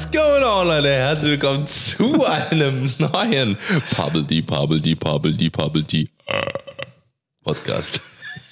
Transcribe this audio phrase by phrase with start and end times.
[0.00, 0.88] What's going on, Leute?
[0.94, 3.58] Herzlich willkommen zu einem neuen
[3.94, 6.08] Pabbeldi, Pabbeldi, Pabbeldi, Pabbeldi
[7.44, 8.00] Podcast.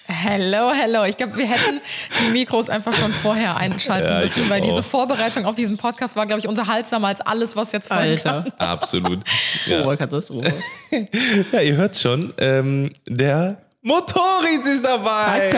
[0.07, 1.05] Hello, hello.
[1.05, 1.81] Ich glaube, wir hätten
[2.21, 4.91] die Mikros einfach schon vorher einschalten Ja, müssen, weil glaub diese auch.
[4.91, 8.45] Vorbereitung auf diesen Podcast war, glaube ich, unterhaltsamer als alles, was jetzt folgen Alter.
[8.59, 8.69] kann.
[8.69, 9.21] Absolut.
[9.71, 10.53] Oh, Ja, Katastrophe.
[11.53, 13.57] ja ihr hört schon, ähm, der
[13.89, 15.51] Motoritz ist dabei.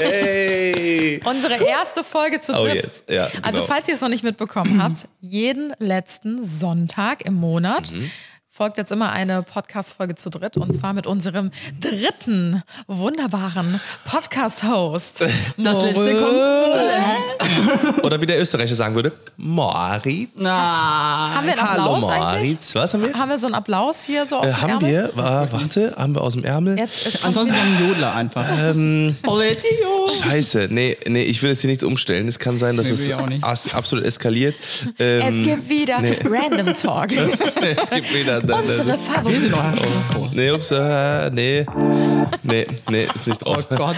[0.00, 1.20] Hey.
[1.24, 2.76] Unsere erste Folge zu Oh, dritt.
[2.82, 3.02] yes.
[3.08, 3.46] Ja, genau.
[3.46, 8.10] Also, falls ihr es noch nicht mitbekommen habt, jeden letzten Sonntag im Monat Mhm.
[8.58, 15.20] Folgt jetzt immer eine Podcast-Folge zu dritt und zwar mit unserem dritten wunderbaren Podcast-Host.
[15.20, 20.30] Das letzte kommt Oder wie der Österreicher sagen würde, Moritz.
[20.34, 22.42] Na, Haben wir einen Hallo Applaus eigentlich?
[22.50, 22.74] Moritz.
[22.74, 23.14] Was haben wir?
[23.14, 24.90] Haben wir so einen Applaus hier so aus Äh, dem haben Ärmel?
[24.90, 26.76] wir, wa- warte, haben wir aus dem Ärmel?
[26.78, 28.44] Jetzt ist ansonsten noch ein Jodler einfach.
[28.60, 29.16] Ähm.
[30.20, 32.26] Scheiße, nee, nee, ich will jetzt hier nichts umstellen.
[32.26, 34.56] Es kann sein, dass Nee, es absolut eskaliert.
[34.98, 37.10] Ähm, Es gibt wieder Random Talk.
[37.82, 38.40] es gibt wieder.
[38.56, 39.40] Unsere Wir Favoriten.
[39.40, 39.64] sind noch
[40.18, 40.28] oh.
[40.32, 41.66] Nee, ups, äh, nee.
[42.42, 43.64] Nee, nee, ist nicht drauf.
[43.70, 43.96] oh Gott.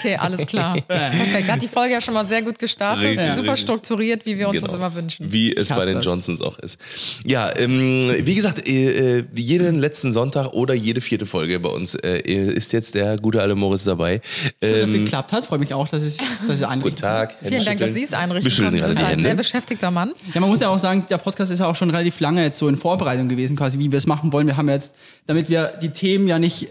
[0.00, 0.76] Okay, alles klar.
[0.88, 1.50] Perfekt.
[1.50, 3.04] Hat die Folge ja schon mal sehr gut gestartet.
[3.04, 3.60] Richtig, Super richtig.
[3.62, 4.86] strukturiert, wie wir uns das Genau.
[4.86, 5.30] immer wünschen.
[5.32, 6.04] Wie es Ich bei den das.
[6.04, 6.78] Johnsons auch ist.
[7.24, 11.94] Ja, ähm, wie gesagt, äh, äh, jeden letzten Sonntag oder jede vierte Folge bei uns
[11.94, 14.20] äh, ist jetzt der gute alte Moritz dabei.
[14.60, 17.34] Dass es Ähm, geklappt hat, freut mich auch, dass es, dass es einrichten guten Tag.
[17.40, 18.78] Hände Vielen Dank, dass Sie es einrichten konnten.
[18.80, 20.12] Sie sind ein sehr beschäftigter Mann.
[20.34, 22.58] Ja, man muss ja auch sagen, der Podcast ist ja auch schon relativ lange jetzt
[22.58, 24.46] so in Vorbereitung gewesen, quasi wie wir es machen wollen.
[24.46, 24.94] Wir haben jetzt,
[25.26, 26.68] damit wir die Themen ja nicht,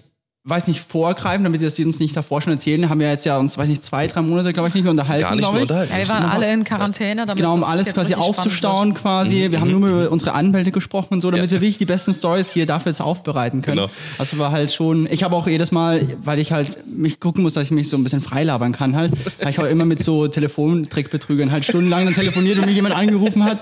[0.50, 3.38] weiß nicht, vorgreifen, damit wir das uns nicht davor schon erzählen, haben wir jetzt ja
[3.38, 5.24] uns, weiß nicht, zwei, drei Monate, glaube ich, nicht mehr unterhalten.
[5.24, 5.94] Gar nicht mehr unterhalten.
[5.94, 9.48] Ja, wir waren alle in Quarantäne, damit Genau, um alles quasi aufzustauen quasi.
[9.48, 12.14] Mhm, Wir haben nur über unsere Anwälte gesprochen und so, damit wir wirklich die besten
[12.14, 13.78] Stories hier dafür jetzt aufbereiten können.
[13.78, 13.92] Genau.
[14.18, 17.54] Also war halt schon, ich habe auch jedes Mal, weil ich halt mich gucken muss,
[17.54, 20.28] dass ich mich so ein bisschen freilabern kann halt, habe ich auch immer mit so
[20.28, 23.60] Telefontrickbetrügern halt stundenlang dann telefoniert und mich jemand angerufen hat.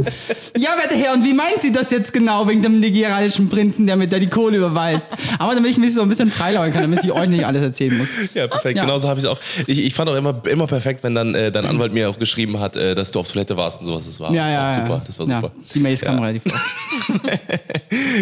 [0.58, 3.96] Ja, werte Herr, und wie meint Sie das jetzt genau wegen dem nigerianischen Prinzen, der
[3.96, 5.10] mit der die Kohle überweist?
[5.40, 7.98] Aber damit ich mich so ein bisschen freilabern kann, damit ich euch nicht alles erzählen
[7.98, 8.10] muss.
[8.34, 8.78] Ja, perfekt.
[8.78, 8.84] Ja.
[8.84, 9.40] Genauso habe ich es auch.
[9.66, 12.60] Ich, ich fand auch immer, immer perfekt, wenn dann äh, dein Anwalt mir auch geschrieben
[12.60, 14.06] hat, äh, dass du auf Toilette warst und sowas.
[14.06, 15.02] Das war Ja, ja, super.
[15.06, 15.52] Das war super.
[15.74, 16.44] Die Mails kamen relativ.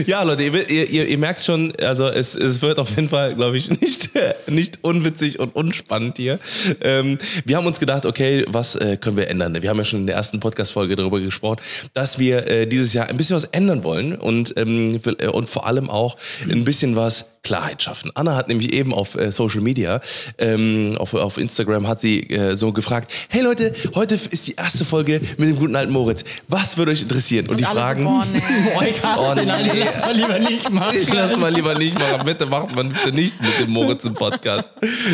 [0.06, 3.58] Ja, Leute, ihr, ihr, ihr, merkt schon, also es, es wird auf jeden Fall, glaube
[3.58, 4.10] ich, nicht,
[4.48, 6.40] nicht unwitzig und unspannend hier.
[6.82, 9.62] Ähm, wir haben uns gedacht, okay, was äh, können wir ändern?
[9.62, 11.58] Wir haben ja schon in der ersten Podcast-Folge darüber gesprochen,
[11.94, 15.66] dass wir äh, dieses Jahr ein bisschen was ändern wollen und, ähm, äh, und vor
[15.66, 16.18] allem auch
[16.50, 18.12] ein bisschen was Klarheit schaffen.
[18.16, 20.02] Anna hat nämlich eben auf äh, Social Media,
[20.38, 24.84] ähm, auf, auf Instagram hat sie äh, so gefragt, hey Leute, heute ist die erste
[24.84, 26.26] Folge mit dem guten alten Moritz.
[26.48, 27.48] Was würde euch interessieren?
[27.48, 28.04] Und, die alle so, Fragen...
[28.04, 28.42] boah, nee.
[29.18, 29.44] Oh, Alter.
[29.44, 29.84] nee.
[29.86, 30.98] Lass mal lieber nicht machen.
[30.98, 32.26] Ich lass mal lieber nicht machen.
[32.26, 34.70] Bitte macht man bitte nicht mit dem Moritz im Podcast.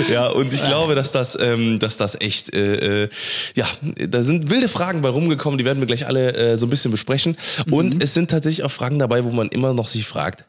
[0.09, 3.09] Ja, und ich glaube, dass das, ähm, dass das echt, äh, äh,
[3.56, 3.68] ja,
[4.08, 6.91] da sind wilde Fragen bei rumgekommen, die werden wir gleich alle äh, so ein bisschen
[6.91, 7.36] besprechen.
[7.70, 10.46] Und es sind tatsächlich auch Fragen dabei, wo man immer noch sich fragt,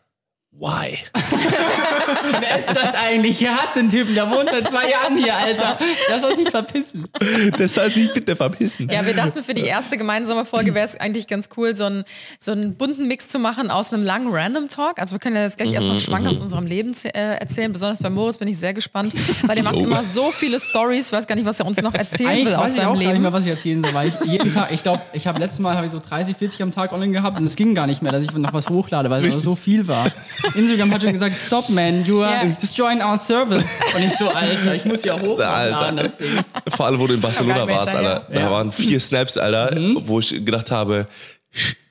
[0.52, 0.98] why?
[2.40, 3.40] Wer ist das eigentlich?
[3.42, 5.78] Ihr hasst den Typen, der wohnt seit zwei Jahren hier, Alter.
[6.10, 7.08] Lass uns nicht verpissen.
[7.58, 8.88] Deshalb sich bitte verpissen.
[8.90, 12.04] Ja, wir dachten, für die erste gemeinsame Folge wäre es eigentlich ganz cool, so einen,
[12.38, 15.00] so einen bunten Mix zu machen aus einem langen Random Talk.
[15.00, 17.08] Also wir können ja jetzt gleich erstmal einen Schwank aus unserem Leben äh,
[17.38, 17.72] erzählen.
[17.72, 19.14] Besonders bei Moritz bin ich sehr gespannt,
[19.46, 21.06] weil der macht immer so viele Stories.
[21.06, 22.86] Ich weiß gar nicht, was er uns noch erzählen Eigentlich will aus weiß ich seinem
[22.86, 23.22] auch gar nicht Leben.
[23.22, 25.76] mehr, was ich erzählen soll, weil ich jeden Tag, ich glaube, ich habe letztes Mal
[25.76, 28.12] habe ich so 30, 40 am Tag online gehabt und es ging gar nicht mehr,
[28.12, 30.10] dass ich noch was hochlade, weil es so viel war.
[30.54, 32.56] Instagram hat schon gesagt, stop man, you are Ja.
[32.60, 33.80] destroying our service.
[33.94, 36.02] Und ich so, Alter, ich muss ja hochladen, Alter.
[36.02, 36.28] das Ding.
[36.76, 38.26] Vor allem, wo du in Barcelona warst, Alter.
[38.32, 38.50] Da Ja.
[38.50, 39.70] waren vier Snaps, Alter,
[40.06, 41.06] wo ich gedacht habe,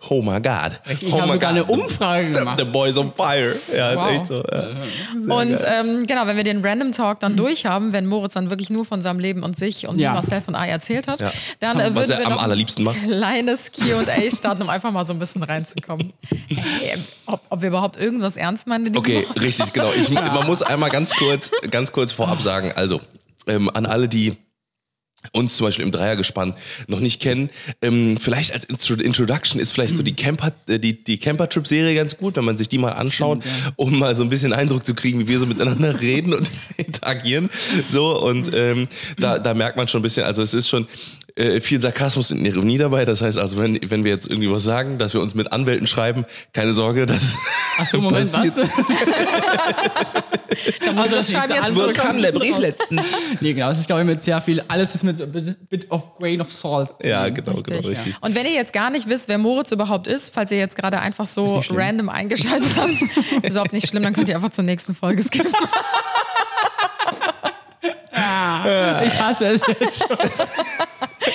[0.09, 0.81] oh my God.
[0.89, 1.79] Ich oh habe my sogar eine God.
[1.79, 2.59] Umfrage gemacht.
[2.59, 3.53] The boy's on fire.
[3.75, 4.05] Ja, Wow.
[4.11, 4.43] ist echt so.
[4.51, 5.35] Ja.
[5.35, 8.69] Und ähm, genau, wenn wir den Random Talk dann durch haben, wenn Moritz dann wirklich
[8.71, 10.13] nur von seinem Leben und sich und Ja.
[10.13, 11.31] Marcel von I erzählt hat, Ja.
[11.59, 15.05] dann äh, würden er wir am noch allerliebsten ein kleines Q&A starten, um einfach mal
[15.05, 16.11] so ein bisschen reinzukommen.
[16.47, 16.97] Hey,
[17.27, 19.45] ob, ob wir überhaupt irgendwas ernst meinen in diesem Okay, Podcast?
[19.45, 19.91] richtig, genau.
[19.93, 22.99] Ich, man muss einmal ganz kurz, ganz kurz vorab sagen, also
[23.47, 24.35] ähm, an alle, die
[25.33, 26.53] uns zum Beispiel im Dreiergespann
[26.87, 27.49] noch nicht kennen,
[27.81, 32.17] ähm, vielleicht als Intro Introduction ist vielleicht so die Camper, äh, die, die Camper-Trip-Serie ganz
[32.17, 33.43] gut, wenn man sich die mal anschaut,
[33.75, 37.49] um mal so ein bisschen Eindruck zu kriegen, wie wir so miteinander reden und interagieren.
[37.91, 38.87] So, und ähm,
[39.17, 40.87] da, da merkt man schon ein bisschen, also es ist schon,
[41.35, 43.05] äh, viel Sarkasmus und Ironie dabei.
[43.05, 45.87] Das heißt also, wenn, wenn wir jetzt irgendwie was sagen, dass wir uns mit Anwälten
[45.87, 47.35] schreiben, keine Sorge, das
[47.77, 48.55] Achso, Moment, was?
[50.85, 51.93] Da muss Also das das Schreiben jetzt zurück.
[51.95, 53.03] kam der Brief letztens.
[53.39, 55.89] Nee, genau, es ist, glaube ich, mit sehr viel, alles ist mit a bit, bit
[55.89, 56.89] of grain of salt.
[57.03, 57.97] Ja, genau, genau, Richtig.
[57.97, 58.15] richtig.
[58.19, 60.99] Und wenn ihr jetzt gar nicht wisst, wer Moritz überhaupt ist, falls ihr jetzt gerade
[60.99, 63.03] einfach so random eingeschaltet habt, ist
[63.43, 65.53] überhaupt nicht schlimm, dann könnt ihr einfach zur nächsten Folge skippen.
[69.05, 69.61] Ich hasse es.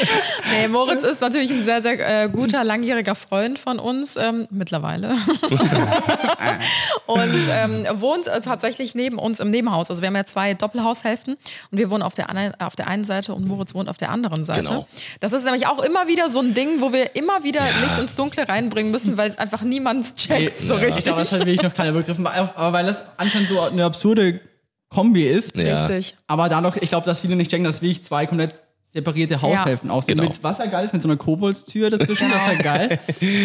[0.50, 5.10] Nee, Moritz ist natürlich ein sehr, sehr äh, guter, langjähriger Freund von uns, ähm, mittlerweile.
[7.06, 9.90] und ähm, wohnt äh, tatsächlich neben uns im Nebenhaus.
[9.90, 11.34] Also wir haben ja zwei Doppelhaushälften
[11.70, 12.28] und wir wohnen auf der,
[12.60, 14.62] auf der einen Seite und Moritz wohnt auf der anderen Seite.
[14.62, 14.87] Genau.
[15.20, 18.14] Das ist nämlich auch immer wieder so ein Ding, wo wir immer wieder Licht ins
[18.14, 21.04] Dunkle reinbringen müssen, weil es einfach niemand checkt so Ich richtig.
[21.04, 22.26] glaube, das hat wirklich noch keiner begriffen.
[22.26, 24.40] Aber weil das anscheinend so eine absurde
[24.88, 25.56] Kombi ist.
[25.56, 25.81] Ja.
[25.81, 26.14] Richtig.
[26.26, 30.16] Aber dadurch, ich glaube, dass viele nicht checken, dass wirklich zwei komplett separierte Haushälften aussehen.
[30.16, 30.28] Genau.
[30.30, 32.98] Mit was ja geil ist, mit so einer Koboldstür dazwischen, das ist ja geil.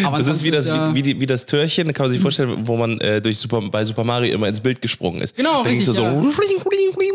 [0.04, 2.20] Aber Das ist wie das, ja- wie, wie, die, wie das Türchen, kann man sich
[2.20, 5.36] vorstellen, wo man äh, durch Super, bei Super Mario immer ins Bild gesprungen ist.
[5.36, 6.12] Genau, da richtig, so, ja.
[6.22, 6.32] so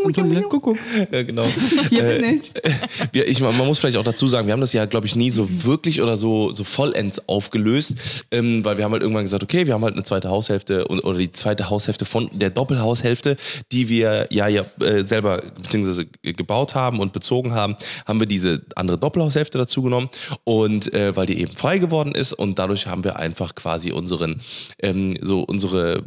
[0.03, 0.77] Und dann, Kuckuck,
[1.12, 1.44] ja, genau.
[1.89, 2.51] hier bin ich.
[3.12, 5.29] Wir, ich, man muss vielleicht auch dazu sagen, wir haben das ja, glaube ich, nie
[5.31, 9.65] so wirklich oder so, so vollends aufgelöst, ähm, weil wir haben halt irgendwann gesagt, okay,
[9.65, 13.35] wir haben halt eine zweite Haushälfte und, oder die zweite Haushälfte von der Doppelhaushälfte,
[13.71, 17.75] die wir ja, ja äh, selber beziehungsweise g- gebaut haben und bezogen haben,
[18.06, 20.10] haben wir diese andere Doppelhaushälfte dazu genommen
[20.44, 24.42] und äh, weil die eben frei geworden ist und dadurch haben wir einfach quasi unseren,
[24.80, 26.04] ähm, so unsere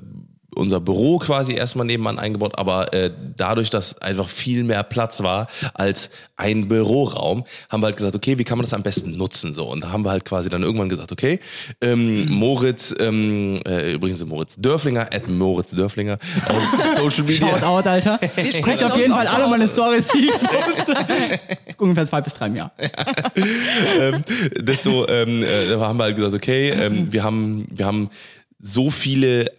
[0.55, 5.47] unser Büro quasi erstmal nebenan eingebaut, aber äh, dadurch, dass einfach viel mehr Platz war
[5.75, 9.53] als ein Büroraum, haben wir halt gesagt, okay, wie kann man das am besten nutzen
[9.53, 11.41] so und da haben wir halt quasi dann irgendwann gesagt, okay,
[11.81, 16.19] ähm, Moritz, ähm, äh, übrigens Moritz Dörflinger, at Moritz Dörflinger
[16.49, 16.63] auf
[16.97, 17.49] Social Media.
[17.49, 18.19] Shout out, Alter.
[18.37, 20.95] Wir sprechen auf jeden Fall alle meine Stories, poste.
[21.79, 22.73] Ungefähr zwei bis drei im Jahr.
[23.99, 24.23] ähm,
[24.63, 28.11] das so, ähm, äh, da haben wir halt gesagt, okay, ähm, wir haben, wir haben
[28.59, 29.53] so viele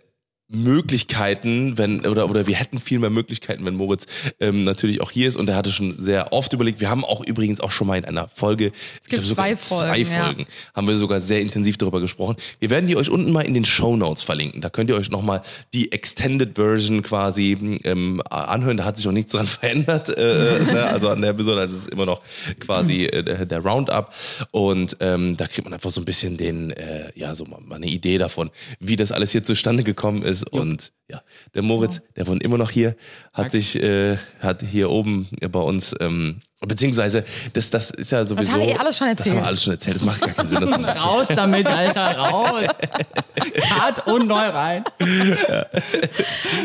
[0.51, 4.06] Möglichkeiten, wenn, oder, oder wir hätten viel mehr Möglichkeiten, wenn Moritz
[4.39, 6.80] ähm, natürlich auch hier ist und er hatte schon sehr oft überlegt.
[6.80, 8.71] Wir haben auch übrigens auch schon mal in einer Folge,
[9.01, 10.45] es gibt zwei Folgen, ja.
[10.75, 12.36] haben wir sogar sehr intensiv darüber gesprochen.
[12.59, 14.62] Wir werden die euch unten mal in den Show Notes verlinken.
[14.62, 15.42] Da könnt ihr euch nochmal
[15.74, 18.77] die Extended Version quasi ähm, anhören.
[18.77, 20.09] Da hat sich auch nichts dran verändert.
[20.09, 20.86] Äh, ne?
[20.86, 22.21] Also an der Episode, also es ist immer noch
[22.59, 24.13] quasi äh, der, der Roundup.
[24.51, 27.75] Und ähm, da kriegt man einfach so ein bisschen den, äh, ja, so mal, mal
[27.75, 30.40] eine Idee davon, wie das alles hier zustande gekommen ist.
[30.43, 31.21] Und ja,
[31.53, 32.95] der Moritz, der wohnt immer noch hier,
[33.33, 38.53] hat sich, äh, hat hier oben bei uns, ähm, beziehungsweise, das, das ist ja sowieso.
[38.53, 39.35] haben wir eh alles schon Das haben erzählt.
[39.35, 39.95] wir alles schon erzählt.
[39.95, 40.61] Das macht gar keinen Sinn.
[40.61, 41.03] Das.
[41.05, 42.65] Raus damit, Alter, raus.
[43.35, 44.83] Cut und neu rein.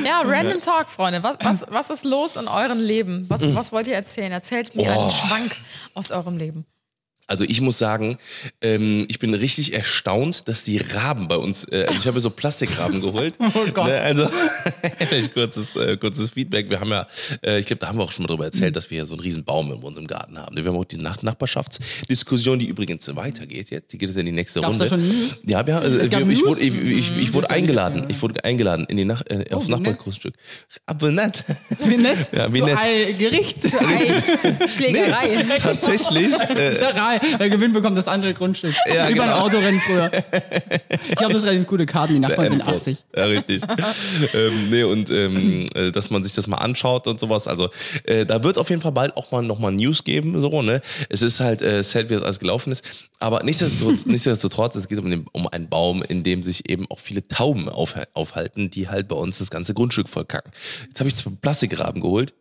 [0.05, 1.23] Ja, Random Talk, Freunde.
[1.23, 3.25] Was, was, was ist los in eurem Leben?
[3.29, 4.33] Was, was wollt ihr erzählen?
[4.33, 5.01] Erzählt mir Oh.
[5.03, 5.57] einen Schwank
[5.95, 6.67] aus eurem Leben.
[7.29, 8.19] Also ich muss sagen,
[8.61, 12.31] ähm, ich bin richtig erstaunt, dass die Raben bei uns, äh, also ich habe so
[12.31, 13.35] Plastikraben geholt.
[13.55, 13.87] Oh Gott.
[13.87, 14.29] Ne, also
[15.35, 16.69] kurzes, äh, kurzes Feedback.
[16.69, 17.07] Wir haben ja,
[17.45, 19.15] äh, ich glaube, da haben wir auch schon mal drüber erzählt, dass wir hier so
[19.15, 20.57] einen riesen Baum in unserem Garten haben.
[20.57, 23.93] Wir haben auch die Nach Nachbarschaftsdiskussion, die übrigens weitergeht jetzt.
[23.93, 24.91] Die geht jetzt in die nächste Gab's Runde.
[24.91, 25.43] da schon News?
[25.47, 28.05] Ja, wir, also, Es gab wir, ich, wurde, ich, ich, ich wurde eingeladen.
[28.09, 29.81] Ich wurde eingeladen in die Nach äh, aufs wie nett.
[29.81, 30.35] Nachbargrundstück.
[30.87, 31.45] Aber nett.
[31.85, 32.29] Wie nett.
[32.37, 32.77] Ja, wie nett.
[32.77, 33.59] ein Gericht.
[33.65, 35.47] Ei, Schlägerei.
[35.63, 36.33] Tatsächlich.
[36.35, 36.77] Äh,
[37.21, 37.37] Zerrei.
[37.39, 38.75] Der Gewinn bekommt das andere Grundstück.
[38.87, 39.45] Ja, Über ein genau.
[39.45, 40.11] Autorennen früher.
[41.09, 42.77] Ich habe das relativ gute Karten, die Nachbarn sind Endboss.
[42.77, 42.99] 80.
[43.17, 43.63] Ja, richtig.
[44.35, 47.47] ähm, nee, und ähm, äh, dass man sich das mal anschaut und sowas.
[47.47, 47.71] Also
[48.05, 50.41] äh, da wird auf jeden Fall bald auch mal nochmal News geben.
[50.41, 50.83] So, ne?
[51.09, 52.85] Es ist halt äh, sad, wie das alles gelaufen ist.
[53.19, 57.01] Aber nichtsdestotrotz, nichtsdestotrotz es geht um, den, um einen Baum, in dem sich eben auch
[57.01, 60.53] viele Tauben auf, aufhalten, die halt bei uns das ganze Grundstück vollkacken.
[60.87, 62.35] Jetzt habe ich zwei Plastikraben geholt.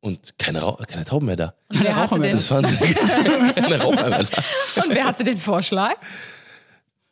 [0.00, 1.54] Und keine, Rau keine Tauben mehr da.
[1.72, 2.64] Und wer, hatte den, Das waren
[3.54, 4.82] keine Raucher mehr da.
[4.82, 5.94] und wer hatte den Vorschlag?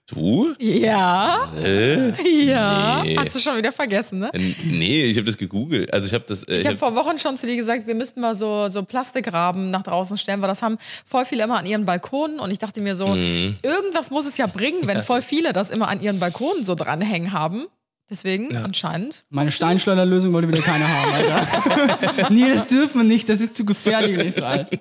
[0.07, 0.55] Du?
[0.59, 1.51] Ja.
[1.57, 2.11] Äh?
[2.45, 3.03] Ja.
[3.03, 3.17] Nee.
[3.17, 4.31] Hast du schon wieder vergessen, ne?
[4.35, 5.91] Nee, ich habe das gegoogelt.
[5.95, 6.43] Also ich habe das.
[6.43, 8.83] Äh, Ich habe hab- vor Wochen schon zu dir gesagt, wir müssten mal so, so
[8.83, 10.77] Plastikraben nach draußen stellen, weil das haben
[11.07, 12.39] voll viele immer an ihren Balkonen.
[12.39, 13.57] Und ich dachte mir so, Mhm.
[13.63, 17.33] irgendwas muss es ja bringen, wenn voll viele das immer an ihren Balkonen so dranhängen
[17.33, 17.65] haben.
[18.11, 19.25] Deswegen anscheinend.
[19.31, 22.31] Meine Steinschleuderlösung wollte wieder keiner haben, Alter.
[22.31, 24.35] nee, das dürfen wir nicht, das ist zu gefährlich.
[24.35, 24.77] So, Alter.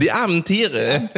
[0.00, 1.08] die armen Tiere.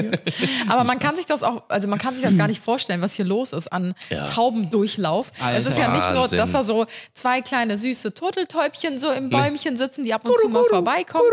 [0.68, 3.14] Aber man kann sich das auch, also man kann sich das gar nicht vorstellen, was
[3.14, 4.24] hier los ist an Ja.
[4.26, 5.32] Taubenndurchlauf.
[5.40, 5.58] Alter.
[5.58, 9.76] es ist ja nicht nur, dass da so zwei kleine süße Turteltäubchen so im Bäumchen
[9.76, 11.26] sitzen, die ab und zu mal vorbeikommen.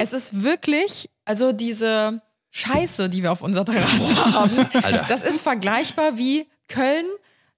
[0.00, 5.04] Es ist wirklich, also diese Scheiße, die wir auf unserer Terrasse haben, Alter.
[5.08, 7.06] das ist vergleichbar wie Köln,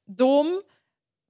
[0.06, 0.48] Dom,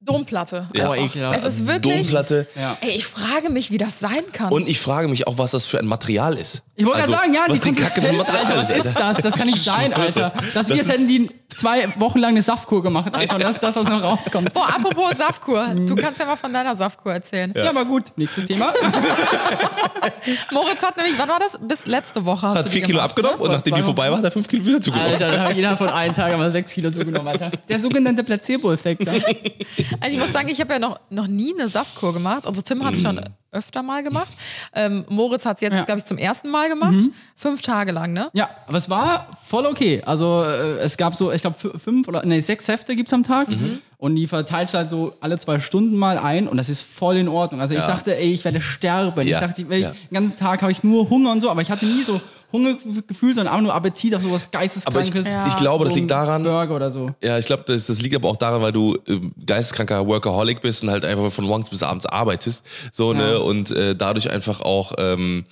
[0.01, 0.69] Domplatte.
[0.75, 0.91] Ja.
[0.91, 1.09] Oh.
[1.35, 2.03] Es ist wirklich.
[2.03, 2.47] Domplatte.
[2.55, 2.79] Ja.
[2.81, 4.53] Ey, ich frage mich, wie das sein kann.
[4.53, 6.63] Und ich frage mich auch, was das für ein Material ist.
[6.77, 8.75] Ich wollte Also, gerade sagen, ja, was die die Kacke für ein Konsistenz, Material Alter,
[8.79, 9.17] was ist das?
[9.19, 10.33] Das kann nicht sein, Alter.
[10.55, 11.29] Das, wir Das hätten die
[11.59, 13.35] zwei Wochen lang eine Saftkur gemacht, Alter.
[13.35, 14.53] Und das ist das, was noch rauskommt.
[14.55, 15.75] Boah, apropos Saftkur.
[15.75, 17.53] Du kannst ja mal von deiner Saftkur erzählen.
[17.55, 18.13] Ja, aber gut.
[18.17, 18.73] Nächstes Thema.
[20.53, 21.59] Moritz hat nämlich, wann war das?
[21.61, 23.45] Bis letzte Woche hast Hat du vier die Kilo gemacht, abgenommen ne?
[23.45, 25.13] und nachdem die vorbei war, hat er fünf Kilo wieder zugenommen.
[25.13, 27.51] Alter, da habe ich innerhalb von einem Tag aber sechs Kilo zugenommen, Alter.
[27.69, 29.05] Der sogenannte Placebo-Effekt.
[29.05, 29.13] Ja.
[29.13, 32.47] Also ich muss sagen, ich habe ja noch, noch nie eine Saftkur gemacht.
[32.47, 33.21] Also Tim hat es schon
[33.53, 34.37] öfter mal gemacht.
[34.75, 35.83] Ähm, Moritz hat es jetzt, Ja.
[35.85, 36.99] glaube ich, zum ersten Mal gemacht.
[37.37, 38.29] Fünf Tage lang, ne?
[38.33, 40.03] ja, aber es war voll okay.
[40.05, 43.49] Also äh, es gab so, ich glaube, fünf oder nee, sechs Hefte gibt's am Tag.
[43.97, 47.17] Und die verteilst du halt so alle zwei Stunden mal ein und das ist voll
[47.17, 47.61] in Ordnung.
[47.61, 47.87] Also ich Ja.
[47.87, 49.27] dachte, ey, ich werde sterben.
[49.27, 49.41] Ja.
[49.41, 49.91] Ich dachte, ich, Ja.
[49.91, 52.21] den ganzen Tag habe ich nur Hunger und so, aber ich hatte nie so
[52.53, 55.27] Hungergefühl, sondern auch nur Appetit auf sowas Aber ich, Geisteskrankes.
[55.49, 57.11] ich glaube, das liegt daran, Burger oder so.
[57.23, 60.83] Ja, ich glaube, das, das liegt aber auch daran, weil du äh, geisteskranker Workaholic bist
[60.83, 62.65] und halt einfach von morgens bis abends arbeitest.
[62.91, 63.19] So, Ja.
[63.19, 63.41] ne?
[63.41, 65.45] Und äh, dadurch einfach auch ähm,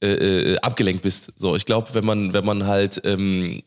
[0.00, 1.32] äh, äh, abgelenkt bist.
[1.36, 3.62] So, ich glaube, wenn man, wenn man halt, ähm,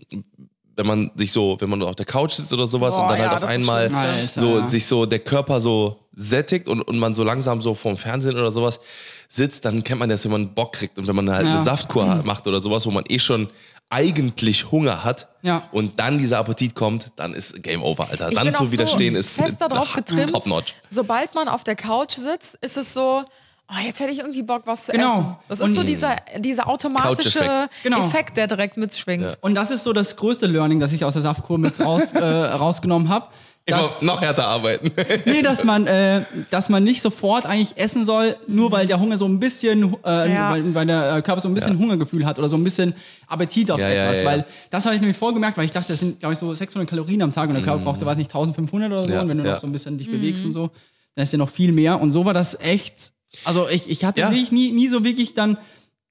[0.76, 3.20] wenn man sich so, wenn man auf der Couch sitzt oder sowas Boah, und dann
[3.20, 3.84] ja, halt auf einmal.
[3.84, 4.68] Alter, so ja.
[4.68, 8.52] sich so der Körper so sättigt und, und man so langsam so vorm Fernsehen oder
[8.52, 8.80] sowas
[9.28, 10.98] sitzt, dann kennt man das, wenn man Bock kriegt.
[10.98, 11.56] Und wenn man halt Ja.
[11.56, 13.50] eine Saftkur macht oder sowas, wo man eh schon
[13.90, 15.64] eigentlich Hunger hat Ja.
[15.72, 18.30] und dann dieser Appetit kommt, dann ist Game Over, Alter.
[18.30, 20.30] Ich dann zu widerstehen so ist fest darauf getrimmt.
[20.32, 20.74] top notch.
[20.90, 23.24] Sobald man auf der Couch sitzt, ist es so,
[23.70, 25.14] oh, jetzt hätte ich irgendwie Bock, was zu Genau.
[25.20, 25.36] essen.
[25.48, 27.74] Das Und- ist so dieser, dieser automatische Couch-Effekt.
[27.84, 28.06] Genau.
[28.06, 29.38] Effekt, der direkt mitschwingt.
[29.42, 32.24] Und das ist so das größte Learning, das ich aus der Saftkur mit raus, äh,
[32.26, 33.28] rausgenommen habe.
[33.70, 34.92] Immer Dass, noch härter arbeiten.
[35.26, 39.18] nee, dass man, äh, dass man nicht sofort eigentlich essen soll, nur weil der Hunger
[39.18, 40.52] so ein bisschen, äh, Ja.
[40.52, 42.94] weil, weil der äh, Körper so ein bisschen Hungergefühl hat oder so ein bisschen
[43.28, 44.20] Appetit auf Ja, ja, etwas.
[44.20, 44.30] ja, ja.
[44.32, 46.90] Weil das habe ich nämlich vorgemerkt, weil ich dachte, das sind, glaube ich, so 600
[46.90, 49.08] Kalorien am Tag und der Körper brauchte, weiß nicht, 1500 oder so.
[49.10, 49.14] Mhm.
[49.14, 49.52] Ja, und wenn du ja.
[49.54, 50.70] noch so ein bisschen dich bewegst und so,
[51.16, 52.00] dann ist ja noch viel mehr.
[52.00, 53.12] Und so war das echt,
[53.44, 54.30] also ich, ich hatte Ja.
[54.32, 55.58] wirklich nie, nie so wirklich dann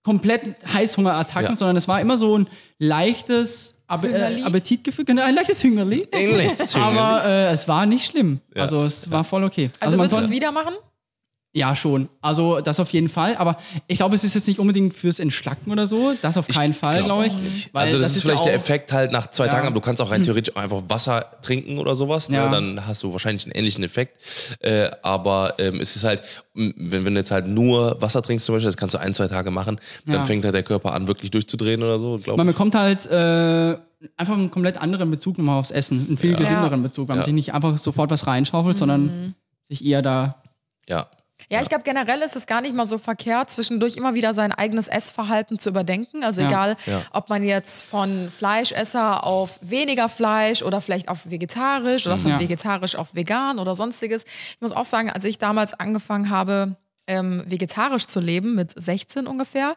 [0.03, 0.43] komplett
[0.75, 1.57] Heißhungerattacken, Ja.
[1.57, 2.49] sondern es war immer so ein
[2.79, 4.43] leichtes Ab äh, Hüngerli?
[4.43, 6.09] Appetitgefühl, genau, ein leichtes Hüngerli.
[6.13, 6.53] Ähnlich.
[6.75, 8.41] Aber äh, es war nicht schlimm.
[8.55, 9.71] Also es war voll okay.
[9.81, 10.75] Also, man willst du es wieder machen?
[11.57, 12.11] Ja, schon.
[12.21, 13.35] Also das auf jeden Fall.
[13.37, 16.13] Aber ich glaube, es ist jetzt nicht unbedingt fürs Entschlacken oder so.
[16.21, 17.33] Das auf keinen Fall, glaub glaube ich.
[17.33, 17.73] auch nicht.
[17.75, 19.53] Weil also das, ist vielleicht ja der auch- Effekt halt nach zwei Ja.
[19.53, 22.29] Tagen, aber du kannst auch rein theoretisch auch einfach Wasser trinken oder sowas.
[22.29, 22.37] Ne?
[22.37, 22.51] Ja.
[22.51, 24.19] Dann hast du wahrscheinlich einen ähnlichen Effekt.
[24.61, 26.21] Äh, aber ähm, es ist halt,
[26.53, 26.75] wenn,
[27.07, 29.51] wenn du jetzt halt nur Wasser trinkst zum Beispiel, das kannst du ein, zwei Tage
[29.51, 30.25] machen, dann Ja.
[30.27, 32.19] fängt halt der Körper an, wirklich durchzudrehen oder so.
[32.23, 32.53] Glaub Man ich.
[32.55, 33.79] bekommt halt äh,
[34.19, 36.05] einfach einen komplett anderen Bezug nochmal aufs Essen.
[36.07, 37.25] Einen viel gesünderen Bezug, weil man Ja.
[37.25, 39.35] sich nicht einfach sofort was reinschaufelt, sondern
[39.71, 40.43] sich eher da.
[40.87, 41.07] Ja.
[41.49, 44.53] Ja, ich glaube, generell ist es gar nicht mal so verkehrt, zwischendurch immer wieder sein
[44.53, 46.25] eigenes Essverhalten zu überdenken.
[46.25, 46.49] Also Ja.
[46.49, 47.03] egal, Ja.
[47.13, 52.41] ob man jetzt von Fleischesser auf weniger Fleisch oder vielleicht auf vegetarisch oder von Ja.
[52.41, 54.25] vegetarisch auf vegan oder sonstiges.
[54.25, 56.77] Ich muss auch sagen, als ich damals angefangen habe,
[57.07, 59.75] ähm, vegetarisch zu leben, mit 16 ungefähr,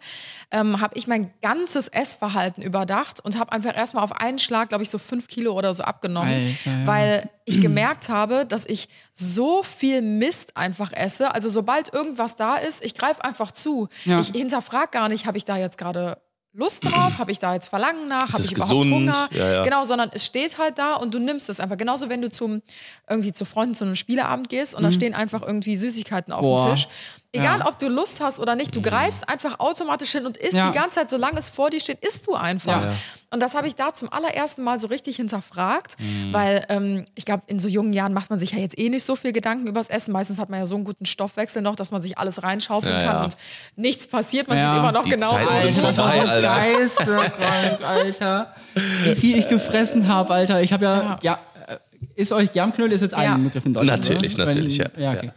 [0.51, 4.83] ähm, habe ich mein ganzes Essverhalten überdacht und habe einfach erstmal auf einen Schlag, glaube
[4.83, 6.87] ich, so fünf Kilo oder so abgenommen, Alter, ja.
[6.87, 11.33] weil ich gemerkt habe, dass ich so viel Mist einfach esse.
[11.33, 13.89] Also sobald irgendwas da ist, ich greife einfach zu.
[14.05, 14.19] Ja.
[14.19, 16.17] Ich hinterfrage gar nicht, habe ich da jetzt gerade
[16.59, 17.17] Lust drauf?
[17.17, 18.33] Habe ich da jetzt Verlangen nach?
[18.33, 18.93] Habe ich überhaupt gesund?
[18.93, 19.29] Hunger?
[19.31, 19.63] Ja, ja.
[19.63, 21.77] Genau, sondern es steht halt da und du nimmst es einfach.
[21.77, 22.61] Genauso, wenn du zum
[23.09, 26.45] irgendwie zu Freunden zu einem Spieleabend gehst und da stehen einfach irgendwie Süßigkeiten auf Mhm.
[26.45, 26.65] Boah.
[26.67, 26.87] dem Tisch.
[27.31, 27.67] Egal, Ja.
[27.67, 30.71] ob du Lust hast oder nicht, du greifst einfach automatisch hin und isst Ja.
[30.71, 32.85] die ganze Zeit, solange es vor dir steht, isst du einfach.
[32.85, 32.91] Ja.
[33.29, 36.33] Und das habe ich da zum allerersten Mal so richtig hinterfragt, Mhm.
[36.33, 39.03] weil ähm, ich glaube, in so jungen Jahren macht man sich ja jetzt eh nicht
[39.03, 40.11] so viel Gedanken übers Essen.
[40.11, 43.03] Meistens hat man ja so einen guten Stoffwechsel noch, dass man sich alles reinschaufeln Ja,
[43.05, 43.23] kann ja.
[43.25, 43.37] und
[43.75, 44.47] nichts passiert.
[44.47, 44.71] Man Ja.
[44.73, 48.55] sieht immer noch Die Zeiten sind das vorbei, so Alter.
[49.03, 50.61] Wie viel ich gefressen habe, Alter.
[50.61, 51.39] Ich habe ja, ja.
[51.67, 51.77] äh,
[52.15, 53.35] ist euch Germknödel ist jetzt Ja.
[53.35, 54.01] ein Begriff in Deutschland?
[54.03, 54.45] Natürlich, oder?
[54.45, 55.11] natürlich, Wenn, ja.
[55.13, 55.31] ja, okay.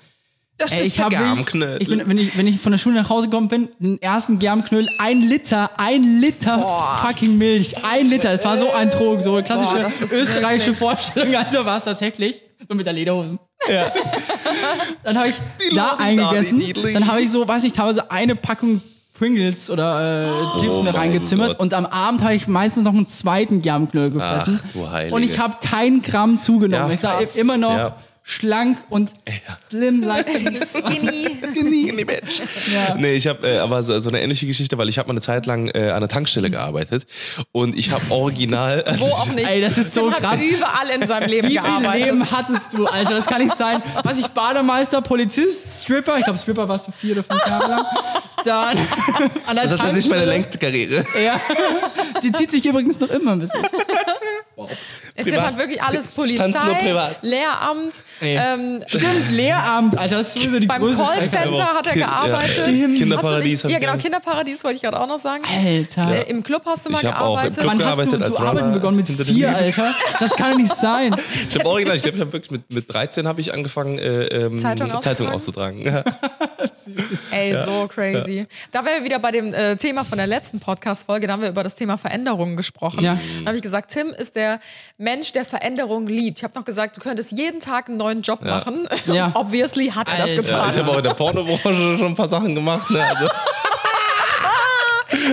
[0.61, 0.67] Ja.
[0.67, 1.83] Das Ey, ist ich der Garmknödel.
[1.83, 4.39] Ich bin, wenn, ich, wenn ich von der Schule nach Hause gekommen bin, den ersten
[4.39, 8.31] Germknödel, ein Liter, ein Liter fucking Milch, ein Liter.
[8.33, 11.85] Es war so ein Drogen, so eine klassische Boah, österreichische wirklich- Vorstellung, Alter, war es
[11.85, 12.43] tatsächlich.
[12.69, 13.39] So mit der Lederhosen.
[15.03, 15.35] Dann habe ich
[15.75, 16.61] da Lodi, eingegessen.
[16.61, 16.93] Didli.
[16.93, 18.83] Dann habe ich so, weiß ich, teilweise eine Packung
[19.15, 21.61] Pringles oder äh, Chips Oh mir reingezimmert Gott.
[21.61, 24.61] und am Abend habe ich meistens noch einen zweiten Germknödel gefressen.
[24.65, 24.73] Ach,
[25.09, 26.89] du und ich habe keinen Gramm zugenommen.
[26.89, 27.97] Ja, ich sah immer noch Ja.
[28.25, 29.11] Schlank und
[29.69, 30.27] slim like
[30.57, 31.37] Skinny.
[31.53, 32.41] Skinny Bitch.
[32.97, 35.21] Nee, ich habe äh, aber so, so eine ähnliche Geschichte, weil ich habe mal eine
[35.21, 37.07] Zeit lang äh, an einer Tankstelle gearbeitet
[37.53, 39.49] und ich habe original also Wo auch nicht.
[39.49, 40.43] Ey, das ist so Tim hat krass.
[40.43, 42.07] überall in seinem Leben Wie viel gearbeitet.
[42.07, 43.15] Leben hattest du, Alter?
[43.15, 43.83] Das kann nicht sein.
[44.05, 46.19] Was ich, Bademeister, Polizist, Stripper.
[46.19, 47.85] Ich glaube, Stripper warst du vier oder fünf Jahre lang.
[48.45, 48.79] Dann
[49.47, 51.05] an der Das ist nicht meine längste Karriere.
[51.25, 51.41] Ja.
[52.23, 53.63] Die zieht sich übrigens noch immer ein bisschen.
[55.17, 57.17] Der Tim hat wirklich alles Polizei, privat.
[57.23, 58.37] Lehramt, Ey.
[58.37, 62.65] ähm, Stimmt, Lehramt, Alter, das ist sowieso die beim Callcenter hat er Kind- ja, gearbeitet.
[62.65, 63.97] Kind- Kinderparadies nicht, Ja, genau.
[63.97, 65.43] Kinderparadies wollte ich gerade auch noch sagen.
[65.45, 66.13] Alter.
[66.27, 67.55] Äh, Im Club hast du mal Ich hab auch im gearbeitet.
[67.59, 68.97] Club Wann hast du gearbeitet als zu arbeiten begonnen?
[68.97, 69.55] Mit vier.
[69.57, 69.95] Alter?
[70.19, 71.15] Das kann doch nicht sein.
[71.49, 74.25] Ich habe original, ich glaube, ich habe wirklich mit, mit 13 habe ich angefangen, äh,
[74.27, 75.83] ähm, Zeitung Zeitung auszutragen?
[75.83, 75.83] auszutragen.
[75.83, 76.05] Ja.
[77.31, 78.47] Ey, so crazy.
[78.71, 81.27] Da wären wir wieder bei dem äh, Thema von der letzten Podcast-Folge.
[81.27, 83.03] Da haben wir über das Thema Veränderungen gesprochen.
[83.05, 83.19] Ja.
[83.41, 84.61] Da habe ich gesagt, Tim ist der
[85.03, 86.39] Mensch, der Veränderungen liebt.
[86.39, 88.89] Ich habe noch gesagt, du könntest jeden Tag einen neuen Job machen.
[89.07, 89.27] Ja.
[89.27, 90.59] Und obviously hat er das getan.
[90.59, 92.89] Ja, ich habe auch in der Pornobranche schon ein paar Sachen gemacht.
[92.91, 93.03] Ne?
[93.03, 93.27] Also,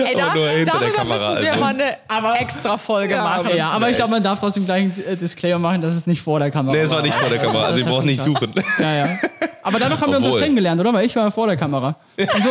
[0.04, 1.64] Ey, da, aber darüber Kamera, müssen wir also.
[1.64, 1.74] mal
[2.08, 3.56] eine extra Folge machen.
[3.56, 6.20] Ja, aber ich glaube, man darf trotzdem gleich einen äh, Disclaimer machen, dass es nicht
[6.20, 8.52] vor der Kamera nee, es war nicht vor der Kamera, also ihr braucht nicht suchen.
[8.78, 9.18] Ja, ja.
[9.62, 10.42] Aber dadurch haben wir uns auch Obwohl.
[10.42, 10.92] kennengelernt, oder?
[10.92, 11.94] Weil ich war vor der Kamera.
[12.18, 12.50] Also,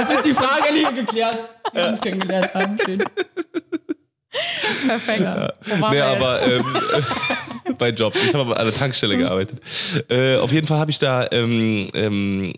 [0.00, 1.38] jetzt ist die Frage endlich geklärt.
[1.72, 2.78] Wir haben uns kennengelernt haben.
[2.84, 3.02] Schön.
[4.86, 5.20] Perfekt.
[5.80, 6.64] Waren Nee, aber ähm,
[7.78, 8.16] bei Jobs.
[8.22, 9.60] Ich habe aber an der Tankstelle gearbeitet.
[10.08, 12.52] Äh, auf jeden Fall habe ich da, ähm, ähm,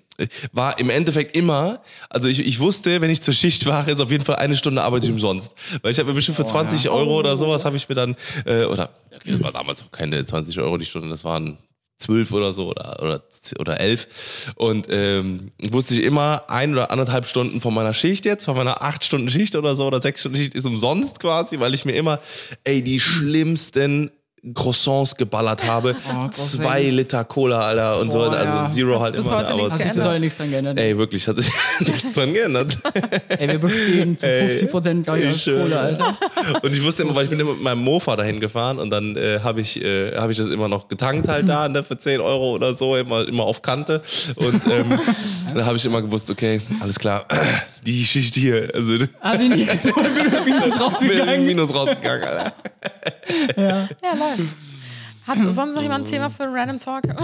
[0.53, 4.11] war im Endeffekt immer, also ich, ich wusste, wenn ich zur Schicht war, ist auf
[4.11, 5.55] jeden Fall eine Stunde arbeite ich umsonst.
[5.81, 8.65] Weil ich habe mir bestimmt für 20 Euro oder sowas habe ich mir dann, äh,
[8.65, 11.57] oder, okay, das war damals auch keine 20 Euro die Stunde, das waren
[12.03, 13.23] zwölf oder so oder, oder,
[13.59, 14.53] oder elf.
[14.57, 18.83] Und ähm, wusste ich immer, ein oder anderthalb Stunden von meiner Schicht jetzt, von meiner
[18.83, 21.93] acht Stunden Schicht oder so oder sechs Stunden Schicht ist umsonst quasi, weil ich mir
[21.93, 22.21] immer,
[22.65, 24.11] ey, die schlimmsten
[24.55, 25.95] Croissants geballert habe.
[26.05, 26.53] Croissants.
[26.53, 28.19] Zwei Liter Cola, Alter, und so.
[28.19, 28.71] Boah, Also ja.
[28.71, 29.39] Zero halt bis immer.
[29.39, 30.11] heute aber- nichts Hat sich bis geändert.
[30.13, 30.79] heute nichts dran geändert.
[30.79, 32.77] Ey, wirklich, hat sich nichts dran geändert.
[33.29, 35.63] Ey, wir bestehen zu 50 Prozent, glaube ich, aus schön.
[35.63, 36.17] Kohle, Alter.
[36.63, 39.17] Und ich wusste immer, weil ich bin immer mit meinem Mofa dahin gefahren und dann
[39.17, 42.21] äh, habe ich, äh, hab ich das immer noch getankt halt da ne, für 10
[42.21, 44.03] Euro oder so, immer, immer auf Kante.
[44.37, 44.99] Und ähm,
[45.55, 47.25] dann habe ich immer gewusst, okay, alles klar,
[47.87, 49.69] die Schicht hier, also Hat sie nicht
[50.45, 51.47] Minus rausgegangen.
[51.47, 52.53] Minus rausgegangen, Alter.
[53.57, 53.89] Ja,
[54.39, 54.57] läuft.
[55.27, 57.03] Hat sonst noch jemand ein Thema für einen Random Talk?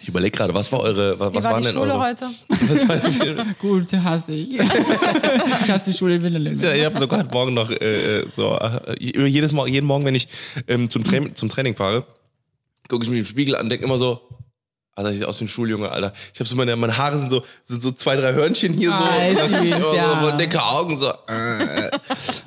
[0.00, 2.02] Ich überlege gerade, was war eure, was, Wie war waren die denn Schule eure?
[2.02, 2.26] heute?
[2.68, 4.52] Was war die- Gut, hasse ich.
[4.52, 4.60] Ich
[5.70, 6.62] hasse die Schule in Winterlinde.
[6.66, 10.04] Ja, ich habe sogar heute Morgen noch äh, äh, so äh, jedes Mal, jeden Morgen,
[10.04, 10.28] wenn ich
[10.68, 12.04] ähm, zum, Tra zum Training fahre,
[12.86, 14.20] gucke ich mich im Spiegel an, denke immer so,
[14.94, 16.12] Alter, ich sehe aus wie ein Schuljunge, Alter.
[16.34, 18.94] Ich habe so meine, meine Haare sind so, sind so zwei, drei Hörnchen hier so.
[18.96, 20.20] Ah, und ich ja.
[20.22, 21.08] so dicke Augen so.
[21.08, 21.93] Äh,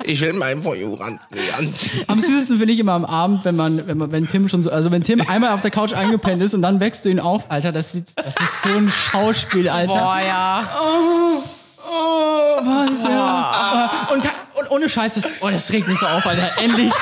[0.04, 2.04] ich will meinen Ranzen nicht anziehen.
[2.06, 4.70] Am süßesten finde ich immer am Abend, wenn man, wenn man, wenn Tim schon so,
[4.70, 7.50] also wenn Tim einmal auf der Couch eingepennt ist und dann wächst du ihn auf,
[7.50, 9.92] Alter, das, sieht, das ist so ein Schauspiel, Alter.
[9.92, 10.70] Boah, ja.
[10.80, 11.42] Oh,
[11.90, 14.08] oh, was, ja.
[14.12, 16.50] Und, ka- und ohne Scheiß, das, oh, das regt mich so auf, Alter.
[16.62, 16.92] Endlich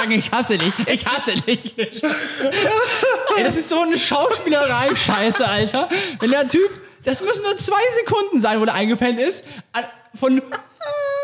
[0.00, 0.72] kann ich hasse dich.
[0.86, 1.74] Ich hasse dich.
[1.78, 5.88] Ey, das ist so eine Schauspielerei, Scheiße, Alter.
[6.18, 6.70] Wenn der Typ,
[7.04, 9.44] das müssen nur zwei Sekunden sein, wo der eingepennt ist,
[10.18, 10.42] von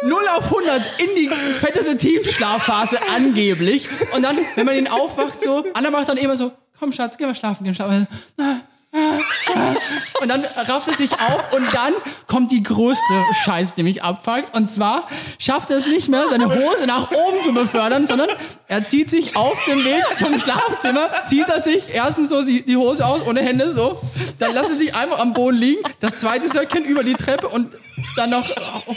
[0.02, 1.28] 0 auf 100 in die
[1.60, 3.88] fetteste Tiefschlafphase angeblich.
[4.14, 7.26] Und dann, wenn man ihn aufwacht, so, Anna macht dann immer so, komm Schatz, geh
[7.26, 8.06] mal schlafen, geh mal schlafen.
[10.22, 11.92] Und dann rafft er sich auf und dann
[12.26, 13.02] kommt die größte
[13.44, 14.56] Scheiße, die mich abfuckt.
[14.56, 15.06] Und zwar
[15.38, 18.28] schafft er es nicht mehr, seine Hose nach oben zu befördern, sondern
[18.66, 23.04] er zieht sich auf dem Weg zum Schlafzimmer, zieht er sich erstens so die Hose
[23.04, 24.00] aus, ohne Hände, so.
[24.38, 27.68] Dann lässt er sich einfach am Boden liegen, das zweite Söckchen über die Treppe und
[28.16, 28.48] dann noch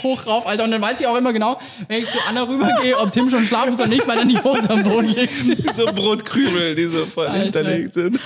[0.02, 0.64] hoch rauf, Alter.
[0.64, 3.46] Und dann weiß ich auch immer genau, wenn ich zu Anna rübergehe, ob Tim schon
[3.46, 5.74] schlafen ist oder nicht, weil dann die Hose am Boden liegt.
[5.74, 7.42] So Brotkrümel, die so voll Alter.
[7.44, 8.18] hinterlegt sind.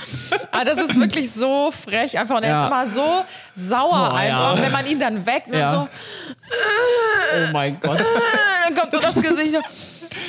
[0.51, 2.37] Aber Ah, das ist wirklich so frech einfach.
[2.37, 2.61] Und er Ja.
[2.61, 4.61] ist immer so sauer Boah, einfach, ja.
[4.63, 5.47] wenn man ihn dann weckt.
[5.47, 5.69] Und Ja.
[5.71, 7.99] so, Oh mein Gott.
[7.99, 9.55] dann kommt so das Gesicht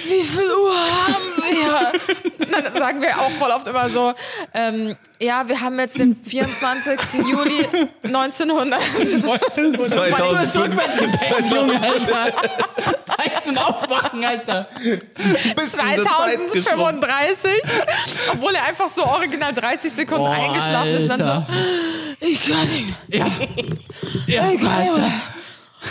[0.05, 1.93] wie viel Uhr haben wir?
[2.47, 4.15] Dann sagen wir auch voll oft immer so,
[4.55, 6.99] ähm, ja, wir haben jetzt den 24.
[7.27, 7.67] Juli
[8.03, 8.83] 1900.
[8.83, 11.51] 2005.
[11.51, 12.33] Junge, Alter.
[13.07, 14.69] Zeit zum Aufwachen, Alter.
[15.57, 17.05] Bis in der Zeit geschrumpft.
[17.05, 17.51] 2035,
[18.33, 21.47] obwohl er einfach so original 30 Sekunden Boah, eingeschlafen ist und dann Alter.
[21.49, 21.55] so,
[22.27, 22.95] ich kann nicht.
[23.09, 23.27] Ja.
[24.27, 24.99] ja Ich kann Alter.
[24.99, 25.15] nicht.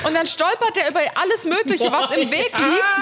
[0.04, 3.02] Und dann stolpert er über alles Mögliche, was im Weg liegt.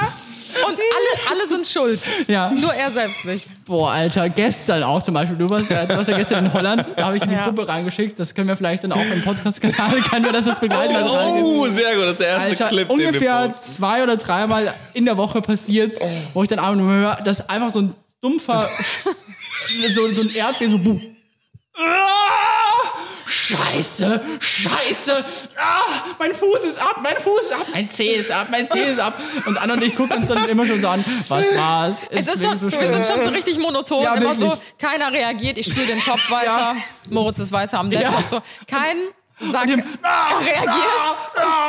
[0.67, 2.07] Und alle, alle sind schuld.
[2.27, 2.51] Ja.
[2.51, 3.47] Nur er selbst nicht.
[3.65, 5.37] Boah, Alter, gestern auch zum Beispiel.
[5.37, 6.85] Du warst ja, du warst ja gestern in Holland.
[6.95, 7.45] Da habe ich in die Ja.
[7.45, 8.19] Gruppe reingeschickt.
[8.19, 10.95] Das können wir vielleicht dann auch im Podcast-Kanal, können wir das jetzt begleiten.
[10.95, 14.17] Also Oh, sehr gut, das ist der erste Alter, Clip, den wir ungefähr zwei oder
[14.17, 15.97] dreimal in der Woche passiert,
[16.33, 18.67] wo ich dann einfach nur höre, dass einfach so ein dumpfer,
[19.93, 20.99] so, so ein Erdbeben, so buh.
[23.33, 25.25] Ah, Scheiße, Scheiße,
[25.57, 25.81] ah,
[26.19, 28.99] mein Fuß ist ab, mein Fuß ist ab, mein Zeh ist ab, mein Zeh ist
[28.99, 29.13] ab.
[29.45, 32.05] Und Anna und ich gucken uns dann immer schon so an, was war's?
[32.09, 34.03] Es ist schon, so wir sind schon so richtig monoton.
[34.03, 34.77] Ja, immer so, wirklich.
[34.77, 35.57] keiner reagiert.
[35.57, 36.75] Ich spiele den Topf weiter.
[37.09, 38.19] Moritz ist weiter am Laptop.
[38.21, 38.25] Ja.
[38.25, 38.97] So, kein
[39.39, 39.83] Sack reagiert.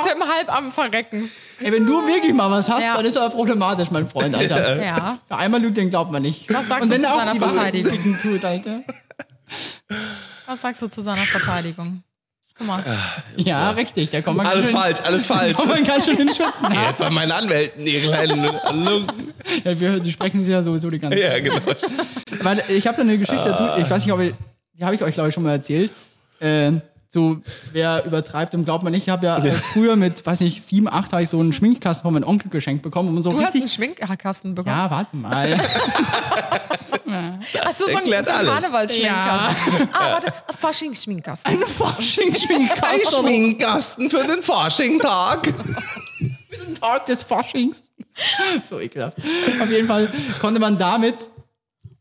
[0.04, 1.30] Tim halb am Verrecken.
[1.60, 2.96] Ey, wenn du wirklich mal was hast, Ja.
[2.96, 4.82] dann ist aber problematisch, mein Freund, Alter.
[4.82, 5.18] Ja.
[5.28, 6.52] Einmal lügt, den glaubt man nicht.
[6.52, 8.18] Was sagst Und du wenn zu er auch seiner Verteidigung?
[8.20, 8.80] Tut, Alter.
[10.46, 12.02] Was sagst du zu seiner Verteidigung?
[12.56, 12.84] Guck mal.
[13.36, 14.10] Ja, richtig.
[14.10, 15.54] Da kommt man Alles schön, falsch, alles falsch.
[15.56, 16.72] kommt man ganz schön in Schützen.
[16.72, 18.44] Ihr bei meinen Anwälten, ihr kleinen
[18.84, 19.28] Lunken.
[19.64, 21.32] Ja, wir die sprechen sie ja sowieso die ganze Zeit.
[21.32, 21.60] Ja, genau.
[22.42, 24.34] Weil ich habe da eine Geschichte dazu, ich weiß nicht, ob ich,
[24.74, 25.90] die habe ich euch, glaube ich, schon mal erzählt.
[26.40, 26.72] Äh,
[27.14, 27.38] so,
[27.72, 29.04] wer übertreibt, dem glaubt man nicht.
[29.04, 32.02] Ich habe ja äh, früher mit, weiß nicht, sieben, acht, habe ich so einen Schminkkasten
[32.02, 33.16] von meinem Onkel geschenkt bekommen.
[33.16, 34.76] Und so Du hast einen Schminkkasten bekommen.
[34.76, 35.58] ja, warte mal.
[37.64, 38.50] Achso, so ein, Erklärt so ein alles.
[38.50, 39.88] Karnevalsschminkkasten.
[39.92, 41.52] Ah, warte, Faschingsschminkkasten.
[41.52, 43.20] Ein Fasching-Schminkkasten.
[43.20, 45.54] Schminkkasten für den Faschingtag.
[46.80, 47.82] Tag des Faschings.
[48.68, 49.18] So ekelhaft.
[49.60, 51.16] Auf jeden Fall konnte man damit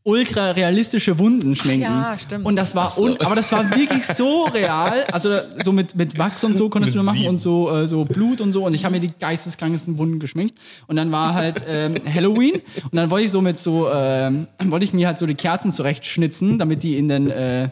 [0.04, 1.82] ultra realistische Wunden schminken.
[1.82, 2.44] ja, stimmt.
[2.44, 5.04] Und das war, un aber das war wirklich so real.
[5.10, 7.30] Also so mit, mit Wachs und so konntest Mit du machen sieben.
[7.30, 8.64] und so, äh, so Blut und so.
[8.66, 10.58] Und ich habe mir die geisteskrankesten Wunden geschminkt.
[10.86, 12.54] Und dann war halt ähm, Halloween.
[12.54, 15.72] Und dann wollte ich so mit so, ähm, wollte ich mir halt so die Kerzen
[15.72, 17.70] zurechtschnitzen, damit die in den, äh,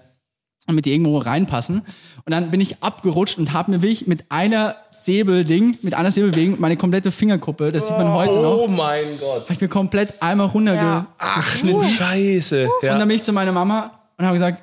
[0.67, 1.83] damit die irgendwo reinpassen.
[2.25, 6.57] Und dann bin ich abgerutscht und habe mir wirklich mit einer Säbelding, mit einer Säbelding
[6.61, 9.43] meine komplette Fingerkuppe, das sieht man heute noch, Oh mein Gott.
[9.45, 10.81] habe ich mir komplett einmal runterge...
[10.81, 11.07] Ja.
[11.19, 12.65] Ach du Scheiße.
[12.67, 12.97] Und Ja.
[12.99, 14.63] dann bin ich zu meiner Mama und habe gesagt,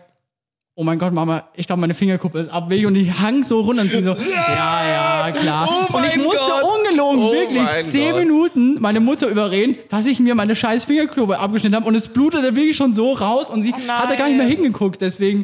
[0.76, 2.86] oh mein Gott, Mama, ich glaube, meine Fingerkuppe ist abwegig.
[2.86, 5.68] Und die hang so runter und sie so, ja, ja, klar.
[5.70, 6.64] Oh und ich musste Gott.
[6.80, 8.22] ungelogen Oh wirklich zehn Gott.
[8.22, 11.86] Minuten meine Mutter überreden, dass ich mir meine scheiß Fingerkuppe abgeschnitten habe.
[11.86, 14.48] Und es blutete wirklich schon so raus und sie Oh hat da gar nicht mehr
[14.48, 15.02] hingeguckt.
[15.02, 15.44] Deswegen,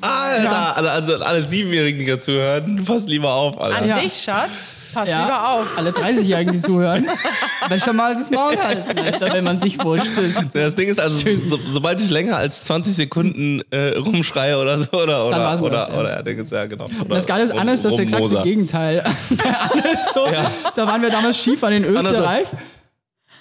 [0.00, 3.76] Alter, alle, also alle Siebenjährigen, die gerade zuhören, pass lieber auf, Alter.
[3.78, 3.98] An Ja.
[3.98, 4.74] dich, Schatz.
[4.94, 5.66] Pass ja, lieber auf.
[5.76, 7.06] alle 30-Jährigen, die zuhören,
[7.68, 10.38] dann schon mal das Maul halten, Alter, wenn man sich wurscht ist.
[10.54, 14.90] Das Ding ist also, so, sobald ich länger als 20 Sekunden äh, rumschreie oder so,
[14.92, 16.86] oder, oder, oder, das oder, ja, Ding ist, ja, genau.
[16.86, 19.00] Und das Geile ist, Anne ist das exakte Gegenteil.
[19.30, 20.26] Anne ist so,
[20.74, 22.46] Da waren wir damals Skifahren in so, Österreich.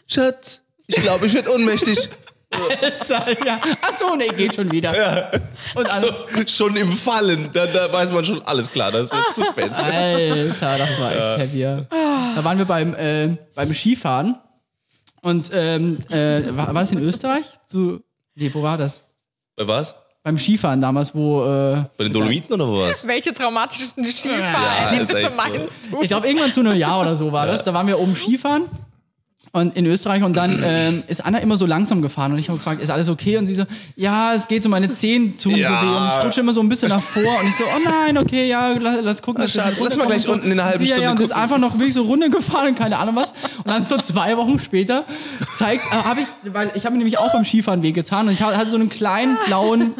[0.07, 2.09] Schatz, ich glaube, ich werde ohnmächtig.
[3.45, 3.59] Ja.
[3.81, 4.91] Ach so, nee, geht schon wieder.
[5.75, 6.07] Und Anne,
[10.51, 11.59] Alter, das war echt heavy.
[11.59, 11.81] ja.
[12.35, 14.35] Da waren wir beim, äh, beim Skifahren.
[15.21, 17.45] Und ähm, äh, war, war das in Österreich?
[17.67, 18.01] Zu,
[18.35, 19.03] nee, wo war das?
[19.55, 19.95] Bei was?
[20.23, 21.43] Beim Skifahren damals, wo.
[21.45, 23.05] Äh, Bei den Dolomiten oder wo was?
[23.07, 25.35] Welche traumatischen Ja, Skifahrerlebnisse ist echt so.
[25.37, 26.01] meinst du?
[26.01, 27.63] ich glaube, irgendwann zu Neujahr oder so war das.
[27.63, 28.63] Da waren wir oben Skifahren.
[29.55, 32.57] Und in Österreich und dann ähm, ist Anna immer so langsam gefahren und ich habe
[32.57, 33.37] gefragt, ist alles okay?
[33.37, 33.63] Und sie so,
[33.95, 35.69] ja, es geht so meine Zehen tun Ja.
[35.79, 37.79] so weh und ich rutsche immer so ein bisschen nach vor und ich so, oh
[37.85, 39.43] nein, okay, ja, lass, lass gucken.
[39.43, 39.77] wir schade.
[39.79, 41.41] Lass mal gleich unten in einer halben sie, Ja, ja, Stunde und ist gucken.
[41.43, 43.31] einfach noch wirklich so runtergefahren und keine Ahnung was.
[43.59, 45.05] Und dann so zwei Wochen später
[45.53, 48.69] zeigt, äh, habe ich, weil ich habe nämlich auch beim Skifahren wehgetan und ich hatte
[48.69, 49.93] so einen kleinen blauen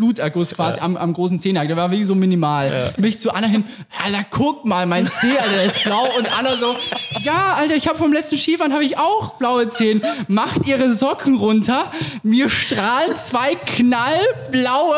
[0.00, 1.68] Bluterguss quasi am, am großen Zehennagel.
[1.68, 2.70] Der war wirklich so minimal.
[2.70, 3.64] Dann bin ich zu Anna hin,
[4.02, 6.08] Alter, guck mal, mein Zeh, Alter, der ist blau.
[6.16, 6.74] Und Anna so,
[7.22, 10.02] ja, Alter, ich habe vom letzten Skifahren habe ich auch blaue Zehen.
[10.26, 11.92] Macht ihre Socken runter.
[12.22, 14.96] Mir strahlen zwei knallblaue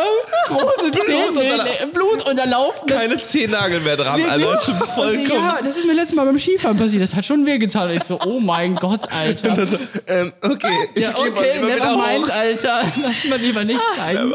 [0.49, 1.35] große Zehen.
[1.35, 2.87] nee, Blut unterlaufen.
[2.87, 4.61] Keine Zehennagel mehr dran, Alter.
[4.63, 5.29] Schon vollkommen.
[5.29, 7.03] Ja, das ist mir letztes Mal beim Skifahren passiert.
[7.03, 7.91] Das hat schon wehgetan.
[7.91, 9.53] Und ich so, oh mein Gott, Alter.
[9.53, 12.31] Also, ähm, okay, ich Ja, okay, never mind.
[12.31, 12.83] Alter.
[13.03, 14.33] Lass mal lieber nicht zeigen.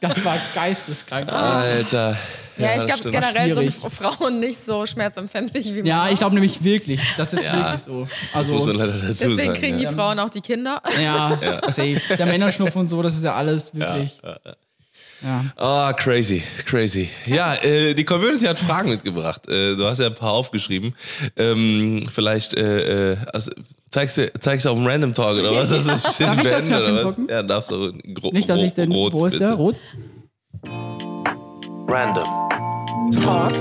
[0.00, 1.32] Das war geisteskrank.
[1.32, 2.16] Alter.
[2.58, 3.74] Ja, ich das glaube generell sind.
[3.74, 6.10] Frauen nicht so schmerzempfindlich wie Ja, Männer.
[6.12, 7.00] ich glaube nämlich wirklich.
[7.18, 7.54] Das ist Ja.
[7.56, 7.92] wirklich so.
[8.00, 9.54] Muss Also, man leider dazu Deswegen sagen.
[9.54, 9.90] kriegen ja.
[9.90, 10.80] die Frauen auch die Kinder.
[11.02, 12.00] ja, safe.
[12.16, 14.18] Der Männerschnupfen und so, das ist ja alles wirklich.
[14.22, 14.38] Ja.
[15.56, 17.08] Ah, crazy, crazy.
[17.26, 19.48] Ja, äh, die Community hat Fragen mitgebracht.
[19.48, 20.94] Äh, du hast ja ein paar aufgeschrieben.
[21.36, 23.50] Ähm, vielleicht äh, äh, also,
[23.90, 25.72] zeigst du zeigst du auf dem Random Talk oder was?
[25.72, 25.88] Also,
[26.24, 27.16] Darf ich das beenden, oder was?
[27.28, 27.92] Ja, darfst du.
[28.14, 28.92] Gro Nicht, dass ich den.
[28.92, 29.52] Rot, wo ist der?
[29.52, 29.76] Rot?
[31.88, 32.26] Random.
[33.20, 33.52] Talk.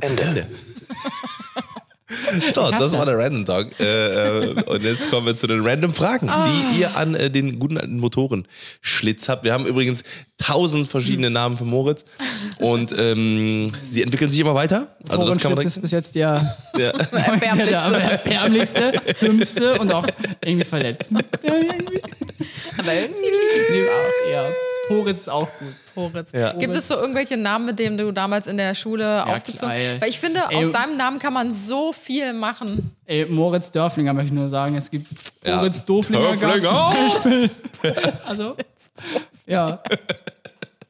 [0.00, 0.46] Ende.
[2.52, 3.78] So, das war der Random Talk.
[3.80, 6.48] Äh, äh, und jetzt kommen wir zu den Random Fragen, Ah.
[6.48, 9.44] die ihr an äh, den guten alten Motorenschlitz habt.
[9.44, 10.02] Wir haben übrigens
[10.38, 11.32] tausend verschiedene Hm.
[11.34, 12.04] Namen für Moritz
[12.58, 14.88] und ähm, sie entwickeln sich immer weiter.
[15.08, 16.56] Also das kann man ist bis jetzt der, ja.
[16.78, 18.00] der, der Erbärmlichste.
[18.00, 20.06] erbärmlichste, dümmste und auch
[20.44, 21.38] irgendwie verletzendste.
[21.42, 22.02] irgendwie.
[22.78, 24.44] Aber irgendwie Nee, auch eher.
[24.88, 25.74] Poritz ist auch gut.
[25.94, 26.32] Poritz.
[26.32, 26.52] Ja.
[26.54, 30.00] Gibt es so irgendwelche Namen, mit denen du damals in der Schule aufgezogen klar, ey.
[30.00, 32.94] Weil ich finde, Ey, aus deinem Namen kann man so viel machen.
[33.06, 34.76] Ey, Moritz Dörflinger möchte ich nur sagen.
[34.76, 35.08] Es gibt
[35.44, 35.56] Ja.
[35.56, 36.36] Moritz Doflinger.
[36.36, 37.10] gab's Dörflinger.
[37.22, 37.50] zum Beispiel.
[38.26, 38.56] Also,
[39.46, 39.82] ja.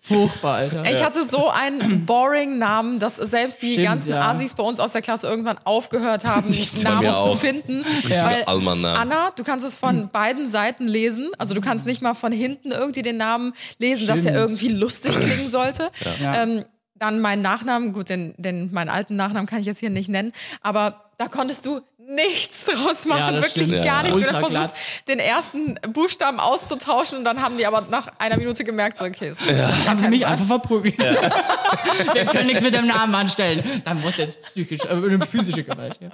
[0.05, 0.91] Furchtbar, Alter.
[0.91, 4.31] Ich hatte so einen boring Namen, dass selbst die Stimmt, ganzen ja.
[4.31, 7.85] Assis bei uns aus der Klasse irgendwann aufgehört haben, bei Namen zu finden.
[8.09, 8.25] Ja.
[8.25, 8.85] Weil.
[8.85, 11.31] Anna, du kannst es von beiden Seiten lesen.
[11.39, 14.39] Also du kannst nicht mal von hinten irgendwie den Namen lesen, dass der Stimmt.
[14.39, 15.89] irgendwie lustig klingen sollte.
[16.21, 16.43] Ja.
[16.43, 16.65] Ähm,
[16.97, 20.33] dann meinen Nachnamen, gut, den, den, meinen alten Nachnamen kann ich jetzt hier nicht nennen,
[20.61, 21.81] aber da konntest du
[22.15, 23.85] nichts draus machen, Ja, wirklich stimmt.
[23.85, 24.15] gar Ja.
[24.15, 24.21] nichts.
[24.21, 24.75] Wir haben versucht,
[25.09, 29.29] den ersten Buchstaben auszutauschen und dann haben die aber nach einer Minute gemerkt, so, okay,
[29.29, 29.43] es
[29.87, 30.99] haben sie mich einfach verprügelt.
[32.15, 33.83] Wir können nichts mit dem Namen anstellen.
[33.85, 35.99] Dann muss jetzt psychisch, äh, eine physische Gewalt.
[36.01, 36.09] Ja.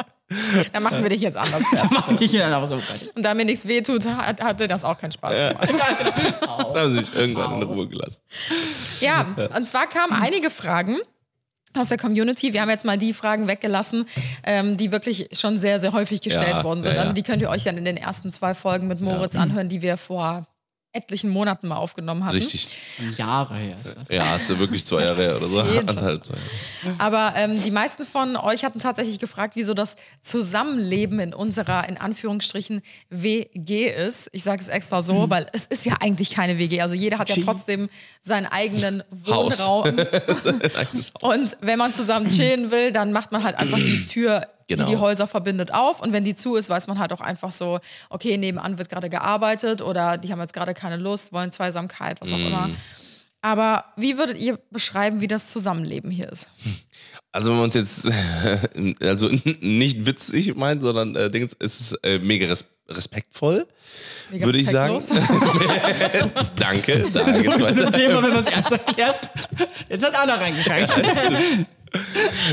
[0.73, 1.91] dann machen wir dich jetzt anders fertig.
[1.91, 2.75] Mach ich dann aber so.
[3.15, 5.69] Und da mir nichts wehtut, hat, hatte das auch keinen Spaß gemacht.
[6.41, 8.23] Dann haben sie mich irgendwann in Ruhe gelassen.
[9.01, 10.99] Ja, und zwar kamen einige Fragen
[11.75, 12.53] aus der Community.
[12.53, 14.07] Wir haben jetzt mal die Fragen weggelassen,
[14.45, 16.93] ähm, die wirklich schon sehr, sehr häufig gestellt Ja, worden sind.
[16.93, 17.03] ja, ja.
[17.03, 19.83] Also die könnt ihr euch dann in den ersten zwei Folgen mit Moritz anhören, die
[19.83, 20.47] wir vor
[20.99, 22.35] etlichen Monaten mal aufgenommen haben.
[22.35, 22.77] Richtig.
[23.17, 24.09] Jahre her ist das.
[24.09, 25.61] Ja, hast du wirklich zwei Jahre her oder so.
[25.79, 26.35] Anderthalb, zwei
[26.85, 27.01] Jahre.
[27.01, 31.97] Aber ähm, die meisten von euch hatten tatsächlich gefragt, wieso das Zusammenleben in unserer, in
[31.97, 34.29] Anführungsstrichen, WG ist.
[34.33, 36.81] Ich sage es extra so, weil es ist ja eigentlich keine WG.
[36.81, 37.89] Also jeder hat ja trotzdem
[38.21, 39.59] seinen eigenen Haus.
[39.61, 39.85] Wohnraum.
[41.21, 44.85] Und wenn man zusammen chillen will, dann macht man halt einfach die Tür, Genau.
[44.85, 46.01] die die Häuser verbindet, auf.
[46.01, 49.09] Und wenn die zu ist, weiß man halt auch einfach so, okay, nebenan wird gerade
[49.09, 52.71] gearbeitet oder die haben jetzt gerade keine Lust, wollen Zweisamkeit, was auch immer.
[53.41, 56.49] Aber wie würdet ihr beschreiben, wie das Zusammenleben hier ist?
[57.33, 58.11] Also wenn man es jetzt
[59.01, 59.29] also
[59.61, 63.67] nicht witzig meint, sondern äh, Dings, ist es äh, mega res respektvoll,
[64.31, 64.99] Mega würde ich sagen.
[66.57, 67.05] Danke.
[67.13, 67.75] Da geht's Zu weiter.
[67.75, 69.31] dem Thema, wenn man es ernst erklärt.
[69.91, 71.67] Jetzt hat Anna reingekriegt.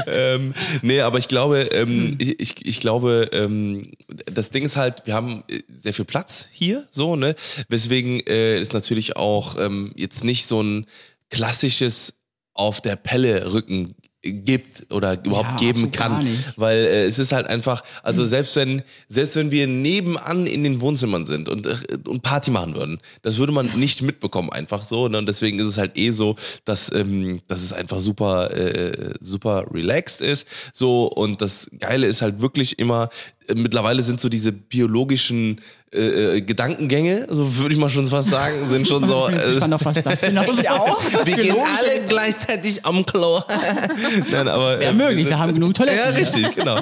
[0.08, 3.92] Ähm, nee, aber ich glaube, ähm, ich, ich, ich glaube, ähm,
[4.26, 7.36] das Ding ist halt, wir haben äh, sehr viel Platz hier, so, ne?
[7.70, 10.86] Weswegen äh, es natürlich auch ähm, jetzt nicht so ein
[11.30, 12.20] klassisches
[12.54, 13.96] auf der Pelle Rücken
[14.26, 18.82] gibt oder überhaupt Ja, geben kann, weil äh, es ist halt einfach, also selbst wenn
[19.08, 21.76] selbst wenn wir nebenan in den Wohnzimmern sind und äh,
[22.08, 25.20] und Party machen würden, das würde man nicht mitbekommen einfach so, ne?
[25.20, 26.36] und deswegen ist es halt eh so,
[26.66, 32.22] dass ähm, dass es einfach super äh, super relaxed ist, so und das Geile ist
[32.24, 33.10] halt wirklich immer
[33.54, 35.62] mittlerweile sind so diese biologischen
[35.94, 39.60] äh, äh, Gedankengänge, so würde ich mal schon fast sagen, sind schon so Ich äh,
[39.60, 40.60] fand doch fast das hinaus.
[40.60, 41.02] Ich auch.
[41.26, 43.42] wir gehen alle gleichzeitig am Klo.
[44.32, 46.00] Nein, aber Wäre äh, möglich, wir haben genug Toiletten.
[46.00, 46.80] ja, richtig, genau.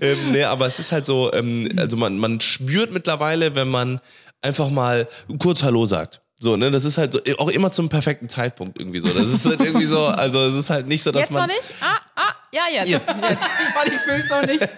[0.00, 4.00] ähm, nee, aber es ist halt so, ähm, also man, man spürt mittlerweile, wenn man
[4.42, 6.20] einfach mal kurz Hallo sagt.
[6.38, 9.08] So, ne, das ist halt so, auch immer zum perfekten Zeitpunkt irgendwie so.
[9.08, 11.48] Das ist halt irgendwie so, also es ist halt nicht so, dass Jetzt noch man.
[11.48, 11.72] nicht?
[11.80, 12.88] Ah, ah, ja, jetzt.
[12.88, 13.08] Jetzt.
[13.08, 14.68] Weil ich will es noch nicht.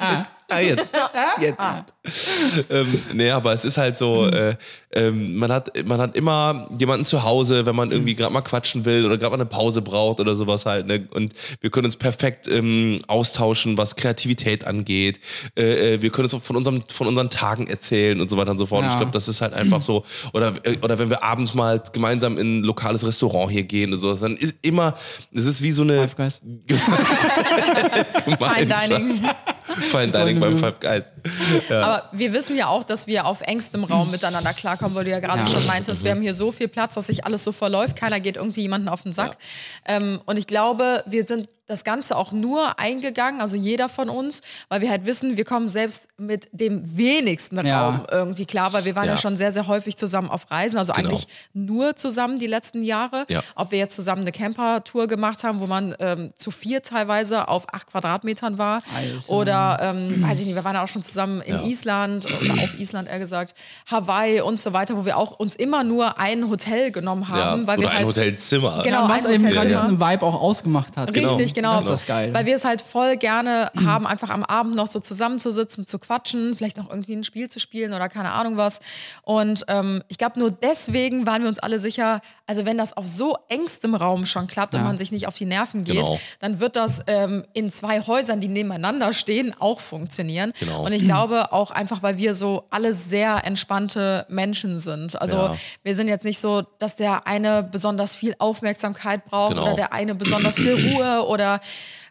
[0.52, 0.84] Ah, jetzt.
[1.40, 2.70] jetzt.
[2.70, 4.56] ähm, nee, aber es ist halt so, äh,
[4.92, 8.84] ähm, man, hat, man hat immer jemanden zu Hause, wenn man irgendwie gerade mal quatschen
[8.84, 10.86] will oder gerade mal eine Pause braucht oder sowas halt.
[10.88, 11.06] Ne?
[11.12, 15.20] Und wir können uns perfekt ähm, austauschen, was Kreativität angeht.
[15.56, 18.50] Äh, äh, wir können uns auch von, unserem, von unseren Tagen erzählen und so weiter
[18.50, 18.80] und so fort.
[18.80, 18.90] Und Ja.
[18.94, 20.04] ich glaube, das ist halt einfach so.
[20.32, 23.98] Oder, äh, oder wenn wir abends mal gemeinsam in ein lokales Restaurant hier gehen oder
[23.98, 24.96] sowas, dann ist immer,
[25.32, 26.40] es ist wie so eine Five Guys.
[28.38, 28.68] Fine.
[28.68, 29.30] Dining.
[29.90, 31.04] Fine Dining beim Five Guys.
[31.70, 35.20] Aber wir wissen ja auch, dass wir auf engstem Raum miteinander klarkommen, weil du ja
[35.20, 35.46] gerade Ja.
[35.46, 37.96] schon meintest, wir haben hier so viel Platz, dass sich alles so verläuft.
[37.96, 39.36] Keiner geht irgendwie jemanden auf den Sack.
[39.86, 44.40] Ähm, und ich glaube, wir sind das Ganze auch nur eingegangen, also jeder von uns,
[44.68, 47.84] weil wir halt wissen, wir kommen selbst mit dem wenigsten Ja.
[47.86, 49.12] Raum irgendwie klar, weil wir waren ja.
[49.12, 49.16] Ja.
[49.16, 51.08] schon sehr, sehr häufig zusammen auf Reisen, also Genau.
[51.08, 53.24] eigentlich nur zusammen die letzten Jahre.
[53.28, 53.40] Ja.
[53.54, 57.72] Ob wir jetzt zusammen eine Camper-Tour gemacht haben, wo man ähm, zu vier teilweise auf
[57.72, 58.82] acht Quadratmetern war.
[58.96, 59.28] Alter.
[59.30, 61.62] Oder, ähm, weiß ich nicht, wir waren auch schon zusammen in Ja.
[61.62, 63.54] Island oder auf Island eher gesagt,
[63.90, 67.66] Hawaii und so weiter, wo wir auch uns immer nur ein Hotel genommen Ja, haben,
[67.66, 68.82] weil oder wir ein halt Hotelzimmer.
[68.82, 71.14] Genau, was ein eben gerade diesen Vibe auch ausgemacht hat.
[71.14, 71.74] Richtig, genau.
[71.74, 72.32] Das ist das geil.
[72.34, 76.54] Weil wir es halt voll gerne haben, einfach am Abend noch so zusammenzusitzen, zu quatschen,
[76.56, 78.80] vielleicht noch irgendwie ein Spiel zu spielen oder keine Ahnung was.
[79.22, 83.06] Und ähm, ich glaube, nur deswegen waren wir uns alle sicher, also wenn das auf
[83.06, 84.86] so engstem Raum schon klappt und Ja.
[84.86, 86.18] man sich nicht auf die Nerven geht, Genau.
[86.40, 90.52] dann wird das ähm, in zwei Häusern, die nebeneinander stehen, auch funktionieren.
[90.60, 90.84] Genau.
[90.84, 95.20] Und ich glaube auch einfach, weil wir so alle sehr entspannte Menschen sind.
[95.20, 95.56] Also Ja.
[95.82, 99.62] wir sind jetzt nicht so, dass der eine besonders viel Aufmerksamkeit braucht Genau.
[99.66, 101.60] oder der eine besonders viel Ruhe oder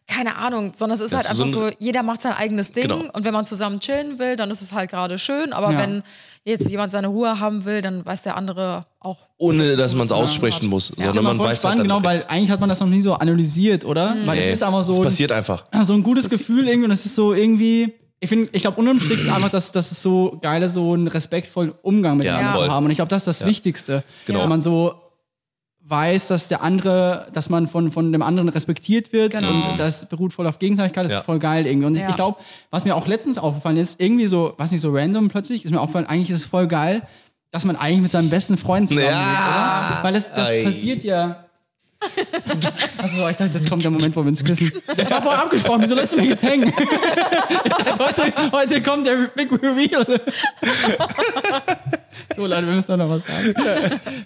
[0.10, 2.34] keine Ahnung, sondern es ist Das halt ist einfach so so, ein- jeder macht sein
[2.34, 3.04] eigenes Ding Genau.
[3.14, 5.78] und wenn man zusammen chillen will, dann ist es halt gerade schön, aber Ja.
[5.80, 6.04] wenn
[6.46, 9.18] jetzt jemand seine Ruhe haben will, dann weiß der andere auch.
[9.38, 10.70] Ohne dass zu man es aussprechen hat.
[10.70, 11.14] muss, Ja.
[11.14, 12.32] Sondern man weiß spannend, halt dann genau, weil direkt.
[12.32, 14.16] eigentlich hat man das noch nie so analysiert, oder?
[14.26, 15.66] Weil Nee, es ist aber so, es ein- passiert einfach.
[15.84, 19.00] so ein gutes Gefühl irgendwie und es ist so irgendwie, ich finde, ich glaube, unterm
[19.00, 22.54] Strich ist einfach, dass, dass es so geil ist, so einen respektvollen Umgang miteinander Ja,
[22.56, 22.70] zu voll.
[22.70, 22.86] haben.
[22.86, 24.04] Und ich glaube, das ist das Wichtigste.
[24.26, 24.42] Genau.
[24.42, 24.94] Wenn man so
[25.90, 29.72] weiß, dass der andere, dass man von, von dem anderen respektiert wird Genau.
[29.72, 31.20] und das beruht voll auf Gegenseitigkeit, das Ja.
[31.20, 31.88] ist voll geil irgendwie.
[31.88, 32.10] Und Ja.
[32.10, 32.38] ich glaube,
[32.70, 35.80] was mir auch letztens aufgefallen ist, irgendwie so, was nicht so random plötzlich, ist mir
[35.82, 37.02] aufgefallen, eigentlich ist es voll geil,
[37.52, 39.94] dass man eigentlich mit seinem besten Freund zusammenlebt, Ja.
[39.96, 40.04] oder?
[40.04, 40.64] Weil das, das Ei.
[40.64, 41.46] passiert ja.
[43.04, 44.72] Achso, ich dachte, das kommt der Moment, wo wir uns küssen.
[44.96, 46.72] Das war vorher abgesprochen, wieso lässt du mich jetzt hängen?
[47.98, 50.06] Dachte, heute, heute kommt der Big Reveal.
[52.36, 53.54] So, Leute, wir müssen doch noch was sagen.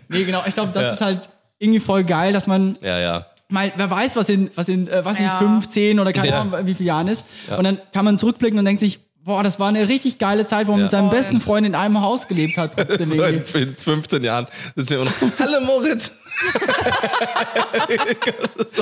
[0.10, 0.92] Nee, genau, ich glaube, das Ja.
[0.92, 1.30] ist halt
[1.64, 3.26] irgendwie voll geil, dass man Ja, ja.
[3.50, 5.38] mal, wer weiß, was in, was in, äh, was in Ja.
[5.40, 6.42] fünf, zehn oder keine Ja.
[6.42, 7.26] Ahnung, wie viele Jahren ist.
[7.56, 10.68] Und dann kann man zurückblicken und denkt sich, boah, das war eine richtig geile Zeit,
[10.68, 10.86] wo man Ja.
[10.86, 11.18] mit seinem Voll.
[11.18, 12.74] besten Freund in einem Haus gelebt hat.
[12.76, 13.62] Trotzdem So in, irgendwie.
[13.62, 16.12] in 15 Jahren ist mir immer noch, hallo Moritz,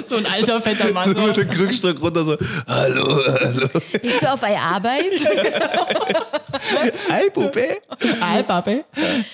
[0.06, 1.14] so ein alter, fetter Mann.
[1.14, 1.20] So.
[1.22, 3.68] mit dem Krückstock runter so, hallo, hallo.
[4.02, 5.12] Bist du auf eine Arbeit?
[7.12, 7.78] Hi, Puppe.
[8.22, 8.84] Hi, Papi.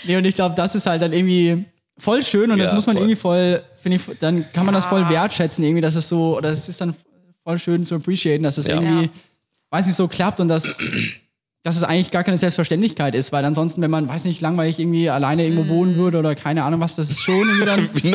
[0.04, 1.64] Nee, und ich glaube, das ist halt dann irgendwie
[2.00, 3.04] voll schön und das Ja, muss man voll.
[3.04, 6.50] irgendwie voll, finde ich, dann kann man das voll wertschätzen, irgendwie, dass es so, oder
[6.50, 6.94] es ist dann
[7.44, 8.76] voll schön zu appreciaten, dass es Ja.
[8.82, 9.10] irgendwie,
[9.72, 10.78] weiß nicht, so klappt und dass,
[11.64, 15.10] dass es eigentlich gar keine Selbstverständlichkeit ist, weil ansonsten, wenn man, weiß nicht, langweilig irgendwie
[15.10, 15.70] alleine irgendwo Mhm.
[15.70, 18.12] wohnen würde oder keine Ahnung was, das ist schon irgendwie dann, Wie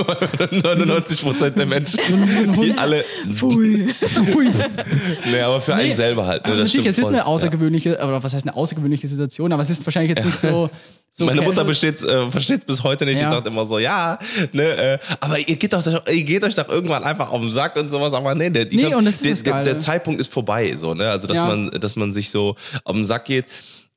[0.60, 1.98] 99 Prozent der Menschen,
[2.62, 3.88] die alle, Pfui.
[5.30, 6.46] nee, aber für einen Nee, selber halt.
[6.46, 7.26] Ne, das natürlich, es ist eine voll.
[7.26, 10.70] außergewöhnliche, oder was heißt eine außergewöhnliche Situation, aber es ist wahrscheinlich jetzt nicht so.
[11.14, 13.20] so Meine Mutter besteht, äh, versteht es bis heute nicht.
[13.20, 13.28] Ja.
[13.28, 14.18] Die sagt immer so, ja,
[14.52, 17.76] ne, äh, aber ihr geht, doch, ihr geht euch doch irgendwann einfach auf den Sack
[17.76, 18.14] und sowas.
[18.14, 20.74] Aber nee, der, ich Nee, glaub, der, der, der Zeitpunkt ist vorbei.
[20.74, 21.10] So, ne?
[21.10, 21.46] Also, dass, Ja.
[21.46, 23.44] man, dass man sich so auf den Sack geht,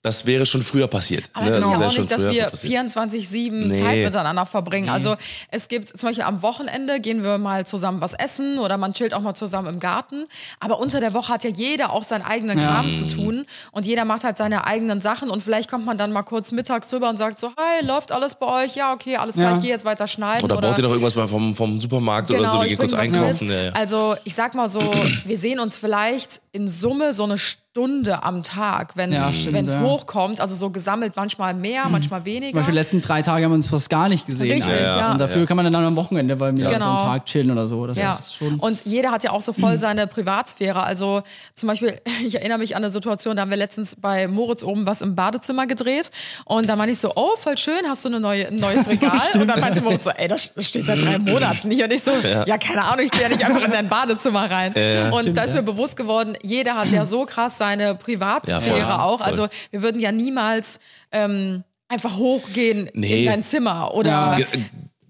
[0.05, 1.25] das wäre schon früher passiert.
[1.33, 1.51] Aber ne?
[1.51, 2.89] es ist Das ja auch nicht, dass wir passiert.
[2.91, 3.81] 24-7 Nee.
[3.81, 4.89] Zeit miteinander verbringen.
[4.89, 5.15] Also
[5.49, 9.15] es gibt zum Beispiel am Wochenende gehen wir mal zusammen was essen oder man chillt
[9.15, 10.27] auch mal zusammen im Garten.
[10.59, 12.67] Aber unter der Woche hat ja jeder auch seinen eigenen Ja.
[12.67, 16.11] Kram zu tun und jeder macht halt seine eigenen Sachen und vielleicht kommt man dann
[16.11, 18.75] mal kurz mittags rüber und sagt so, hi, läuft alles bei euch?
[18.75, 19.55] Ja, okay, alles klar, Ja.
[19.57, 20.43] ich gehe jetzt weiter schneiden.
[20.43, 22.61] Oder braucht ihr noch irgendwas mal vom, vom Supermarkt oder so?
[22.61, 23.49] Wir gehen kurz einkaufen.
[23.49, 23.71] Ja, ja.
[23.71, 24.79] Also ich sag mal so,
[25.25, 29.69] wir sehen uns vielleicht in Summe so eine Stunde am Tag, wenn es Ja, stimmt,
[29.69, 29.79] ja.
[29.81, 30.39] hochkommt.
[30.39, 32.53] Also so gesammelt manchmal mehr, manchmal Zum weniger.
[32.53, 34.49] Beispiel die letzten drei Tage haben wir uns fast gar nicht gesehen.
[34.51, 35.11] Richtig, Ja, ja.
[35.11, 36.79] Und dafür kann man dann am Wochenende bei mir Genau.
[36.97, 37.85] so einen Tag chillen oder so.
[37.85, 38.55] Das Ja, ist schon.
[38.59, 40.83] und jeder hat ja auch so voll seine Privatsphäre.
[40.83, 41.21] Also
[41.53, 44.85] zum Beispiel, ich erinnere mich an eine Situation, da haben wir letztens bei Moritz oben
[44.85, 46.11] was im Badezimmer gedreht
[46.45, 49.19] und da meinte ich so, oh, voll schön, hast du eine neue, ein neues Regal?
[49.33, 51.85] und dann meinte Moritz so, ey, das steht seit drei Monaten hier.
[51.85, 52.11] Und ich so,
[52.45, 54.73] ja, keine Ahnung, ich gehe ja nicht einfach in dein Badezimmer rein.
[55.11, 57.64] und da ist mir bewusst geworden, jeder hat ja so krass seine
[57.95, 59.05] Privatsphäre Ja, voll.
[59.05, 59.17] auch.
[59.19, 59.27] Voll.
[59.27, 60.79] Also wir würden ja niemals
[61.11, 63.21] ähm, einfach hochgehen Nee.
[63.21, 64.35] in dein Zimmer oder Ja.
[64.35, 64.45] Ge-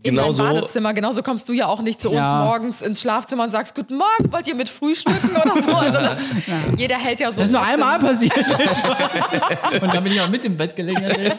[0.04, 0.38] in dein.
[0.38, 0.94] Badezimmer.
[0.94, 2.44] Genauso kommst du ja auch nicht zu uns Ja.
[2.44, 5.72] morgens ins Schlafzimmer und sagst, guten Morgen, wollt ihr mit frühstücken oder so?
[5.74, 6.20] Also das,
[6.78, 7.38] jeder hält ja so.
[7.38, 8.38] Das ist nur einmal passiert.
[9.82, 11.04] und dann bin ich auch mit im Bett gelegen.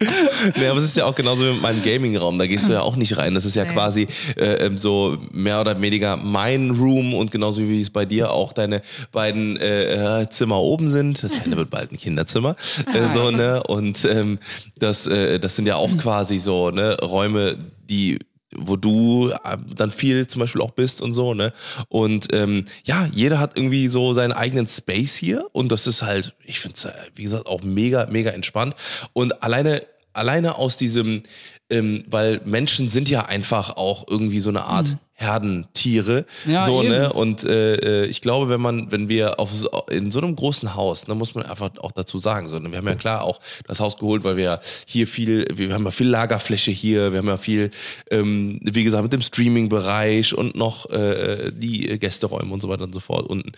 [0.56, 2.38] Nee, aber es ist ja auch genauso wie mit meinem Gaming-Raum.
[2.38, 3.34] Da gehst du ja auch nicht rein.
[3.34, 3.72] Das ist ja Nee.
[3.72, 8.30] quasi äh, ähm, so mehr oder weniger mein Room und genauso wie es bei dir
[8.32, 8.80] auch deine
[9.12, 11.22] beiden äh, äh, Zimmer oben sind.
[11.22, 12.56] Das eine wird bald ein Kinderzimmer.
[12.94, 13.62] Äh, so, ne?
[13.62, 14.38] Und ähm,
[14.78, 17.56] das, äh, das sind ja auch quasi so ne, Räume,
[17.88, 18.18] die
[18.56, 21.52] wo du äh, dann viel zum Beispiel auch bist und so, ne?
[21.88, 26.34] Und ähm, ja, jeder hat irgendwie so seinen eigenen Space hier und das ist halt,
[26.44, 28.74] ich finde es, wie gesagt, auch mega, mega entspannt.
[29.12, 31.22] Und alleine, alleine aus diesem,
[31.70, 36.24] ähm, weil Menschen sind ja einfach auch irgendwie so eine Art Herdentiere.
[36.46, 36.92] Ja, so, eben.
[36.92, 37.12] ne?
[37.12, 40.74] Und äh, äh, ich glaube, wenn man, wenn wir auf so, in so einem großen
[40.74, 42.70] Haus, dann muss man einfach auch dazu sagen, so, ne?
[42.70, 45.84] wir haben ja klar auch das Haus geholt, weil wir ja hier viel, wir haben
[45.84, 47.70] ja viel Lagerfläche hier, wir haben ja viel,
[48.10, 52.94] ähm, wie gesagt, mit dem Streaming-Bereich und noch äh, die Gästeräume und so weiter und
[52.94, 53.52] so fort unten.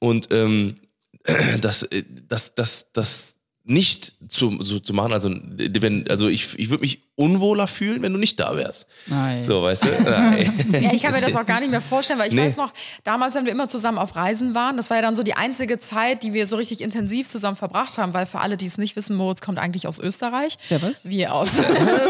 [0.00, 0.76] Und ähm,
[1.62, 6.70] das, äh, das, das, das nicht zu, so zu machen, also wenn, also ich, ich
[6.70, 8.86] würde mich unwohler fühlen, wenn du nicht da wärst.
[9.06, 9.42] Nein.
[9.42, 9.88] So, weißt du?
[10.10, 10.80] Nein.
[10.80, 12.46] Ja, ich kann mir das auch gar nicht mehr vorstellen, weil ich Nee.
[12.46, 12.72] weiß noch,
[13.04, 15.78] damals, wenn wir immer zusammen auf Reisen waren, das war ja dann so die einzige
[15.78, 18.96] Zeit, die wir so richtig intensiv zusammen verbracht haben, weil für alle, die es nicht
[18.96, 20.56] wissen, Moritz kommt eigentlich aus Österreich.
[20.68, 21.00] Servus.
[21.04, 21.66] Wir aus, aus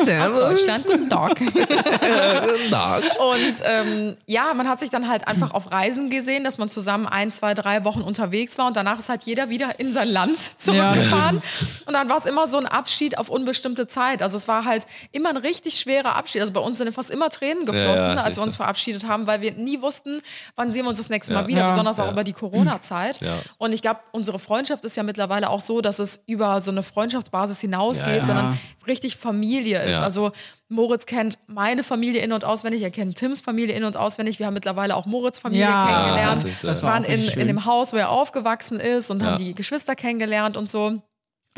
[0.06, 0.86] Deutschland.
[0.86, 1.36] Guten Tag.
[2.70, 3.02] Tag.
[3.18, 7.06] Und ähm, ja, man hat sich dann halt einfach auf Reisen gesehen, dass man zusammen
[7.06, 10.38] ein, zwei, drei Wochen unterwegs war und danach ist halt jeder wieder in sein Land
[10.60, 11.42] zurückgefahren.
[11.86, 14.22] Und dann war es immer so ein Abschied auf unbestimmte Zeit.
[14.22, 16.40] Also es war halt immer ein richtig schwerer Abschied.
[16.40, 19.26] Also bei uns sind fast immer Tränen geflossen, Ja, ja, als wir uns verabschiedet haben,
[19.26, 20.20] weil wir nie wussten,
[20.56, 21.42] wann sehen wir uns das nächste Ja.
[21.42, 21.68] Mal wieder, Ja.
[21.70, 22.12] besonders auch Ja.
[22.12, 23.20] über die Corona-Zeit.
[23.20, 23.38] Ja.
[23.58, 26.82] Und ich glaube, unsere Freundschaft ist ja mittlerweile auch so, dass es über so eine
[26.82, 28.24] Freundschaftsbasis hinausgeht, Ja, ja.
[28.24, 29.90] sondern richtig Familie ist.
[29.92, 30.02] Ja.
[30.02, 30.32] Also
[30.68, 34.38] Moritz kennt meine Familie in- und auswendig, er kennt Tims Familie in- und auswendig.
[34.38, 36.44] Wir haben mittlerweile auch Moritz Familie Ja, kennengelernt.
[36.44, 37.40] das ist, äh, Wir das war waren in, schön.
[37.40, 39.28] in dem Haus, wo er aufgewachsen ist und Ja.
[39.32, 41.00] haben die Geschwister kennengelernt und so.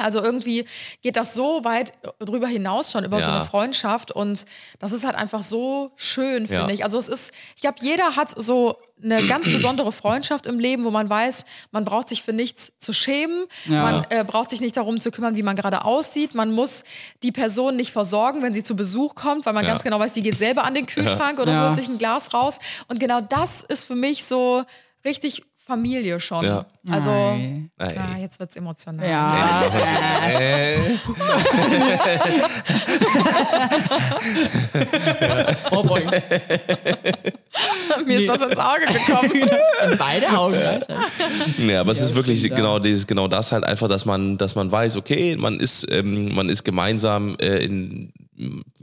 [0.01, 0.65] Also irgendwie
[1.03, 3.37] geht das so weit drüber hinaus schon über so Ja.
[3.37, 4.47] eine Freundschaft und
[4.79, 6.71] das ist halt einfach so schön, finde Ja.
[6.71, 6.83] ich.
[6.85, 10.91] Also es ist, ich glaube, jeder hat so eine ganz besondere Freundschaft im Leben, wo
[10.91, 13.83] man weiß, man braucht sich für nichts zu schämen, Ja.
[13.83, 16.85] man äh, braucht sich nicht darum zu kümmern, wie man gerade aussieht, man muss
[17.23, 19.71] die Person nicht versorgen, wenn sie zu Besuch kommt, weil man Ja.
[19.73, 20.87] ganz genau weiß, die geht selber an den
[21.27, 21.67] Kühlschrank oder Ja.
[21.67, 22.61] holt sich ein Glas raus.
[22.89, 24.65] Und genau das ist für mich so
[25.05, 26.45] richtig Familie schon.
[26.45, 26.67] Ja.
[26.91, 27.39] Also, ah,
[28.21, 29.09] jetzt wird's emotional.
[29.09, 29.63] Ja,
[30.29, 30.97] Äh,
[35.69, 36.11] vorbeugen.
[38.07, 39.31] Mir ist was ins Auge gekommen.
[39.93, 40.57] In beide Augen.
[40.57, 40.97] Alter.
[41.59, 44.73] Ja, aber es ist wirklich genau dieses, genau das halt einfach, dass man, dass man
[44.73, 48.13] weiß, okay, man ist, ähm, man ist gemeinsam äh, in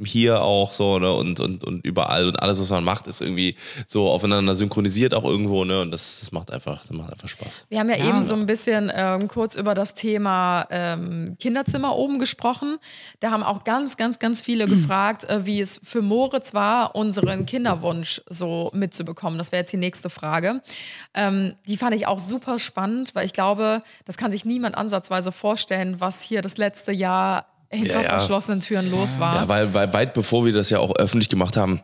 [0.03, 3.55] hier auch so, ne, und, und, und überall und alles, was man macht, ist irgendwie
[3.85, 7.65] so aufeinander synchronisiert auch irgendwo, ne, und das, das macht einfach, das macht einfach Spaß.
[7.69, 11.95] Wir haben ja, Ja, eben so ein bisschen ähm, kurz über das Thema ähm, Kinderzimmer
[11.95, 12.77] oben gesprochen.
[13.19, 17.45] Da haben auch ganz, ganz, ganz viele gefragt, äh, wie es für Moritz war, unseren
[17.45, 19.37] Kinderwunsch so mitzubekommen.
[19.37, 20.61] Das wäre jetzt die nächste Frage.
[21.13, 25.31] Ähm, die fand ich auch super spannend, weil ich glaube, das kann sich niemand ansatzweise
[25.31, 28.09] vorstellen, was hier das letzte Jahr hinter Ja, ja.
[28.09, 29.35] verschlossenen Türen los war.
[29.35, 31.81] Ja, weil, weil weit bevor wir das ja auch öffentlich gemacht haben,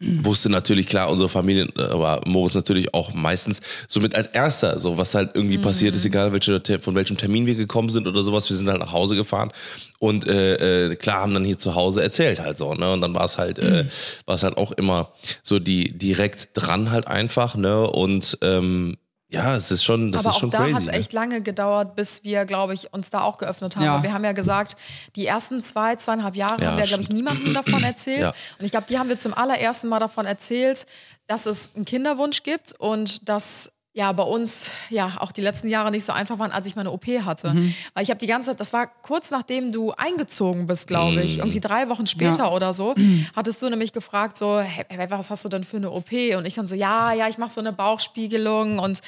[0.00, 4.98] wusste natürlich klar unsere Familie, äh, aber Moritz natürlich auch meistens somit als erster, so
[4.98, 8.48] was halt irgendwie passiert ist, egal welche, von welchem Termin wir gekommen sind oder sowas,
[8.50, 9.52] wir sind halt nach Hause gefahren
[9.98, 13.14] und äh, äh, klar haben dann hier zu Hause erzählt halt so, ne, und dann
[13.14, 13.86] war es halt, äh,
[14.26, 15.12] war es halt auch immer
[15.42, 18.96] so die direkt dran halt einfach, ne, und ähm,
[19.28, 20.72] ja, es ist schon, das Aber ist auch schon da crazy.
[20.72, 20.92] hat es ne?
[20.92, 23.84] echt lange gedauert, bis wir, glaube ich, uns da auch geöffnet haben.
[23.84, 24.02] Ja.
[24.02, 24.76] Wir haben ja gesagt,
[25.16, 28.26] die ersten zwei, zweieinhalb Jahre Ja, haben wir, glaube ich, niemandem davon erzählt.
[28.26, 28.34] Ja.
[28.58, 30.86] Und ich glaube, die haben wir zum allerersten Mal davon erzählt,
[31.26, 35.90] dass es einen Kinderwunsch gibt und dass ja bei uns ja auch die letzten Jahre
[35.90, 37.54] nicht so einfach waren, als ich meine OP hatte.
[37.54, 37.74] Mhm.
[37.94, 41.18] Weil ich habe die ganze Zeit, das war kurz nachdem du eingezogen bist, glaube Mhm.
[41.20, 42.50] ich, irgendwie drei Wochen später Ja.
[42.52, 42.94] oder so,
[43.34, 46.12] hattest du nämlich gefragt so, hey, hey, was hast du denn für eine OP?
[46.36, 49.00] Und ich dann so, ja, ja, ich mache so eine Bauchspiegelung und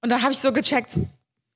[0.00, 1.00] und dann habe ich so gecheckt,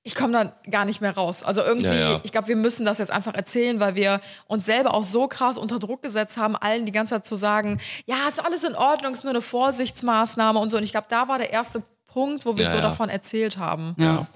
[0.03, 1.45] ich komme da gar nicht mehr raus.
[1.45, 2.21] Also irgendwie, Ja, ja.
[2.25, 5.57] ich glaube, wir müssen das jetzt einfach erzählen, weil wir uns selber auch so krass
[5.57, 9.13] unter Druck gesetzt haben, allen die ganze Zeit zu sagen, ja, ist alles in Ordnung,
[9.13, 10.77] ist nur eine Vorsichtsmaßnahme und so.
[10.77, 12.83] Und ich glaube, da war der erste Punkt, wo wir Ja, so ja.
[12.83, 13.95] davon erzählt haben.
[13.99, 14.27] Ja.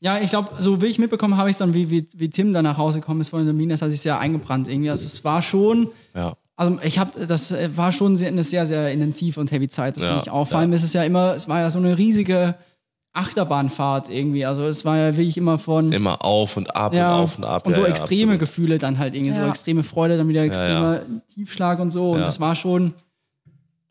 [0.00, 2.52] Ja, ich glaube, so wie ich mitbekommen habe ich es dann, wie, wie, wie Tim
[2.52, 4.90] dann nach Hause gekommen ist von der Mine, das hat sich sehr eingebrannt irgendwie.
[4.90, 6.34] Also es war schon, ja.
[6.56, 9.96] also ich habe, das äh, war schon sehr, eine sehr, sehr intensive und heavy Zeit.
[9.96, 10.46] Das Ja, finde ich auch.
[10.46, 12.54] Vor allem ist es ja immer, es war ja so eine riesige
[13.14, 14.44] Achterbahnfahrt irgendwie.
[14.44, 17.44] Also es war ja wirklich immer von Immer auf und ab ja, und auf und
[17.44, 17.66] ab.
[17.66, 18.40] und so extreme absolut.
[18.40, 21.00] Gefühle dann halt irgendwie, so extreme Freude, dann wieder extremer
[21.34, 22.10] Tiefschlag und so.
[22.12, 22.26] Und Ja.
[22.26, 22.92] das war schon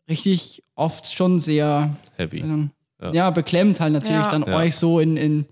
[0.08, 2.40] richtig oft schon sehr Heavy.
[2.40, 2.70] ähm,
[3.02, 3.12] Ja.
[3.12, 3.30] ja.
[3.30, 4.30] beklemmt halt natürlich Ja.
[4.30, 4.56] dann Ja.
[4.56, 5.46] euch so in, in,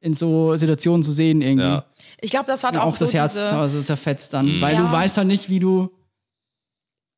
[0.00, 1.66] in so Situationen zu sehen irgendwie.
[1.66, 1.84] Ja.
[2.20, 4.74] Ich glaube, das hat Und auch, auch so das Herz diese, also zerfetzt dann, weil
[4.74, 4.80] Ja.
[4.82, 5.90] du weißt halt nicht, wie du.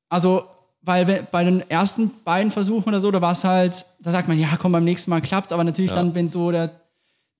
[0.08, 0.44] Also,
[0.82, 4.28] weil we- bei den ersten beiden Versuchen oder so, da war es halt, da sagt
[4.28, 6.80] man, ja, komm, beim nächsten Mal klappt's, aber natürlich dann, wenn so der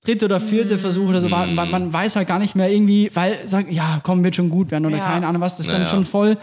[0.03, 3.11] dritte oder vierte Versuch oder so war, man, man weiß halt gar nicht mehr irgendwie,
[3.13, 5.05] weil sagt, ja, komm, wird schon gut werden oder Ja.
[5.07, 5.91] keine Ahnung was, das ist dann Naja.
[5.93, 6.37] schon voll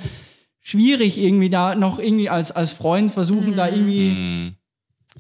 [0.61, 4.55] schwierig irgendwie da noch irgendwie als, als Freund versuchen, da irgendwie Mhm.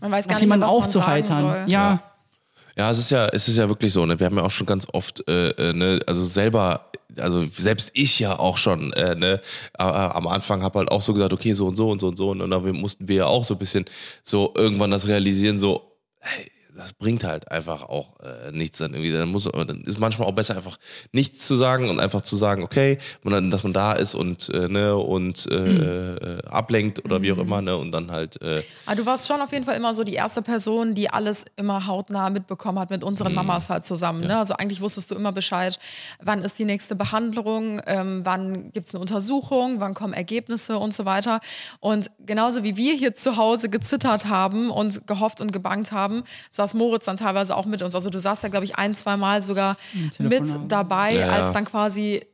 [0.01, 1.36] Man weiß gar nicht mehr, jemanden was man aufzuheitern.
[1.36, 1.72] sagen soll.
[1.72, 2.03] Ja,
[2.76, 4.18] Ja, es ist ja, es ist ja wirklich so, ne?
[4.20, 8.20] Wir haben ja auch schon ganz oft, äh, äh, ne, also selber, also selbst ich
[8.20, 9.40] ja auch schon, äh, ne,
[9.78, 12.16] äh, am Anfang habe halt auch so gesagt, okay, so und so und so und
[12.16, 12.30] so.
[12.30, 13.84] Und dann mussten wir ja auch so ein bisschen
[14.22, 19.12] so irgendwann das realisieren, so, hey, das bringt halt einfach auch äh, nichts dann irgendwie.
[19.12, 20.79] Dann muss dann ist manchmal auch besser einfach
[21.12, 24.68] nichts zu sagen und einfach zu sagen, okay, man, dass man da ist und äh,
[24.68, 27.76] ne und äh, äh, ablenkt oder wie auch immer, ne?
[27.76, 30.41] Und dann halt äh, Aber du warst schon auf jeden Fall immer so die erste
[30.43, 33.09] Person, die alles immer hautnah mitbekommen hat mit Mhm.
[33.09, 34.20] unseren Mamas halt zusammen.
[34.26, 34.39] Ne?
[34.39, 35.79] Also eigentlich wusstest du immer Bescheid,
[36.22, 40.95] wann ist die nächste Behandlung, ähm, wann gibt es eine Untersuchung, wann kommen Ergebnisse und
[40.95, 41.41] so weiter.
[41.81, 46.68] Und genauso wie wir hier zu Hause gezittert haben und gehofft und gebangt haben, saß
[46.75, 47.95] Moritz dann teilweise auch mit uns.
[47.95, 49.77] Also du saßt ja, glaube ich, ein, zwei Mal sogar
[50.19, 51.33] mit dabei, Ja, ja.
[51.33, 52.25] als dann quasi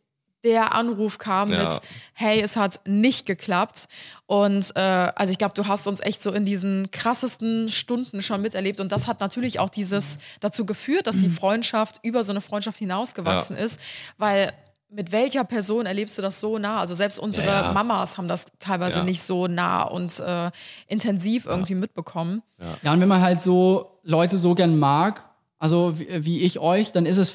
[0.43, 1.65] der Anruf kam Ja.
[1.65, 1.81] mit,
[2.13, 3.87] hey, es hat nicht geklappt.
[4.27, 4.81] Und äh,
[5.17, 8.79] also ich glaube, du hast uns echt so in diesen krassesten Stunden schon miterlebt.
[8.79, 12.79] Und das hat natürlich auch dieses dazu geführt, dass die Freundschaft über so eine Freundschaft
[12.79, 13.81] hinausgewachsen ist.
[14.19, 14.53] Weil
[14.95, 16.79] mit welcher Person erlebst du das so nah?
[16.81, 17.73] Also selbst unsere Ja, ja.
[17.73, 19.05] Mamas haben das teilweise Ja.
[19.05, 20.51] nicht so nah und äh,
[20.87, 22.43] intensiv irgendwie mitbekommen.
[22.83, 25.25] Ja, und wenn man halt so Leute so gern mag,
[25.59, 27.35] also wie, wie ich euch, dann ist es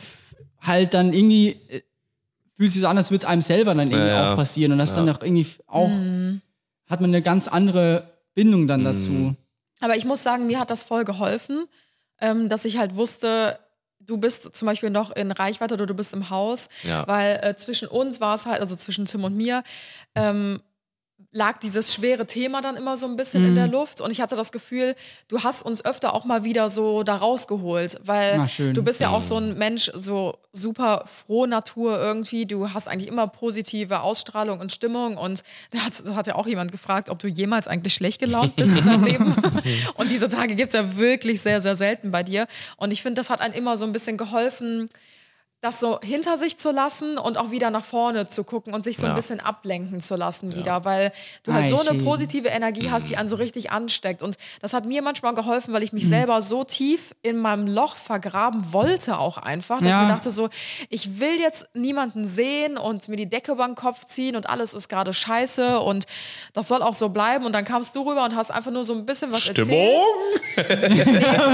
[0.62, 1.82] halt dann irgendwie, äh,
[2.58, 4.32] fühlt sich so an, als würde es einem selber dann irgendwie Ja, ja.
[4.34, 4.72] auch passieren.
[4.72, 6.42] Und das dann auch irgendwie auch, Mhm.
[6.90, 9.36] hat man eine ganz andere Bindung dann dazu.
[9.82, 11.66] Aber ich muss sagen, mir hat das voll geholfen,
[12.22, 13.58] ähm, dass ich halt wusste,
[14.10, 17.08] du bist zum Beispiel noch in Reichweite oder du bist im Haus, Ja.
[17.08, 19.64] weil äh, zwischen uns war es halt, also zwischen Tim und mir,
[20.16, 20.62] ähm,
[21.32, 23.74] lag dieses schwere Thema dann immer so ein bisschen in der Mhm.
[23.74, 24.96] Luft und ich hatte das Gefühl,
[25.28, 29.22] du hast uns öfter auch mal wieder so da rausgeholt, weil du bist ja auch
[29.22, 34.72] so ein Mensch, so super frohe Natur irgendwie, du hast eigentlich immer positive Ausstrahlung und
[34.72, 38.20] Stimmung und da hat, da hat ja auch jemand gefragt, ob du jemals eigentlich schlecht
[38.20, 39.36] gelaunt bist in deinem Leben.
[39.96, 42.48] Und diese Tage gibt es ja wirklich sehr, sehr selten bei dir.
[42.78, 44.90] Und ich finde, das hat einem immer so ein bisschen geholfen,
[45.62, 48.96] das so hinter sich zu lassen und auch wieder nach vorne zu gucken und sich
[48.98, 49.16] so ein Ja.
[49.16, 51.12] bisschen ablenken zu lassen wieder, weil
[51.44, 54.24] du halt so eine positive Energie hast, die einen so richtig ansteckt.
[54.24, 57.98] Und das hat mir manchmal geholfen, weil ich mich selber so tief in meinem Loch
[57.98, 60.02] vergraben wollte auch einfach, dass Ja.
[60.04, 60.48] ich mir dachte so,
[60.90, 64.74] ich will jetzt niemanden sehen und mir die Decke über den Kopf ziehen und alles
[64.74, 66.06] ist gerade scheiße und
[66.54, 67.46] das soll auch so bleiben.
[67.46, 69.68] Und dann kamst du rüber und hast einfach nur so ein bisschen was erzählt.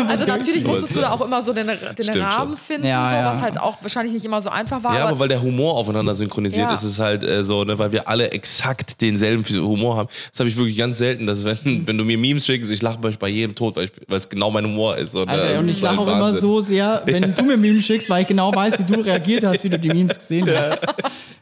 [0.07, 2.57] Also natürlich musstest du da auch immer so den, den Rahmen schon.
[2.57, 3.25] finden, Ja, so, ja.
[3.25, 4.95] was halt auch wahrscheinlich nicht immer so einfach war.
[4.97, 6.73] Ja, aber weil der Humor aufeinander synchronisiert Ja.
[6.73, 10.09] ist, ist es halt äh, so, ne, weil wir alle exakt denselben Humor haben.
[10.31, 12.99] Das habe ich wirklich ganz selten, dass wenn, wenn du mir Memes schickst, ich lache
[12.99, 15.15] bei jedem Tot, weil ich- weil es genau mein Humor ist.
[15.15, 17.85] Und, äh, Alter, und ich lache halt auch immer so sehr, wenn du mir Memes
[17.85, 20.79] schickst, weil ich genau weiß, wie du reagiert hast, wie du die Memes gesehen hast.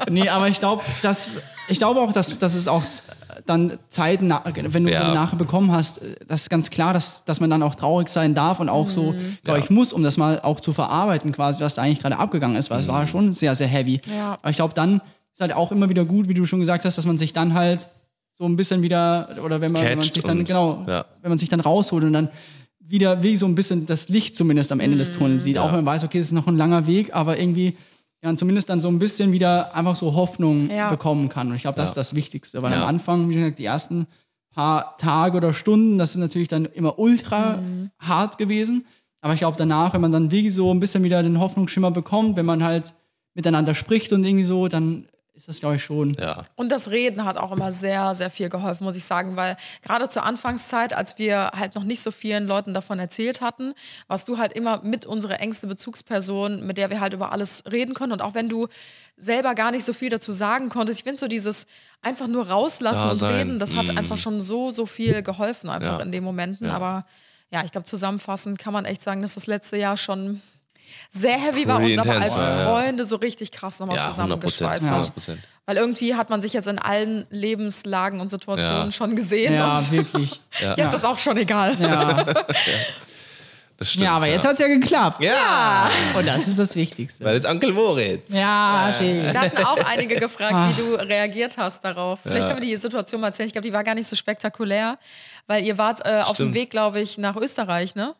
[0.10, 1.28] Nee, aber ich glaube, dass
[1.70, 2.84] ich glaube auch, dass, dass es auch
[3.46, 5.10] dann Zeiten, na- wenn du Ja.
[5.10, 5.14] ja.
[5.14, 8.60] nachher bekommen hast, das ist ganz klar, dass, dass man dann auch traurig sein darf
[8.60, 9.14] und auch so,
[9.44, 12.58] glaube ich, muss, um das mal auch zu verarbeiten, quasi, was da eigentlich gerade abgegangen
[12.58, 14.02] ist, weil es war schon sehr, sehr heavy.
[14.16, 14.34] Ja.
[14.42, 15.02] Aber ich glaube, dann
[15.34, 17.54] ist halt auch immer wieder gut, wie du schon gesagt hast, dass man sich dann
[17.54, 17.88] halt
[18.34, 21.06] so ein bisschen wieder, oder wenn man, wenn man sich dann, und- genau, ja.
[21.22, 22.30] wenn man sich dann rausholt und dann
[22.86, 25.58] wieder wie so ein bisschen das Licht zumindest am Ende des Tunnels sieht.
[25.58, 27.76] Auch wenn man weiß, okay, es ist noch ein langer Weg, aber irgendwie
[28.24, 30.90] ja, zumindest dann so ein bisschen wieder einfach so Hoffnung Ja.
[30.90, 31.50] bekommen kann.
[31.50, 31.92] Und ich glaube, das Ja.
[31.92, 32.82] ist das Wichtigste, weil Ja.
[32.84, 34.08] am Anfang, wie gesagt, die ersten
[34.56, 37.60] paar Tage oder Stunden, das ist natürlich dann immer ultra
[38.00, 38.86] hart gewesen.
[39.22, 42.36] Aber ich glaube, danach, wenn man dann wie so ein bisschen wieder den Hoffnungsschimmer bekommt,
[42.38, 42.94] wenn man halt
[43.34, 46.14] miteinander spricht und irgendwie so, dann ist das, glaube ich, schon.
[46.20, 46.44] Ja.
[46.56, 50.08] Und das Reden hat auch immer sehr, sehr viel geholfen, muss ich sagen, weil gerade
[50.08, 53.74] zur Anfangszeit, als wir halt noch nicht so vielen Leuten davon erzählt hatten,
[54.08, 57.96] warst du halt immer mit unserer engste Bezugsperson, mit der wir halt über alles reden
[57.96, 58.12] können.
[58.12, 58.68] Und auch wenn du
[59.18, 61.66] selber gar nicht so viel dazu sagen konntest, ich finde so dieses
[62.02, 63.98] einfach nur rauslassen und reden, das hat Mhm.
[63.98, 66.04] einfach schon so, so viel geholfen, einfach Ja.
[66.04, 66.68] in den Momenten.
[66.68, 66.74] Ja.
[66.76, 67.06] Aber
[67.52, 70.42] ja, ich glaube, zusammenfassend kann man echt sagen, dass das letzte Jahr schon
[71.16, 72.40] sehr heavy war, uns aber als.
[72.40, 72.66] Ja, ja.
[72.66, 74.42] Freunde so richtig krass nochmal Ja, 100 Prozent.
[74.42, 74.92] zusammengeschweißt hat.
[74.92, 75.40] 100 Prozent.
[75.66, 78.92] Weil irgendwie hat man sich jetzt in allen Lebenslagen und Situationen Ja.
[78.92, 79.54] schon gesehen.
[79.54, 80.42] Ja, und wirklich.
[80.76, 81.78] jetzt ist auch schon egal.
[81.80, 82.26] Ja,
[83.78, 84.06] Das stimmt.
[84.06, 85.24] ja aber jetzt hat es ja geklappt.
[85.24, 87.26] Ja, Und das ist das Wichtigste.
[87.26, 88.22] weil es Onkel Moritz.
[88.30, 89.34] Ja, schön.
[89.34, 92.20] Da hatten auch einige gefragt, wie du reagiert hast darauf.
[92.22, 93.48] Vielleicht können wir die Situation mal erzählen.
[93.48, 94.96] Ich glaube, die war gar nicht so spektakulär,
[95.48, 96.54] weil ihr wart äh, auf dem.
[96.54, 98.14] Weg, glaube ich, nach Österreich, ne?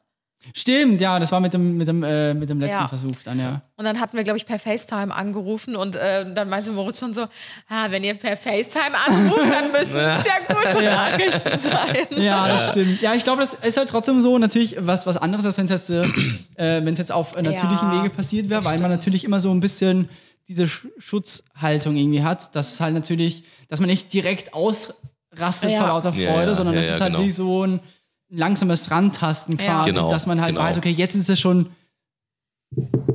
[0.54, 2.88] Stimmt, ja, das war mit dem, mit dem, äh, mit dem letzten Ja.
[2.88, 3.62] Versuch dann, ja.
[3.78, 7.14] Und dann hatten wir, glaube ich, per FaceTime angerufen und äh, dann meinte Moritz schon
[7.14, 7.22] so,
[7.70, 12.22] ah, wenn ihr per FaceTime anruft, dann müssen es ja gute Nachrichten sein.
[12.24, 13.02] Ja, das stimmt.
[13.02, 15.72] Ja, ich glaube, das ist halt trotzdem so natürlich was, was anderes, als wenn es
[15.72, 16.04] jetzt, äh,
[16.56, 18.92] äh, wenn's jetzt auf natürlichen Ja, Wege passiert wäre, weil man stimmt.
[18.92, 20.10] natürlich immer so ein bisschen
[20.50, 25.80] diese Sch Schutzhaltung irgendwie hat, dass es halt natürlich, dass man nicht direkt ausrastet Ja.
[25.80, 27.26] vor lauter Ja, Freude, ja, sondern ja, das ja, ist halt genau.
[27.26, 27.80] wie so ein
[28.34, 29.66] langsames Rantasten Ja.
[29.82, 30.66] quasi, Genau, dass man halt genau.
[30.66, 31.68] weiß, okay, jetzt ist es schon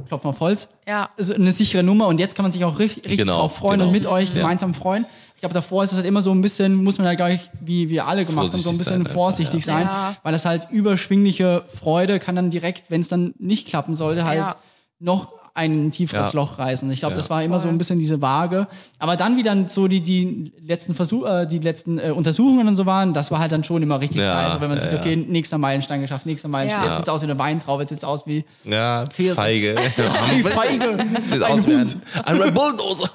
[0.06, 1.10] Klopf auf Holz, Ja.
[1.16, 3.80] ist eine sichere Nummer und jetzt kann man sich auch richtig, richtig Genau, drauf freuen
[3.80, 3.86] genau.
[3.88, 4.36] und mit euch Ja.
[4.42, 5.04] gemeinsam freuen.
[5.34, 7.50] Ich glaube, davor ist es halt immer so ein bisschen, muss man halt gar nicht,
[7.60, 9.72] wie wir alle gemacht haben, so ein Vorsichtig bisschen sein einfach, vorsichtig ja.
[9.72, 10.16] sein, Ja.
[10.22, 14.38] weil das halt überschwingliche Freude kann dann direkt, wenn es dann nicht klappen sollte, halt
[14.38, 14.56] Ja.
[14.98, 16.40] noch ein tieferes Ja.
[16.40, 16.90] Loch reißen.
[16.90, 17.16] Ich glaube, Ja.
[17.16, 18.66] das war immer so ein bisschen diese Waage.
[18.98, 22.76] Aber dann, wie dann so die, die letzten Versuch, äh, die letzten äh, Untersuchungen und
[22.76, 24.46] so waren, das war halt dann schon immer richtig Ja, geil.
[24.46, 26.82] Also wenn man ja, sieht, okay, nächster Meilenstein geschafft, nächster Meilenstein.
[26.84, 26.88] Ja.
[26.88, 29.34] Jetzt sieht es aus wie eine Weintraube, jetzt sieht es aus wie Ja, Pfirsich.
[29.34, 29.74] feige.
[30.36, 30.96] die Feige.
[31.26, 31.92] Sieht Ein aus wie ein,
[32.24, 33.10] ein Bulldozer.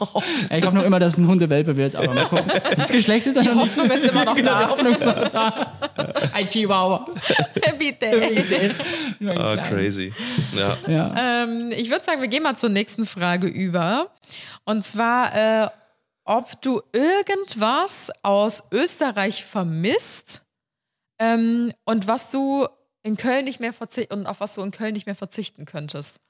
[0.55, 2.45] Ich hoffe noch immer, dass es ein Hundewelpe wird, aber mal gucken.
[2.75, 3.77] Das Geschlecht ist ja noch nicht.
[3.77, 4.69] Hoffnung ist immer noch Genau, da.
[4.69, 5.73] Hoffnung ist noch da.
[6.33, 7.05] Ein Chihuahua.
[7.79, 8.07] Bitte.
[8.11, 9.61] Ah, kleiner.
[9.63, 10.11] crazy.
[10.57, 10.77] Ja.
[10.91, 11.43] Ja.
[11.43, 14.11] Ähm, ich würde sagen, wir gehen mal zur nächsten Frage über.
[14.65, 15.69] Und zwar, äh,
[16.23, 20.41] ob du irgendwas aus Österreich vermisst
[21.19, 22.67] ähm, und was du
[23.03, 26.21] in Köln nicht mehr verzichten und auf was du in Köln nicht mehr verzichten könntest.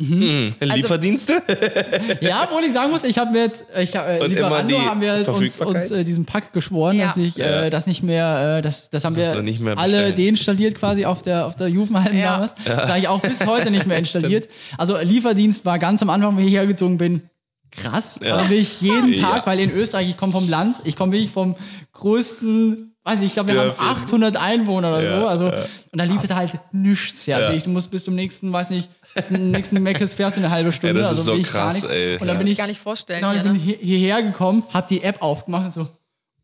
[0.00, 1.42] Hm, Lieferdienste?
[2.20, 5.28] ja, obwohl ich sagen muss, ich habe mir jetzt, ich hab, äh, Lieferando haben wir
[5.28, 7.08] uns, uns äh, diesen Pack geschworen, Ja.
[7.08, 7.64] dass ich Ja.
[7.64, 11.22] äh, das nicht mehr, äh, das, das haben Das wir, mehr alle deinstalliert quasi auf
[11.22, 12.32] der, auf der Juvenhalben Ja.
[12.32, 12.54] damals.
[12.64, 14.48] Das habe ich auch bis heute nicht mehr installiert.
[14.78, 17.22] Also Lieferdienst war ganz am Anfang, wenn ich hergezogen bin,
[17.70, 18.18] krass.
[18.24, 18.36] Ja.
[18.36, 19.30] Also will ich jeden Ja.
[19.30, 21.54] Tag, weil in Österreich, ich komme vom Land, ich komme wirklich vom
[21.92, 23.86] größten weiß ich, ich glaube, wir haben Dörfchen.
[23.86, 25.26] 800 Einwohner oder Ja, so.
[25.26, 25.64] Also, ja.
[25.90, 27.26] Und da lief es halt nichts.
[27.26, 27.58] Ja, Ja.
[27.58, 30.72] Du musst bis zum nächsten, weiß nicht, bis zum nächsten Meckes fährst du eine halbe
[30.72, 31.00] Stunde.
[31.00, 31.88] das ist also so krass, nichts.
[31.88, 32.12] ey.
[32.14, 33.20] Und Das dann kann bin ich ich, gar nicht vorstellen.
[33.20, 33.58] genau, ich hier, bin ne?
[33.58, 35.88] hier- hierher gekommen, hab die App aufgemacht und so,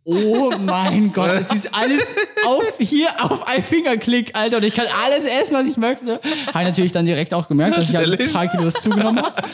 [0.08, 2.02] oh mein Gott, es ist alles
[2.46, 6.14] auf hier auf ein Fingerklick, Alter, und ich kann alles essen, was ich möchte.
[6.14, 9.42] Habe ich natürlich dann direkt auch gemerkt, dass ich halt ein paar Kilos zugenommen habe.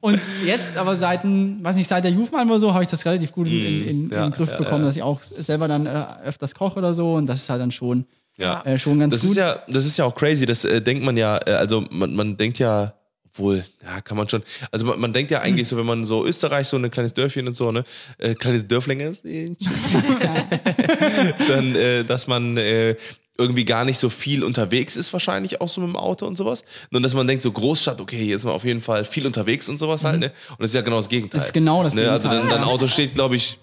[0.00, 3.32] Und jetzt aber seit, weiß nicht, seit der Jufmann oder so, habe ich das relativ
[3.32, 4.86] gut in, in, in, ja, in den Griff ja, bekommen, ja.
[4.86, 7.72] dass ich auch selber dann äh, öfters koche oder so und das ist halt dann
[7.72, 8.04] schon,
[8.38, 9.30] äh, schon ganz Das gut.
[9.30, 10.46] ist ja, das ist ja auch crazy.
[10.46, 12.92] Das äh, denkt man ja, äh, also man, man denkt ja,
[13.36, 14.42] obwohl, ja, kann man schon.
[14.70, 17.46] Also man, man denkt ja eigentlich so, wenn man so Österreich, so ein kleines Dörfchen
[17.46, 17.84] und so, ne,
[18.18, 19.24] äh, kleines Dörflinger ist,
[21.48, 22.96] dann, äh, dass man äh,
[23.38, 26.64] irgendwie gar nicht so viel unterwegs ist, wahrscheinlich auch so mit dem Auto und sowas.
[26.90, 29.68] Nur dass man denkt, so Großstadt, okay, hier ist man auf jeden Fall viel unterwegs
[29.68, 30.32] und sowas halt, ne?
[30.50, 31.38] Und das ist ja genau das Gegenteil.
[31.38, 32.10] Das ist genau das ne?
[32.10, 32.74] Also Gegenteil, dein, dein ja.
[32.74, 33.58] Auto steht, glaube ich,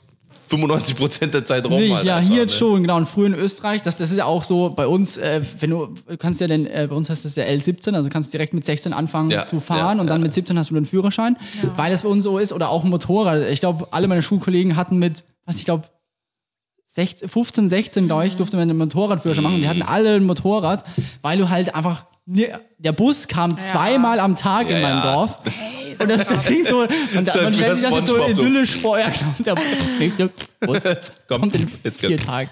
[0.50, 1.72] 95 Prozent der Zeit rum.
[1.74, 2.42] Wirklich, halt ja, einfach, hier ne?
[2.44, 2.98] jetzt schon, genau.
[2.98, 5.88] Und früher in Österreich, das, das ist ja auch so bei uns, äh, wenn du
[6.08, 8.64] du kannst ja denn, äh, bei uns heißt das ja L17, also kannst direkt mit
[8.66, 10.24] 16 anfangen Ja, zu fahren ja, und dann ja.
[10.26, 11.38] mit 17 hast du den Führerschein,
[11.76, 12.54] weil das bei uns so ist.
[12.54, 13.48] Oder auch ein Motorrad.
[13.50, 15.86] Ich glaube, alle meine Schulkollegen hatten mit, was ich glaube,
[16.86, 19.58] 16, 15, 16, glaube ich, durfte man einen Motorradführerschein machen.
[19.62, 20.84] Die hatten alle ein Motorrad,
[21.24, 22.06] weil du halt einfach.
[22.28, 25.14] ne- Der Bus kam zweimal am Tag in mein ja.
[25.14, 25.38] Dorf.
[26.00, 26.80] Und das, das ging so.
[27.14, 29.00] Man, man stellt sich das jetzt so idyllisch vor.
[29.00, 30.30] Ja, genau, der nächste
[30.60, 30.84] Bus
[31.28, 32.26] Komm, kommt in jetzt vier kommt.
[32.26, 32.50] Tagen.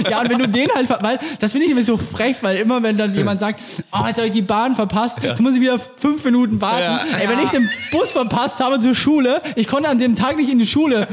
[0.10, 2.82] Ja, und wenn du den halt, weil das finde ich nämlich so frech, weil immer
[2.82, 3.60] wenn dann jemand sagt,
[3.92, 6.82] oh, jetzt habe ich die Bahn verpasst, jetzt muss ich wieder fünf Minuten warten.
[6.82, 7.00] Ja.
[7.18, 10.50] Ey, wenn ich den Bus verpasst habe zur Schule, ich konnte an dem Tag nicht
[10.50, 11.08] in die Schule,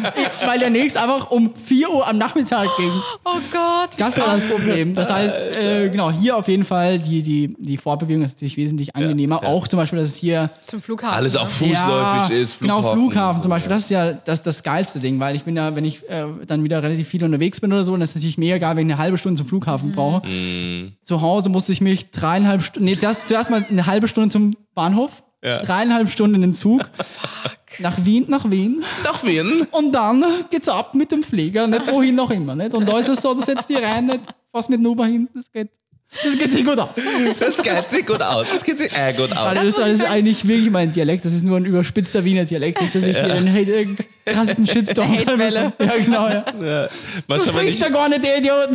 [0.45, 2.91] weil der nächste einfach um 4 Uhr am Nachmittag ging.
[3.25, 3.89] Oh Gott.
[3.97, 4.95] Das war das Problem.
[4.95, 8.95] Das heißt, äh, genau, hier auf jeden Fall die, die, die Fortbewegung ist natürlich wesentlich
[8.95, 9.43] angenehmer.
[9.43, 11.17] Auch zum Beispiel, dass es hier Zum Flughafen.
[11.17, 11.41] Alles ne?
[11.41, 12.99] auch fußläufig ist, Genau, Flughafen.
[12.99, 13.69] Flughafen zum so, Beispiel.
[13.69, 16.63] Das ist ja das, das geilste Ding, weil ich bin ja, wenn ich äh, dann
[16.63, 18.93] wieder relativ viel unterwegs bin oder so, dann ist es natürlich mega geil, wenn ich
[18.93, 20.25] eine halbe Stunde zum Flughafen brauche.
[20.27, 20.93] Mhm.
[21.03, 24.55] Zu Hause musste ich mich dreieinhalb Stunden, nee, zuerst, zuerst mal eine halbe Stunde zum
[24.75, 25.63] Bahnhof, Ja.
[25.63, 26.89] dreieinhalb Stunden in den Zug,
[27.79, 28.83] nach Wien, nach Wien.
[29.03, 29.67] Nach Wien?
[29.71, 32.55] Und dann geht's ab mit dem Flieger, nicht wohin noch immer.
[32.55, 32.73] Nicht?
[32.73, 34.21] Und da ist es so, du setzt die rein, nicht
[34.51, 35.69] was mit dem Uber hin, das geht,
[36.23, 36.89] das geht sich gut aus.
[37.39, 38.47] Das geht sich gut aus.
[38.51, 39.55] Das geht sich äh, gut aus.
[39.55, 41.25] Weil Österreich ist eigentlich wirklich mein Dialekt.
[41.25, 42.81] Das ist nur ein überspitzter Wiener Dialekt.
[42.81, 43.87] Nicht, dass ich hier den Hate,
[44.25, 45.73] krassesten Shitstorm Hatewelle.
[45.79, 46.27] Ja, genau.
[46.29, 46.45] Ja.
[46.61, 47.39] Ja.
[47.39, 48.69] Spricht ich, da gar nicht, der Idiot.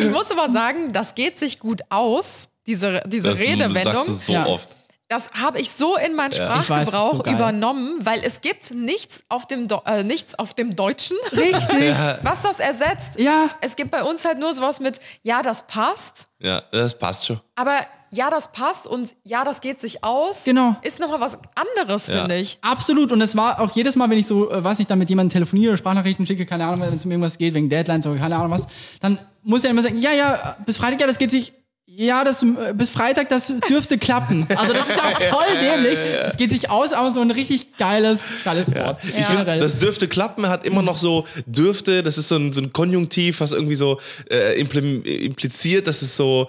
[0.00, 3.84] Ich muss aber sagen, das geht sich gut aus, diese, diese das, das Redewendung.
[3.94, 4.46] sagst du so Ja.
[4.46, 4.68] oft.
[5.08, 9.24] Das habe ich so in meinen weiß, Sprachgebrauch ist so übernommen, weil es gibt nichts
[9.28, 11.94] auf dem, Do äh, nichts auf dem Deutschen, Richtig.
[12.22, 13.12] was das ersetzt.
[13.16, 13.50] Ja.
[13.60, 17.40] Es gibt bei uns halt nur sowas mit, ja, das passt, Ja, das passt schon.
[17.54, 17.76] aber
[18.12, 20.44] ja, das passt und ja, das geht sich aus.
[20.44, 20.76] Genau.
[20.82, 22.18] Ist nochmal was anderes, Ja.
[22.20, 22.58] finde ich.
[22.62, 23.12] Absolut.
[23.12, 25.32] Und das war auch jedes Mal, wenn ich so, äh, weiß nicht, dann mit jemandem
[25.32, 28.36] telefoniere oder Sprachnachrichten schicke, keine Ahnung, wenn es um irgendwas geht, wegen Deadlines oder keine
[28.36, 28.66] Ahnung was,
[29.00, 31.52] dann muss er immer sagen, ja, ja, bis Freitag, ja, das geht sich.
[31.88, 34.46] Ja, das, äh, bis Freitag, das dürfte klappen.
[34.56, 35.96] Also das ist auch voll dämlich.
[35.98, 38.98] Es geht sich aus, aber so ein richtig geiles, geiles Wort.
[39.04, 39.60] Ich finde, Generell.
[39.60, 43.40] das dürfte klappen, hat immer noch so dürfte, das ist so ein, so ein Konjunktiv,
[43.40, 46.48] was irgendwie so äh, impliziert, dass es so.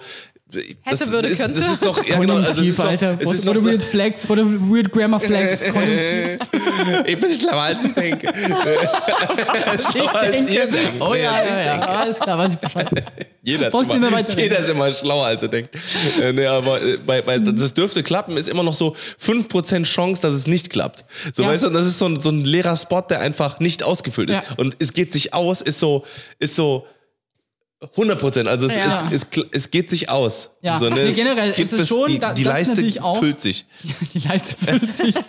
[0.50, 1.60] Das, würde, ist, könnte.
[1.60, 3.16] Das ist noch, ja, genau, also es Konjunktiv, ist noch, Alter.
[3.20, 5.60] es What, ist what noch a so, weird flex, what a weird grammar flex.
[7.06, 8.28] Ich bin schlauer als ich denke.
[9.90, 11.00] schlauer als ihr denkt.
[11.00, 11.80] Oh ja, ja, ja.
[11.80, 12.88] Alles klar, weiß ich Bescheid.
[13.42, 15.74] Jeder ist, immer, jeder ist immer schlauer, als er denkt.
[16.20, 20.22] Äh, nee, aber äh, bei, bei, das dürfte klappen, ist immer noch so 5% Chance,
[20.22, 21.04] dass es nicht klappt.
[21.34, 21.48] So, Ja.
[21.50, 24.36] weißt du, das ist so ein, so ein leerer Spot, der einfach nicht ausgefüllt ist.
[24.36, 24.42] Ja.
[24.56, 26.04] Und es geht sich aus, ist so,
[26.38, 26.86] ist so
[27.80, 28.46] 100%.
[28.48, 29.08] Also es, Ja.
[29.12, 30.50] es, es, es geht sich aus.
[30.62, 30.80] Ja.
[30.80, 33.18] so, Nee, es generell gibt ist es schon, die, die das ist Leiste natürlich auch-
[33.20, 33.66] füllt sich.
[34.14, 35.14] Die Leiste füllt sich.
[35.14, 35.22] ja.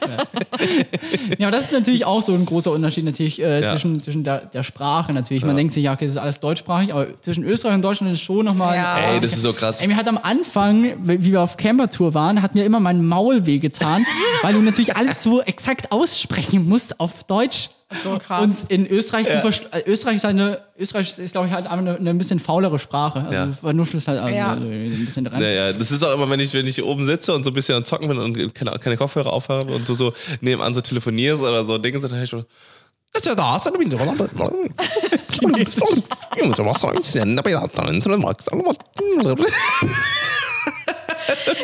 [1.37, 3.71] ja, aber das ist natürlich auch so ein großer Unterschied natürlich äh, Ja.
[3.73, 5.45] zwischen, zwischen der, der Sprache natürlich.
[5.45, 8.21] Man denkt sich, ja, okay, das ist alles deutschsprachig, aber zwischen Österreich und Deutschland ist
[8.21, 8.75] schon nochmal.
[8.77, 8.97] Ja.
[8.97, 9.79] Ey, das ist so krass.
[9.81, 13.45] Ey, mir hat am Anfang, wie wir auf Campertour waren, hat mir immer mein Maul
[13.45, 14.03] wehgetan,
[14.41, 17.69] weil du natürlich alles so exakt aussprechen musst auf Deutsch.
[18.03, 18.61] So krass.
[18.65, 21.65] Und in Österreich, du verst- äh, Österreich ist halt eine, Österreich ist, glaube ich, halt
[21.65, 23.21] einfach eine, eine ein bisschen faulere Sprache.
[23.21, 23.51] Also Ja.
[23.53, 24.51] vernuschelst halt also Ja.
[24.53, 25.41] ein bisschen dran.
[25.41, 27.53] Ja, ja, das ist auch immer, wenn ich, wenn ich oben sitze und so ein
[27.55, 31.41] bisschen am Zocken bin und keine, keine Kopfhörer aufhabe und du so nebenan so telefonierst
[31.41, 32.45] oder so Dinge, dann höre ich schon.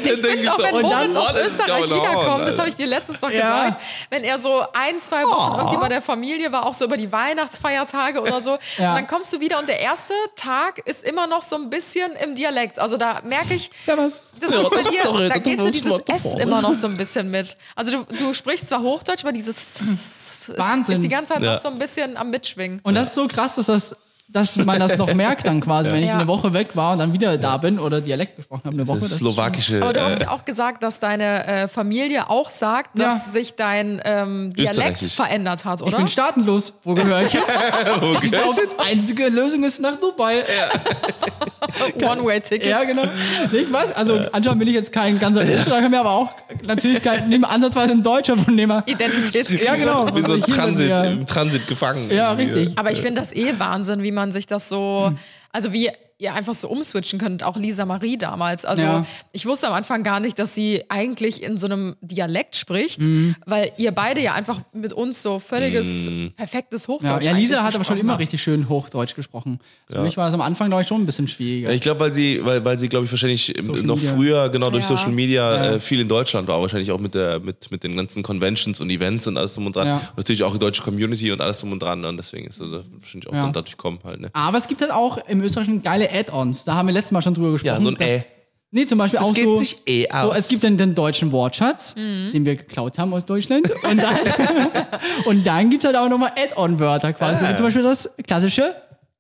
[0.04, 2.88] Ich finde auch, wenn und dann, Moritz aus Österreich on, wiederkommt, das habe ich dir
[2.88, 3.66] letztens noch Ja.
[3.66, 6.98] gesagt, wenn er so ein, zwei Wochen irgendwie bei der Familie war, auch so über
[6.98, 8.90] die Weihnachtsfeiertage oder so, Ja.
[8.92, 12.12] und dann kommst du wieder und der erste Tag ist immer noch so ein bisschen
[12.24, 12.80] im Dialekt.
[12.80, 16.76] Also da merke ich, das ist bei dir, da geht so dieses S immer noch
[16.76, 17.58] so ein bisschen mit.
[17.76, 20.96] Also du, du sprichst zwar Hochdeutsch, aber dieses S Wahnsinn.
[20.96, 22.80] ist die ganze Zeit noch so ein bisschen am Mitschwingen.
[22.84, 23.96] Und das ist so krass, dass das
[24.28, 26.16] dass man das noch merkt dann quasi, wenn ich Ja.
[26.18, 29.00] eine Woche weg war und dann wieder da bin oder Dialekt gesprochen habe, eine Woche.
[29.00, 29.82] Das ist slowakische.
[29.82, 33.32] Aber du hast äh, ja auch gesagt, dass deine äh, Familie auch sagt, dass Ja.
[33.34, 35.98] sich dein ähm, Dialekt verändert hat, Ich oder?
[35.98, 36.80] bin staatenlos.
[36.84, 37.34] Wo gehöre ich?
[37.34, 40.44] wo Ich glaube, einzige Lösung ist nach Dubai.
[42.02, 42.68] One-Way-Ticket.
[42.68, 43.04] Ja, genau.
[43.52, 46.30] Ich weiß, also anscheinend bin ich jetzt kein ganzer Österreicher mehr, aber auch
[46.66, 48.72] natürlich kein, ansatzweise ein Deutscher von dem.
[48.86, 49.64] Identitätskrise.
[49.66, 50.08] Ja, genau.
[50.16, 52.10] wie so ein Also hier Transit, im Transit gefangen.
[52.12, 52.60] Ja, irgendwie.
[52.60, 52.80] richtig.
[52.80, 55.14] Aber ich finde das eh Wahnsinn, wie man sich das so,
[55.52, 58.64] also wie ihr einfach so umswitchen könnt, auch Lisa Marie damals.
[58.64, 59.06] Also Ja.
[59.34, 63.36] ich wusste am Anfang gar nicht, dass sie eigentlich in so einem Dialekt spricht, Mhm.
[63.46, 67.66] weil ihr beide ja einfach mit uns so völliges, perfektes Ja, Hochdeutsch ja Lisa eigentlich
[67.68, 68.22] hat aber schon immer habt.
[68.22, 69.60] richtig schön Hochdeutsch gesprochen.
[69.90, 71.72] Für mich war das am Anfang, glaube ich, schon ein bisschen schwieriger.
[71.72, 74.14] Ich glaube, weil sie, weil, weil sie, glaube ich, wahrscheinlich Social noch Media.
[74.16, 74.96] früher, genau durch Ja.
[74.96, 75.72] Social Media, Ja.
[75.74, 78.90] äh, viel in Deutschland war, wahrscheinlich auch mit der, mit, mit den ganzen Conventions und
[78.90, 79.88] Events und alles drum und dran.
[79.88, 79.96] Ja.
[79.98, 82.06] Und natürlich auch die deutsche Community und alles drum und dran.
[82.06, 83.42] Und deswegen ist das wahrscheinlich auch Ja.
[83.42, 84.30] dann dadurch kommen halt, ne?
[84.32, 86.64] aber es gibt halt auch im Österreichischen geile Add-ons.
[86.66, 87.76] Da haben wir letztes Mal schon drüber gesprochen.
[87.76, 88.26] Ja, so ein dass- Ä.
[88.72, 89.58] Nee, zum Beispiel Das auch geht so.
[89.58, 90.38] sich eh So, aus.
[90.38, 93.70] es gibt dann den deutschen Wortschatz, den wir geklaut haben aus Deutschland.
[93.90, 94.18] Und dann,
[95.26, 97.46] und dann gibt es halt auch nochmal Add-on-Wörter quasi.
[97.48, 98.76] Wie zum Beispiel das klassische.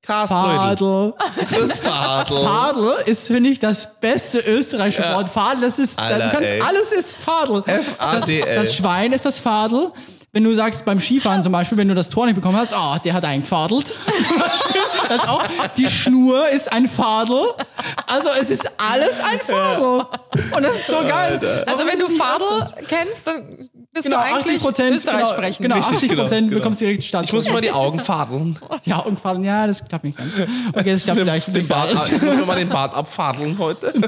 [0.06, 1.14] Fadel.
[1.52, 2.44] Das Fadel.
[2.44, 5.30] Fadel ist, finde ich, das beste österreichische Wort.
[5.30, 6.62] Fadel, das ist, Alter, du kannst, ey.
[6.62, 7.64] alles ist Fadel.
[7.66, 8.56] Das, F-A-D-L.
[8.56, 9.92] das Schwein ist das Fadel.
[10.36, 12.98] Wenn du sagst beim Skifahren zum Beispiel, wenn du das Tor nicht bekommen hast, oh,
[13.06, 13.94] der hat eingefadelt.
[15.08, 15.44] Das ist auch,
[15.78, 17.54] die Schnur ist ein Fadel.
[18.08, 20.04] Also es ist alles ein Fadel.
[20.52, 21.64] Und das ist so geil.
[21.68, 25.64] Also wenn du Fadel kennst, dann bist Genau, du 80 eigentlich Prozent Österreich genau, sprechen.
[25.64, 26.60] Genau, Richtig, 80 Prozent genau, genau.
[26.60, 28.58] bekommst du direkt Ich muss mal die Augen fadeln.
[28.86, 30.34] Ja, Augenfadeln, ja, das klappt nicht ganz.
[30.74, 31.56] Okay, das klappt vielleicht.
[31.56, 32.12] Den Bart, Bart.
[32.12, 33.94] ich muss mir mal den Bart abfadeln heute.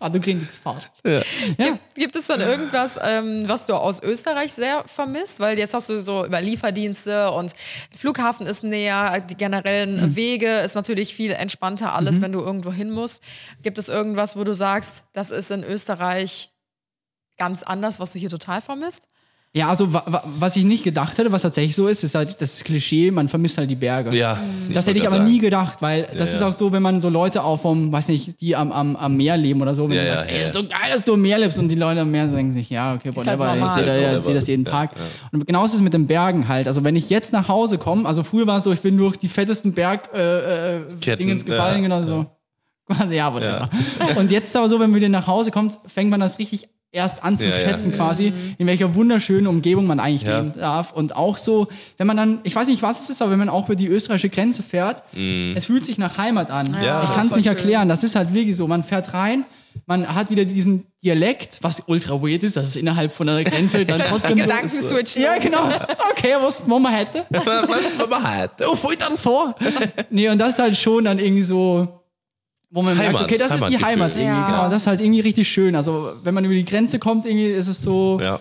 [0.00, 0.90] Ah, du kriegst Fahrt.
[1.04, 5.38] Gibt, gibt es dann irgendwas, ähm, was du aus Österreich sehr vermisst?
[5.40, 7.52] Weil jetzt hast du so über Lieferdienste und
[7.96, 10.16] Flughafen ist näher, die generellen Mhm.
[10.16, 13.22] Wege ist natürlich viel entspannter alles, wenn du irgendwo hin musst.
[13.62, 16.50] Gibt es irgendwas, wo du sagst, das ist in Österreich
[17.36, 19.04] ganz anders, was du hier total vermisst?
[19.52, 22.36] Ja, also wa wa was ich nicht gedacht hätte, was tatsächlich so ist, ist halt
[22.40, 24.16] das Klischee, man vermisst halt die Berge.
[24.16, 24.38] Ja.
[24.72, 26.48] Das hätte ich aber nie gedacht, weil das Ja, ist ja.
[26.48, 29.36] auch so, wenn man so Leute auch vom, weiß nicht, die am, am, am Meer
[29.36, 30.60] leben oder so, wenn Ja, du ja, sagst, ja, ey, ist ja.
[30.62, 32.94] so geil, dass du am Meer lebst und die Leute am Meer denken sich, ja,
[32.94, 33.74] okay, halt whatever, ich normal.
[33.76, 34.92] sehe da- halt ich sehe das jeden ja, Tag.
[34.96, 35.02] ja.
[35.32, 36.68] Und genau ist es mit den Bergen halt.
[36.68, 39.16] Also wenn ich jetzt nach Hause komme, also früher war es so, ich bin durch
[39.16, 42.26] die fettesten Berg äh, äh, Ketten, Dingens gefallen, ja, genau so.
[42.96, 43.68] Quasi, ja, whatever.
[44.16, 46.68] Und jetzt ist aber so, wenn man wieder nach Hause kommt, fängt man das richtig
[46.92, 47.60] erst an zu Ja, ja.
[47.60, 50.40] schätzen quasi, in welcher wunderschönen Umgebung man eigentlich Ja.
[50.40, 50.92] leben darf.
[50.92, 51.68] Und auch so,
[51.98, 53.86] wenn man dann, ich weiß nicht, was es ist, aber wenn man auch über die
[53.86, 55.04] österreichische Grenze fährt,
[55.54, 56.76] es fühlt sich nach Heimat an.
[56.84, 57.56] Ja, ich kann es nicht schön.
[57.56, 57.88] erklären.
[57.88, 58.66] Das ist halt wirklich so.
[58.66, 59.44] Man fährt rein,
[59.86, 63.86] man hat wieder diesen Dialekt, was ultra weird ist, dass es innerhalb von einer Grenze
[63.86, 64.30] dann trotzdem.
[64.36, 65.16] so- Gedankenswitch.
[65.16, 65.68] ja, genau.
[66.10, 67.24] Okay, was wollen wir heute?
[67.30, 68.64] Was wollen wir heute?
[68.68, 69.54] Oh, voll dann vor.
[70.10, 71.99] nee, und das ist halt schon dann irgendwie so,
[72.70, 73.82] wo man merkt, Heimat, okay, das ist die.
[73.84, 74.26] Heimat irgendwie.
[74.26, 74.46] Ja.
[74.46, 75.74] Genau, das ist halt irgendwie richtig schön.
[75.74, 78.40] Also, wenn man über die Grenze kommt, irgendwie ist es so, Ja.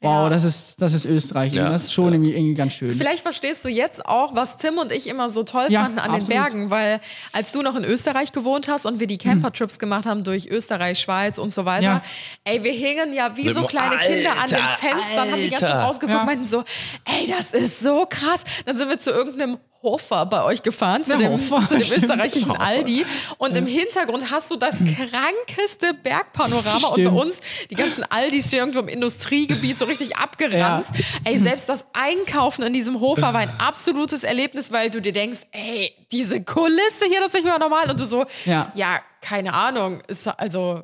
[0.00, 0.28] wow, Ja.
[0.30, 1.52] das ist, das ist Österreich.
[1.52, 1.70] Ja.
[1.70, 2.90] Das ist schon irgendwie, irgendwie ganz schön.
[2.92, 6.10] Vielleicht verstehst du jetzt auch, was Tim und ich immer so toll Ja, fanden an
[6.10, 6.28] absolut.
[6.28, 7.00] den Bergen, weil
[7.32, 10.98] als du noch in Österreich gewohnt hast und wir die Camper-Trips gemacht haben durch Österreich,
[10.98, 12.02] Schweiz und so weiter, Ja.
[12.44, 15.64] ey, wir hingen ja wie so Alter, kleine Kinder an den Fenstern, haben die ganze
[15.64, 15.84] Zeit Alter.
[15.84, 16.20] rausgeguckt Ja.
[16.20, 16.64] und meinten so,
[17.04, 18.44] ey, das ist so krass.
[18.66, 21.90] Dann sind wir zu irgendeinem Hofer bei euch gefahren, zu Ja, dem, zu dem stimmt.
[22.02, 22.52] österreichischen.
[22.56, 23.06] Aldi.
[23.38, 26.88] Und im Hintergrund hast du das krankeste Bergpanorama.
[26.88, 27.20] Und bei Stimmt.
[27.20, 30.92] uns, die ganzen Aldis stehen irgendwo im Industriegebiet so richtig abgeranzt.
[31.24, 35.40] Ey, selbst das Einkaufen in diesem Hofer war ein absolutes Erlebnis, weil du dir denkst,
[35.52, 37.88] ey, diese Kulisse hier, das ist nicht mehr normal.
[37.90, 38.72] Und du so, Ja.
[38.74, 40.82] ja, keine Ahnung, ist also.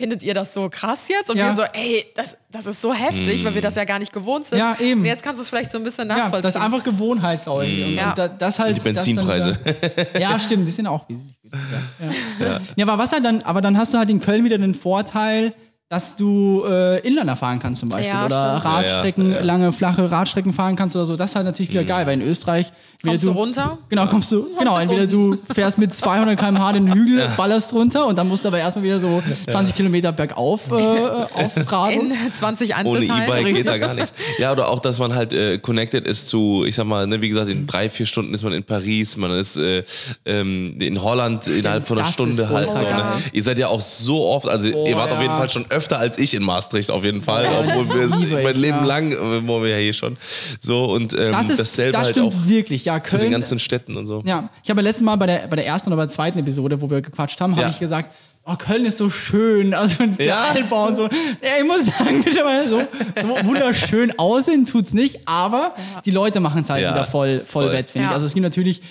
[0.00, 1.30] Findet ihr das so krass jetzt?
[1.30, 1.48] Und Ja.
[1.50, 4.46] wir so, ey, das, das ist so heftig, weil wir das ja gar nicht gewohnt
[4.46, 4.58] sind.
[4.58, 5.00] Ja, eben.
[5.00, 6.42] Und jetzt kannst du es vielleicht so ein bisschen ja, nachvollziehen.
[6.42, 7.84] das ist einfach Gewohnheit, glaube ich.
[7.86, 8.08] Und, Ja.
[8.08, 9.58] und da, das halt, Die Benzinpreise.
[9.62, 9.74] Das
[10.14, 11.82] dann, ja, stimmt, die sind auch wesentlich günstiger.
[12.40, 12.46] Ja.
[12.46, 12.60] Ja.
[12.76, 15.52] ja, aber was halt dann, aber dann hast du halt in Köln wieder den Vorteil,
[15.90, 18.64] dass du äh, Inlander fahren kannst zum Beispiel Ja, oder stimmt.
[18.64, 21.16] Radstrecken, Ja, ja, lange flache Radstrecken fahren kannst oder so.
[21.16, 22.72] Das ist halt natürlich wieder geil, weil in Österreich
[23.02, 23.78] Kommst entweder du runter?
[23.88, 24.46] Genau, kommst du.
[24.58, 28.48] Genau, entweder du fährst mit 200 km/h den Hügel, ballerst runter und dann musst du
[28.48, 30.74] aber erstmal wieder so 20 Kilometer bergauf äh,
[31.34, 32.12] aufradeln.
[32.12, 33.22] In 20 Ohne Einzelteilen.
[33.24, 34.12] E-Bike geht da gar nichts.
[34.38, 37.30] Ja, oder auch, dass man halt äh, connected ist zu, ich sag mal, ne, wie
[37.30, 39.82] gesagt, in drei, vier Stunden ist man in Paris, man ist äh,
[40.24, 42.68] ähm, in Holland innerhalb von einer das Stunde halt.
[42.68, 43.12] So, ne?
[43.32, 45.16] Ihr seid ja auch so oft, also ihr wart ja.
[45.16, 47.46] auf jeden Fall schon öfter als ich in Maastricht, auf jeden Fall.
[47.46, 48.84] Obwohl wir mein Leben ja.
[48.84, 50.16] lang, äh, wo wir ja hier schon.
[50.60, 52.84] So und ähm, Das ist, dasselbe das halt stimmt auch wirklich.
[52.84, 54.22] Ja, zu den Köln, ganzen Städten und so.
[54.26, 56.38] Ja, ich habe ja letztes Mal bei der, bei der ersten oder bei der zweiten
[56.38, 57.70] Episode, wo wir gequatscht haben, habe Ja.
[57.70, 58.10] ich gesagt,
[58.46, 60.48] oh, Köln ist so schön, also der Ja.
[60.54, 61.02] Altbau und so.
[61.04, 61.08] Ja,
[61.60, 62.80] ich muss sagen, mittlerweile so,
[63.20, 65.74] so wunderschön aussehen tut's nicht, aber
[66.04, 67.72] die Leute machen es halt Ja, wieder voll, voll, voll.
[67.72, 68.12] wett, finde ich.
[68.14, 68.82] Also es gibt natürlich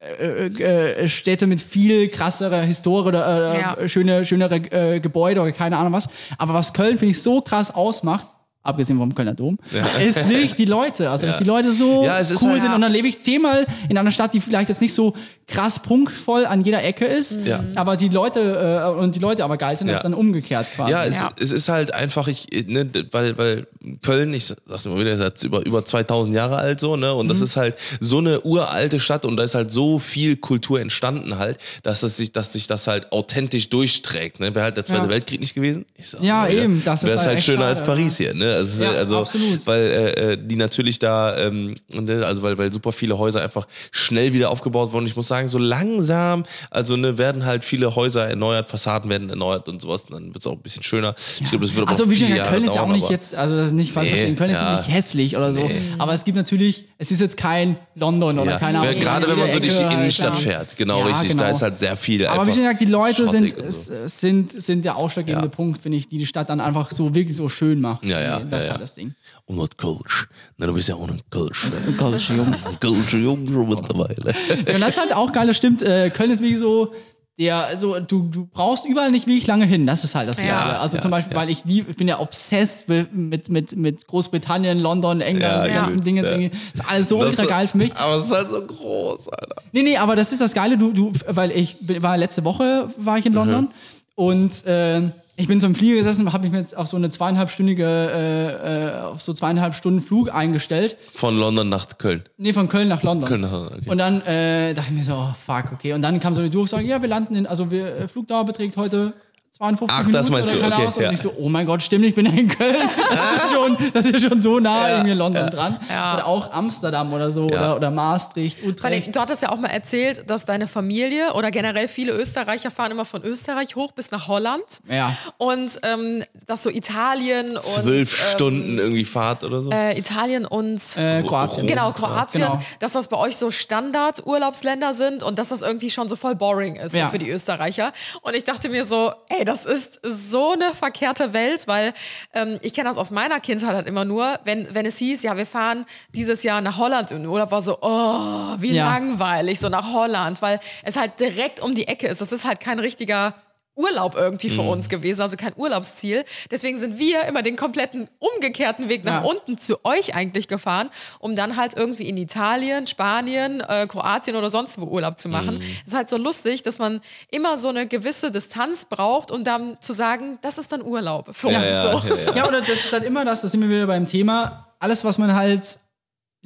[0.00, 3.88] äh, äh, Städte mit viel krasserer Historie oder äh, Ja.
[3.88, 6.08] schöne, schönere äh, Gebäude oder keine Ahnung was.
[6.38, 8.26] Aber was Köln, finde ich, so krass ausmacht,
[8.62, 9.58] abgesehen vom Kölner Dom,
[10.04, 11.10] ist wirklich die Leute.
[11.10, 12.74] Also, dass die Leute so Ja, es ist cool halt- sind.
[12.74, 15.14] Und dann lebe ich zehnmal in einer Stadt, die vielleicht jetzt nicht so
[15.48, 17.64] krass prunkvoll an jeder Ecke ist, Ja.
[17.74, 19.98] aber die Leute äh, und die Leute aber geil sind, das Ja.
[19.98, 20.92] ist dann umgekehrt quasi.
[20.92, 21.30] Ja, es, Ja.
[21.40, 23.66] es ist halt einfach, ich, ne, weil, weil
[24.02, 27.26] Köln, ich sagte immer wieder, ist jetzt über, über 2000 Jahre alt so, ne, und
[27.26, 27.30] Mhm.
[27.30, 31.38] das ist halt so eine uralte Stadt und da ist halt so viel Kultur entstanden
[31.38, 35.04] halt, dass es sich, dass sich das halt authentisch durchträgt, ne, wäre halt der Zweite
[35.04, 35.08] Ja.
[35.08, 35.86] Weltkrieg nicht gewesen.
[35.96, 38.16] Ich sag's Ja, wieder, eben, das ist Wäre es halt halt schöner als schade, Paris
[38.18, 39.66] hier, ne, also, Ja, also absolut.
[39.66, 43.66] weil, äh, äh, die natürlich da, ähm, ne, also weil, weil super viele Häuser einfach
[43.90, 45.06] schnell wieder aufgebaut wurden.
[45.06, 49.68] Ich muss sagen, so langsam, also ne, werden halt viele Häuser erneuert, Fassaden werden erneuert
[49.68, 51.14] und sowas, und dann wird es auch ein bisschen schöner.
[51.40, 53.34] Ich glaube, das wird Also auch wie viele Jahre Köln ist ja auch nicht jetzt,
[53.34, 54.76] also das ist nicht falsch Nee, Köln ist ja.
[54.78, 58.58] nicht hässlich oder so, aber es gibt natürlich, es ist jetzt kein London oder Ja,
[58.58, 58.94] keine Ahnung.
[58.98, 60.50] gerade wenn man so durch die Innenstadt ja.
[60.50, 61.42] fährt, genau Ja, richtig, genau.
[61.44, 62.26] da ist halt sehr viel.
[62.26, 63.92] Aber wie schon gesagt, die Leute sind, so.
[64.06, 65.54] sind, sind der ausschlaggebende Ja.
[65.54, 68.04] Punkt, finde ich, die die Stadt dann einfach so wirklich so schön macht.
[68.04, 68.70] Ja, ja, Das ja, ist ja.
[68.72, 69.14] halt das Ding.
[69.48, 70.28] Und was Coach.
[70.58, 71.68] Na, du bist ja auch ein Coach.
[71.98, 72.54] Kölsche Jung.
[72.80, 74.34] Coach Jung schon mittlerweile.
[74.66, 75.80] Ja, und das ist halt auch geil, das stimmt.
[75.82, 76.92] Äh, Köln ist wirklich so,
[77.38, 79.86] der, also du, du brauchst überall nicht wirklich lange hin.
[79.86, 80.64] Das ist halt das Ja.
[80.66, 80.78] Geile.
[80.80, 81.40] Also Ja, zum Beispiel, ja.
[81.40, 85.72] weil ich lieb, ich bin ja obsessed mit, mit, mit Großbritannien, London, England, Ja, die
[85.72, 86.04] ganzen ja.
[86.04, 86.22] Dinge.
[86.42, 86.48] Ja.
[86.74, 87.96] Das ist alles so ultra geil für mich.
[87.96, 89.62] Aber es ist halt so groß, Alter.
[89.72, 93.16] Nee, nee, aber das ist das Geile, du, du, weil ich war letzte Woche war
[93.16, 93.68] ich in London
[94.14, 97.84] und äh, ich bin so im Flieger gesessen, habe mich jetzt auf so eine zweieinhalbstündige,
[97.84, 100.96] äh, äh, auf so zweieinhalb Stunden Flug eingestellt.
[101.14, 102.24] Von London nach Köln.
[102.38, 103.28] Nee, von Köln nach London.
[103.28, 103.88] Köln nach okay.
[103.88, 105.92] Und dann äh, dachte ich mir so, oh, fuck, okay.
[105.92, 108.76] Und dann kam so eine Durchsage, ja, wir landen in, also wir, äh, Flugdauer beträgt
[108.76, 109.12] heute
[109.58, 111.00] 52 Ach, Minuten das meinst oder du, okay, Ahnung.
[111.00, 111.08] ja.
[111.08, 112.76] Und ich so, oh mein Gott, stimmt, ich bin ja in Köln.
[113.10, 115.80] Das ist schon, das ist schon so nah irgendwie in London dran.
[115.90, 116.14] Ja.
[116.14, 117.56] Oder auch Amsterdam oder so, Ja.
[117.58, 119.16] oder, oder Maastricht, Vor allem, Utrecht.
[119.16, 123.04] Du hattest ja auch mal erzählt, dass deine Familie oder generell viele Österreicher fahren immer
[123.04, 124.62] von Österreich hoch bis nach Holland.
[124.88, 125.16] Ja.
[125.38, 129.70] Und ähm, dass so Italien und Zwölf ähm, Stunden irgendwie Fahrt oder so.
[129.70, 131.66] äh, Italien und Äh, Kroatien.
[131.66, 132.60] Genau, Kroatien, Genau.
[132.78, 136.76] dass das bei euch so Standard-Urlaubsländer sind und dass das irgendwie schon so voll boring
[136.76, 137.10] ist so Ja.
[137.10, 137.92] für die Österreicher.
[138.22, 141.92] Und ich dachte mir so, ey, das ist so eine verkehrte Welt, weil
[142.34, 145.36] ähm, ich kenne das aus meiner Kindheit halt immer nur, wenn, wenn es hieß, ja,
[145.36, 145.84] wir fahren
[146.14, 148.84] dieses Jahr nach Holland und Urlaub war so, oh, wie Ja.
[148.84, 152.20] langweilig, so nach Holland, weil es halt direkt um die Ecke ist.
[152.20, 153.32] Das ist halt kein richtiger
[153.78, 156.24] Urlaub irgendwie für uns gewesen, also kein Urlaubsziel.
[156.50, 159.30] Deswegen sind wir immer den kompletten umgekehrten Weg nach Ja.
[159.30, 164.50] unten zu euch eigentlich gefahren, um dann halt irgendwie in Italien, Spanien, äh, Kroatien oder
[164.50, 165.60] sonst wo Urlaub zu machen.
[165.86, 167.00] Es ist halt so lustig, dass man
[167.30, 171.50] immer so eine gewisse Distanz braucht, um dann zu sagen, das ist dann Urlaub für
[171.50, 171.66] ja, uns.
[171.68, 172.08] ja, so.
[172.08, 172.36] ja, ja.
[172.36, 175.18] Ja, oder das ist halt immer das, da sind wir wieder beim Thema, alles, was
[175.18, 175.78] man halt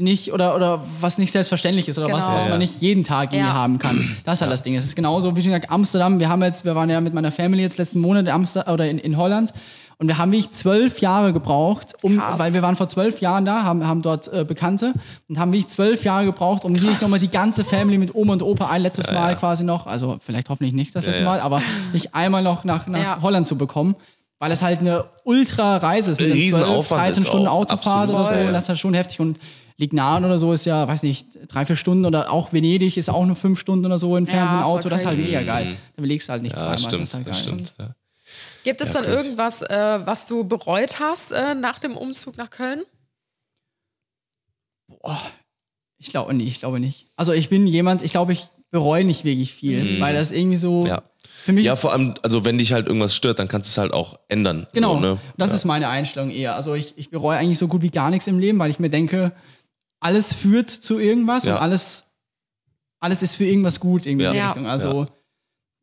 [0.03, 2.37] nicht oder, oder was nicht selbstverständlich ist oder was, Genau.
[2.37, 2.59] was man Ja.
[2.59, 3.53] nicht jeden Tag Ja.
[3.53, 4.17] haben kann.
[4.25, 4.75] Das ist halt das Ding.
[4.77, 6.19] Es ist genauso, wie schon gesagt, Amsterdam.
[6.21, 8.89] Wir haben jetzt, wir waren ja mit meiner Family jetzt letzten Monat in Amsterdam oder
[8.91, 9.53] in, in Holland
[9.99, 12.39] und wir haben wirklich zwölf Jahre gebraucht, um, Krass.
[12.41, 14.95] weil wir waren vor zwölf Jahren da, haben, haben dort äh, Bekannte
[15.29, 18.43] und haben wirklich zwölf Jahre gebraucht, um wirklich nochmal die ganze Family mit Oma und
[18.43, 21.29] Opa ein letztes Mal quasi noch, also vielleicht hoffentlich nicht das letzte ja.
[21.29, 23.19] Mal, aber nicht einmal noch nach, nach Ja.
[23.23, 23.95] Holland zu bekommen.
[24.41, 26.21] Weil es halt eine Ultra-Reise ist.
[26.21, 28.35] Mit Riesenaufwand 12, 13 ist Stunden Autofahrt oder so.
[28.35, 29.21] Und das ist halt schon heftig.
[29.21, 29.39] Und
[29.77, 33.25] Lignan oder so ist ja, weiß nicht, drei, vier Stunden oder auch Venedig ist auch
[33.27, 34.89] nur fünf Stunden oder so entfernt Ja, mit dem Auto.
[34.89, 35.77] Das ist halt mega geil.
[35.97, 36.79] Da belegst du halt nicht ja, zweimal.
[36.79, 37.45] stimmt, das ist halt das geil.
[37.47, 37.75] stimmt.
[37.79, 37.95] Ja.
[38.65, 42.51] Gibt es Ja, dann irgendwas, äh, was du bereut hast äh, nach dem Umzug nach
[42.51, 42.83] Köln?
[45.99, 47.07] Ich glaube nicht, ich glaube nicht.
[47.17, 50.81] Also ich bin jemand, ich glaube, ich bereue nicht wirklich viel, weil das irgendwie so
[50.83, 50.87] Mhm.
[50.87, 51.03] Ja.
[51.45, 53.79] für mich Ja, vor allem, also wenn dich halt irgendwas stört, dann kannst du es
[53.79, 54.67] halt auch ändern.
[54.73, 55.19] Genau, So, ne?
[55.37, 55.57] das ja.
[55.57, 56.57] ist meine Einstellung eher.
[56.57, 58.91] Also ich, ich bereue eigentlich so gut wie gar nichts im Leben, weil ich mir
[58.91, 59.33] denke,
[60.03, 61.55] alles führt zu irgendwas Ja.
[61.57, 62.05] und alles,
[63.01, 64.39] alles ist für irgendwas gut irgendwie in die.
[64.41, 64.67] Richtung.
[64.67, 65.07] Also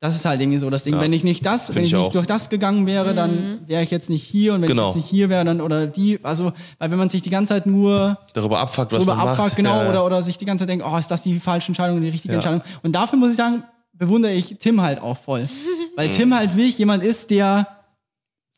[0.02, 0.94] das ist halt irgendwie so das Ding.
[0.94, 1.02] Ja.
[1.02, 3.16] Wenn ich nicht das, wenn ich ich nicht durch das gegangen wäre, Mhm.
[3.18, 4.84] dann wäre ich jetzt nicht hier und wenn Genau.
[4.90, 7.54] ich jetzt nicht hier wäre, dann oder die, also weil wenn man sich die ganze
[7.56, 9.56] Zeit nur Darüber abfuckt, was drüber man abfragt, macht.
[9.58, 9.90] genau, ja, ja.
[9.90, 12.12] oder, oder sich die ganze Zeit denkt, oh, ist das die falsche Entscheidung oder die
[12.12, 12.36] richtige Ja.
[12.40, 12.62] Entscheidung?
[12.84, 15.50] Und dafür muss ich sagen, bewundere ich Tim halt auch voll.
[15.98, 16.10] Weil.
[16.12, 17.68] Tim halt wirklich jemand ist, der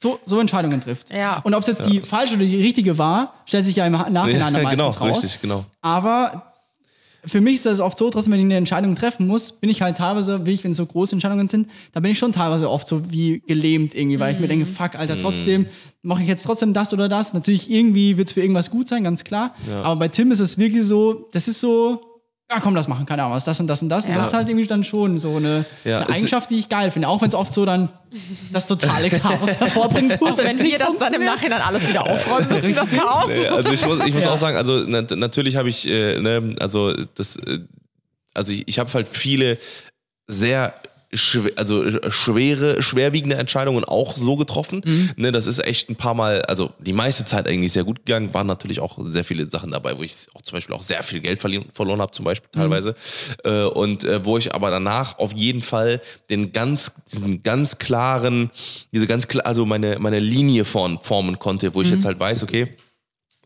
[0.02, 1.14] so, so Entscheidungen trifft.
[1.14, 1.40] Ja.
[1.44, 4.36] Und ob es jetzt die falsche oder die richtige war, stellt sich ja im Nachhinein
[4.36, 5.24] Ja, genau, meistens raus.
[5.24, 5.64] richtig, genau.
[5.82, 6.48] Aber
[7.24, 9.84] für mich ist das oft so, trotzdem, wenn ich eine Entscheidung treffen muss, bin ich
[9.84, 12.68] halt teilweise, wie ich, wenn es so große Entscheidungen sind, da bin ich schon teilweise
[12.68, 15.22] oft so wie gelähmt irgendwie, weil ich mir denke, fuck, Alter, Mhm.
[15.22, 15.66] trotzdem
[16.02, 17.34] mache ich jetzt trotzdem das oder das.
[17.36, 19.54] Natürlich, irgendwie wird es für irgendwas gut sein, ganz klar.
[19.84, 22.02] Aber bei Tim ist es wirklich so, das ist so,
[22.54, 24.06] ja komm, das machen, keine Ahnung, was, das und das und das.
[24.06, 24.18] Und Ja.
[24.18, 27.08] das ist halt irgendwie dann schon so eine, Ja, eine Eigenschaft, die ich geil finde.
[27.08, 27.90] Auch wenn es oft so dann
[28.52, 30.22] das totale Chaos hervorbringt.
[30.22, 33.30] Auch wenn wir das dann im Nachhinein alles wieder aufräumen müssen, das Chaos.
[33.30, 34.32] Nee, also ich muss, ich muss Ja.
[34.34, 37.60] auch sagen, also na, natürlich habe ich, äh, ne, also das, äh,
[38.34, 39.58] also ich, ich habe halt viele
[40.28, 40.74] sehr
[41.14, 44.82] schw also schwere, schwerwiegende Entscheidungen auch so getroffen.
[44.86, 45.10] Mhm.
[45.18, 48.34] Ne, das ist echt ein paar Mal, also die meiste Zeit eigentlich sehr gut gegangen,
[48.34, 51.20] waren natürlich auch sehr viele Sachen dabei, wo ich auch zum Beispiel auch sehr viel
[51.20, 52.60] Geld verloren habe, zum Beispiel Mhm.
[52.60, 52.96] teilweise.
[53.44, 58.50] Äh, und äh, wo ich aber danach auf jeden Fall den ganz, diesen ganz klaren,
[58.92, 61.94] diese ganz klar, also meine, meine Linie form, formen konnte, wo ich Mhm.
[61.96, 62.76] jetzt halt weiß, okay,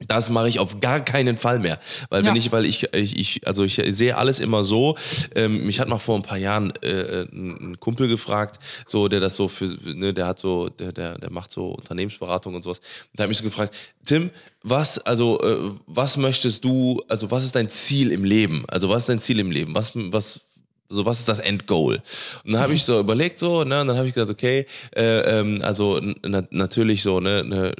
[0.07, 1.79] das mache ich auf gar keinen Fall mehr.
[2.09, 2.39] Weil wenn Ja.
[2.39, 4.97] ich, weil ich, ich, ich, also ich sehe alles immer so.
[5.33, 9.37] Ähm, mich hat mal vor ein paar Jahren äh, ein Kumpel gefragt, so, der das
[9.37, 12.79] so für, ne, der hat so, der, der, der macht so Unternehmensberatung und sowas.
[12.79, 13.73] Und der hat mich so gefragt,
[14.03, 14.31] Tim,
[14.63, 18.65] was, also, äh, was möchtest du, also was ist dein Ziel im Leben?
[18.67, 19.73] Also was ist dein Ziel im Leben?
[19.75, 20.41] Was, was,
[20.89, 22.03] so was ist das Endgoal?
[22.43, 25.39] Und dann habe ich so überlegt so, ne, und dann habe ich gesagt, okay, äh,
[25.39, 27.73] ähm, also na, natürlich so, ne, ne,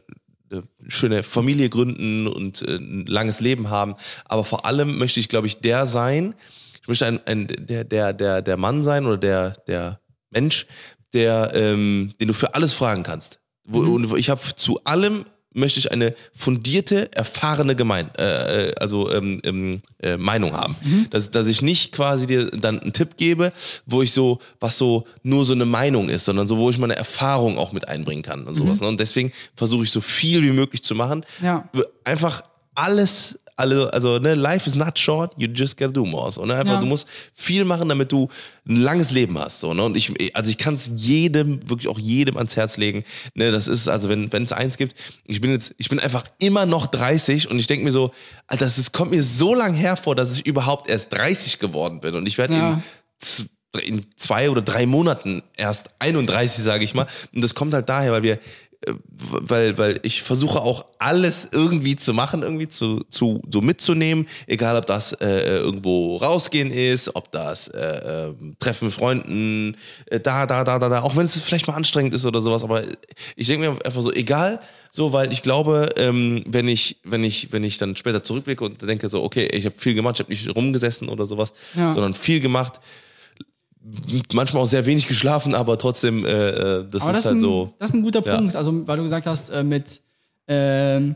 [0.87, 3.95] schöne Familie gründen und äh, ein langes Leben haben.
[4.25, 6.35] Aber vor allem möchte ich, glaube ich, der sein,
[6.81, 10.67] ich möchte ein, ein der, der, der, der Mann sein oder der, der Mensch,
[11.13, 13.39] der, ähm, den du für alles fragen kannst.
[13.63, 15.25] Wo, Und ich habe zu allem
[15.55, 20.75] möchte ich eine fundierte, erfahrene Gemein äh, äh, also ähm, ähm, äh, Meinung haben.
[21.09, 23.51] Dass, dass ich nicht quasi dir dann einen Tipp gebe,
[23.85, 26.95] wo ich so, was so nur so eine Meinung ist, sondern so, wo ich meine
[26.95, 28.81] Erfahrung auch mit einbringen kann und sowas.
[28.81, 28.87] ne?
[28.87, 31.25] Und deswegen versuche ich so viel wie möglich zu machen.
[31.41, 31.67] Ja.
[32.03, 32.43] Einfach
[32.75, 36.31] alles, also, also ne, life is not short, you just gotta do more.
[36.31, 36.55] So, ne?
[36.55, 36.79] Einfach, Ja.
[36.79, 38.27] du musst viel machen, damit du
[38.67, 39.59] ein langes Leben hast.
[39.61, 39.83] So, ne?
[39.83, 43.03] Und ich, also ich kann es jedem, wirklich auch jedem ans Herz legen.
[43.33, 43.51] Ne?
[43.51, 44.95] Das ist, also wenn es eins gibt,
[45.25, 48.11] ich bin jetzt, ich bin einfach immer noch 30 und ich denke mir so,
[48.47, 52.15] Alter, das ist, kommt mir so lang hervor, dass ich überhaupt erst 30 geworden bin.
[52.15, 52.73] Und ich werde Ja.
[52.73, 53.49] in
[53.83, 57.07] in zwei oder drei Monaten erst 31, sage ich mal.
[57.33, 58.39] Und das kommt halt daher, weil wir,
[59.09, 64.77] weil, weil ich versuche auch alles irgendwie zu machen, irgendwie zu, zu so mitzunehmen, egal
[64.77, 70.45] ob das äh, irgendwo rausgehen ist, ob das äh, äh, Treffen mit Freunden, äh, da,
[70.45, 72.83] da, da, da, da, auch wenn es vielleicht mal anstrengend ist oder sowas, aber
[73.35, 74.59] ich denke mir einfach so, egal,
[74.91, 78.81] so, weil ich glaube, ähm, wenn ich, wenn ich, wenn ich dann später zurückblicke und
[78.81, 81.91] denke so, okay, ich habe viel gemacht, ich habe nicht rumgesessen oder sowas, Ja.
[81.91, 82.79] sondern viel gemacht,
[84.33, 87.39] manchmal auch sehr wenig geschlafen, aber trotzdem, äh, äh, das Aber ist das, halt ein,
[87.39, 87.73] so.
[87.79, 88.35] das ist ein guter Ja.
[88.37, 88.55] Punkt.
[88.55, 90.01] Also, weil du gesagt hast, äh, mit
[90.47, 91.15] ähm,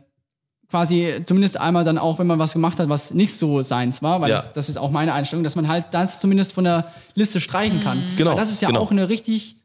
[0.70, 4.22] quasi zumindest einmal dann auch, wenn man was gemacht hat, was nicht so seins war,
[4.22, 4.36] weil Ja.
[4.36, 7.82] das, das ist auch meine Einstellung, dass man halt das zumindest von der Liste streichen
[7.82, 8.02] kann.
[8.18, 8.82] Genau, Weil das ist ja genau.
[8.82, 9.56] auch eine richtig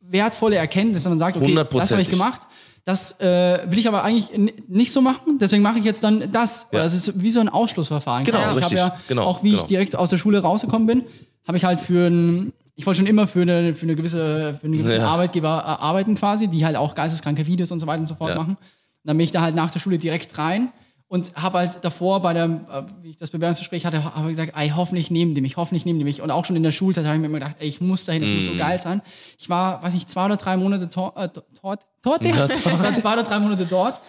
[0.00, 2.42] wertvolle Erkenntnis, dass man sagt, okay, das habe ich gemacht.
[2.84, 4.30] Das äh, will ich aber eigentlich
[4.66, 6.68] nicht so machen, deswegen mache ich jetzt dann das.
[6.72, 6.82] Ja.
[6.82, 8.24] Es ist wie so ein Ausschlussverfahren.
[8.24, 8.78] Genau, Also ich habe richtig.
[8.78, 9.60] ja, Genau, auch wie genau.
[9.62, 11.04] ich direkt aus der Schule rausgekommen bin,
[11.48, 14.64] habe ich halt für ein, ich wollte schon immer für eine, für eine gewisse, für
[14.66, 15.08] einen gewissen Ja.
[15.08, 18.30] Arbeitgeber äh, arbeiten quasi, die halt auch geisteskranke Videos und so weiter und so fort
[18.30, 18.36] Ja.
[18.36, 18.52] machen.
[18.52, 18.58] Und
[19.04, 20.68] dann bin ich da halt nach der Schule direkt rein
[21.08, 24.52] und habe halt davor bei der, äh, wie ich das Bewerbungsgespräch hatte, habe ich gesagt,
[24.56, 26.20] ey, hoffentlich nehmen die mich, hoffentlich nehmen die mich.
[26.20, 28.20] Und auch schon in der Schulzeit habe ich mir immer gedacht, ey, ich muss dahin,
[28.22, 28.50] das muss Mm.
[28.50, 29.00] so geil sein.
[29.38, 31.28] Ich war, weiß nicht, zwei oder drei Monate tor, äh,
[31.62, 34.00] dort, dort, ich war zwei oder drei Monate dort.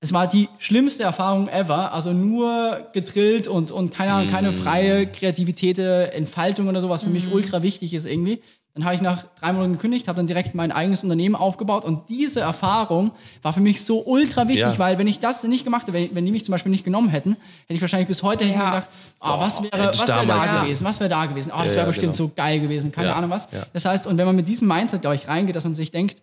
[0.00, 1.92] Es war die schlimmste Erfahrung ever.
[1.92, 7.02] Also nur gedrillt und, und keine, Ahnung, keine freie Kreativität, äh, Entfaltung oder so, was
[7.02, 8.40] für mich ultra wichtig ist irgendwie.
[8.74, 12.08] Dann habe ich nach drei Monaten gekündigt, habe dann direkt mein eigenes Unternehmen aufgebaut und
[12.08, 13.10] diese Erfahrung
[13.42, 14.78] war für mich so ultra wichtig, Ja.
[14.78, 17.08] weil wenn ich das nicht gemacht hätte, wenn, wenn die mich zum Beispiel nicht genommen
[17.08, 17.32] hätten,
[17.66, 18.52] hätte ich wahrscheinlich bis heute Ja.
[18.70, 18.88] gedacht,
[19.18, 21.78] ah, was wäre was wäre da damals- gewesen, was wäre da gewesen, ah, das Ja,
[21.78, 22.28] wäre ja, bestimmt genau.
[22.28, 23.50] so geil gewesen, keine Ja, Ahnung was.
[23.50, 23.66] ja.
[23.72, 26.22] Das heißt, und wenn man mit diesem Mindset, glaube ich, reingeht, dass man sich denkt,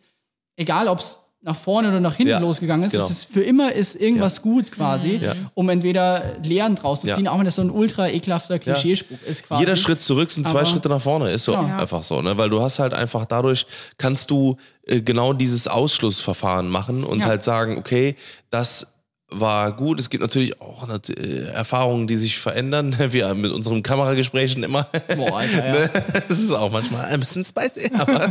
[0.55, 3.05] egal ob es nach vorne oder nach hinten Ja, losgegangen ist, genau.
[3.05, 5.33] ist für immer ist irgendwas gut quasi, Ja.
[5.53, 7.13] um entweder Lehren draus zu Ja.
[7.15, 9.61] ziehen, auch wenn das so ein ultra ekelhafter Klischeespruch ist quasi.
[9.61, 11.77] Jeder Schritt zurück sind zwei Aber- Schritte nach vorne, ist so Ja.
[11.77, 12.35] einfach so, ne?
[12.37, 13.67] Weil du hast halt einfach dadurch
[13.99, 17.25] kannst du äh, genau dieses Ausschlussverfahren machen und Ja.
[17.27, 18.15] halt sagen, okay,
[18.49, 18.94] das
[19.39, 19.99] war gut.
[19.99, 24.87] Es gibt natürlich auch äh, Erfahrungen, die sich verändern, wie mit unseren Kameragesprächen immer.
[25.15, 25.73] Boah, Alter, ja.
[25.73, 25.89] Ne?
[26.27, 28.29] Das ist auch manchmal ein bisschen spicy, aber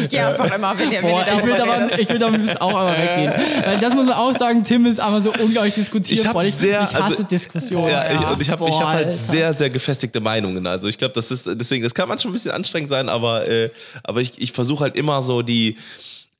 [0.00, 2.18] Ich gehe einfach immer, wenn ihr, wenn Boah, ihr ich will darüber aber, ich will
[2.18, 3.32] da auch einmal weggehen.
[3.64, 6.20] Weil das muss man auch sagen, Tim ist aber so unglaublich diskutiert.
[6.20, 7.90] ich habe ich, sehr, ich hasse also, Diskussionen.
[7.90, 9.16] Ja, ich, und ich habe hab halt Alter.
[9.16, 10.66] sehr, sehr gefestigte Meinungen.
[10.66, 13.70] Also ich glaube, das ist deswegen, das kann manchmal ein bisschen anstrengend sein, aber, äh,
[14.02, 15.76] aber ich, ich versuche halt immer so die,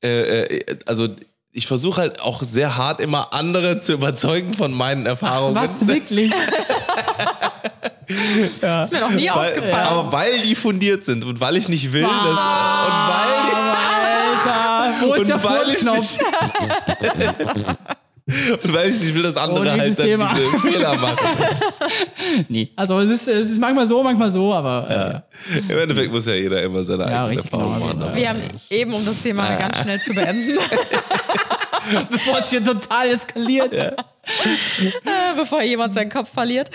[0.03, 1.07] äh, äh, also
[1.53, 5.55] ich versuche halt auch sehr hart immer andere zu überzeugen von meinen Erfahrungen.
[5.55, 6.31] Was wirklich?
[8.07, 9.87] ist mir noch nie Weil, aufgefallen.
[9.87, 13.55] aber weil die fundiert sind und weil ich nicht will, dass, und weil die,
[14.47, 16.19] Alter, wo ist und der weil ich nicht,
[18.63, 20.31] Und weil ich nicht will, dass andere Oh, halt dann Thema.
[20.33, 21.17] diese Fehler machen.
[22.47, 22.69] Nee.
[22.77, 25.23] Also es ist, es ist manchmal so, manchmal so, aber äh, ja.
[25.67, 28.05] Im Endeffekt muss ja jeder immer seine Ja, eigene Erfahrung genau.
[28.05, 28.15] machen.
[28.15, 28.39] Wir haben
[28.69, 30.57] eben, um das Thema ganz schnell zu beenden,
[32.09, 33.73] bevor es hier total eskaliert.
[35.35, 36.69] bevor jemand seinen Kopf verliert.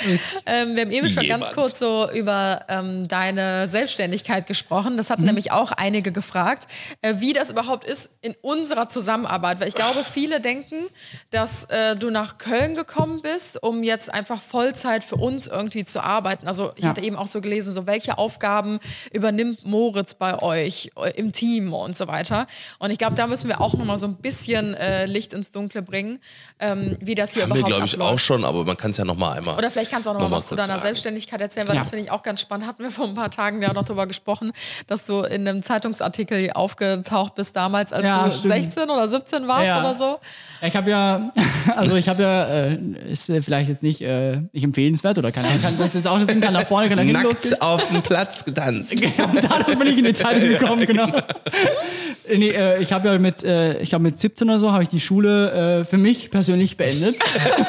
[0.46, 4.96] Ähm, wir haben eben schon ganz kurz so über ähm, deine Selbstständigkeit gesprochen.
[4.96, 6.66] Das hatten nämlich auch einige gefragt,
[7.02, 9.60] äh, wie das überhaupt ist in unserer Zusammenarbeit.
[9.60, 10.88] Weil ich glaube, viele denken,
[11.30, 16.02] dass äh, du nach Köln gekommen bist, um jetzt einfach Vollzeit für uns irgendwie zu
[16.02, 16.48] arbeiten.
[16.48, 16.90] Also ich Ja.
[16.90, 18.80] hatte eben auch so gelesen, so welche Aufgaben
[19.12, 22.46] übernimmt Moritz bei euch äh, im Team und so weiter.
[22.78, 25.82] Und ich glaube, da müssen wir auch nochmal so ein bisschen äh, Licht ins Dunkle
[25.82, 26.18] bringen,
[26.58, 28.12] ähm, wie das hier Haben wir, glaube ich, abläuft.
[28.14, 29.56] auch schon, aber man kann es ja nochmal einmal.
[29.56, 30.80] Oder vielleicht kannst du auch noch, noch was zu deiner sagen.
[30.82, 31.80] Selbstständigkeit erzählen, weil Ja.
[31.80, 32.66] das finde ich auch ganz spannend.
[32.66, 34.52] Hatten wir vor ein paar Tagen ja noch darüber gesprochen,
[34.86, 38.54] dass du in einem Zeitungsartikel aufgetaucht bist damals, als Ja, du stimmt.
[38.54, 39.80] 16 oder 17 warst Ja.
[39.80, 40.18] oder so.
[40.62, 41.32] Ich habe ja,
[41.76, 42.78] also ich habe ja, äh,
[43.10, 46.18] ist äh, vielleicht jetzt nicht, äh, nicht empfehlenswert oder keine Ahnung, kann, das ist auch
[46.18, 47.50] das Ding, kann nach vorne, kann nach hinten losgehen.
[47.50, 48.90] Nackt auf dem Platz getanzt.
[48.96, 51.06] Genau, dadurch bin ich in die Zeitung gekommen, genau.
[52.28, 54.88] Nee, äh, ich habe ja mit, äh, ich glaube mit 17 oder so, habe ich
[54.88, 57.16] die Schule äh, für mich persönlich beendet.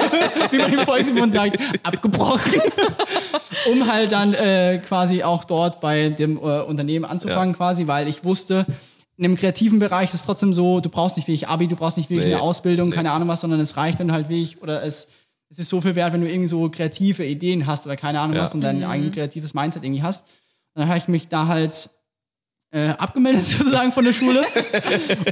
[0.51, 2.61] Wie man im Volksmund sagt, abgebrochen.
[3.71, 7.57] um halt dann äh, quasi auch dort bei dem äh, Unternehmen anzufangen, Ja.
[7.57, 8.65] quasi, weil ich wusste,
[9.17, 11.97] in dem kreativen Bereich ist es trotzdem so, du brauchst nicht wirklich Abi, du brauchst
[11.97, 12.95] nicht wirklich Nee, eine Ausbildung, nee.
[12.95, 15.07] keine Ahnung was, sondern es reicht, wenn du halt wirklich, oder es,
[15.49, 18.35] es ist so viel wert, wenn du irgendwie so kreative Ideen hast oder keine Ahnung
[18.35, 18.43] Ja.
[18.43, 20.25] was und dein eigenes kreatives Mindset irgendwie hast.
[20.73, 21.89] Und dann habe ich mich da halt
[22.71, 24.41] äh, abgemeldet sozusagen von der Schule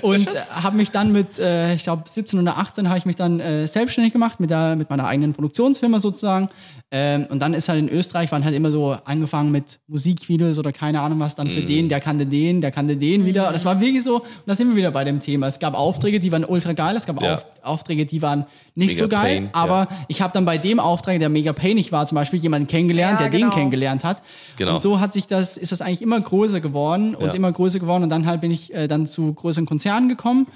[0.02, 3.16] und äh, habe mich dann mit, äh, ich glaube 17 oder 18 habe ich mich
[3.18, 6.50] dann äh, selbstständig gemacht mit, der, mit meiner eigenen Produktionsfirma sozusagen
[6.92, 10.72] ähm, und dann ist halt in Österreich waren halt immer so angefangen mit Musikvideos oder
[10.72, 11.66] keine Ahnung was dann für Mhm.
[11.68, 13.52] den, der kannte den, der kannte den wieder.
[13.52, 15.48] Das war wirklich so, und da sind wir wieder bei dem Thema.
[15.48, 17.36] Es gab Aufträge, die waren ultra geil, es gab Ja.
[17.36, 18.46] Auf, Aufträge, die waren
[18.78, 21.92] nicht Mega so geil, Pain, aber ich habe dann bei dem Auftrag, der mega painig
[21.94, 23.50] war, zum Beispiel jemanden kennengelernt, Ja, der genau.
[23.52, 24.22] den kennengelernt hat.
[24.58, 24.76] Genau.
[24.76, 27.34] Und so hat sich das, ist das eigentlich immer größer geworden und Ja.
[27.34, 30.48] immer größer geworden und dann halt bin ich äh, dann zu größeren Konzernen gekommen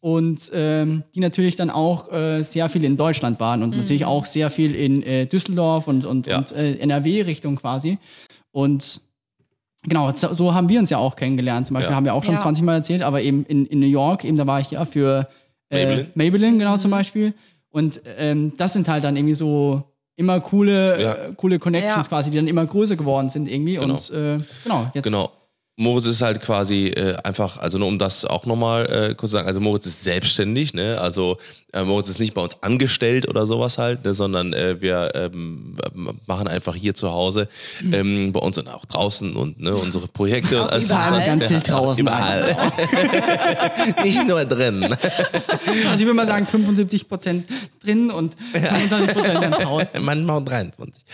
[0.00, 4.26] und ähm, die natürlich dann auch äh, sehr viel in Deutschland waren und natürlich auch
[4.26, 6.38] sehr viel in äh, Düsseldorf und, und, Ja.
[6.38, 7.98] und äh, NRW-Richtung quasi.
[8.52, 9.00] Und
[9.82, 11.66] genau, so, haben wir uns ja auch kennengelernt.
[11.66, 11.96] Zum Beispiel Ja.
[11.96, 12.40] haben wir auch schon Ja.
[12.40, 15.28] 20 Mal erzählt, aber eben in, in New York, eben da war ich ja für
[15.70, 16.10] äh, Maybelline.
[16.14, 17.34] Maybelline, genau zum Beispiel.
[17.76, 19.82] Und ähm, das sind halt dann irgendwie so
[20.16, 21.14] immer coole, Ja.
[21.14, 22.08] äh, coole Connections Ja.
[22.08, 23.74] quasi, die dann immer größer geworden sind irgendwie.
[23.74, 23.84] Genau.
[23.94, 25.30] Und äh, genau, jetzt Genau.
[25.78, 29.36] Moritz ist halt quasi äh, einfach, also nur um das auch nochmal äh, kurz zu
[29.36, 30.98] sagen, also Moritz ist selbstständig, ne?
[30.98, 31.36] Also
[31.74, 34.14] äh, Moritz ist nicht bei uns angestellt oder sowas halt, ne?
[34.14, 35.76] sondern äh, wir ähm,
[36.26, 37.48] machen einfach hier zu Hause
[37.92, 40.62] ähm, bei uns und auch draußen und ne, unsere Projekte.
[40.64, 41.26] Auch Also- überall.
[41.26, 42.00] ganz viel draußen.
[42.06, 42.56] Überall.
[44.02, 44.84] nicht nur drin.
[44.84, 45.00] Also
[45.94, 47.42] ich würde mal sagen 75%
[47.84, 50.02] drin und 25% dann draußen.
[50.02, 51.04] Manchmal auch 23.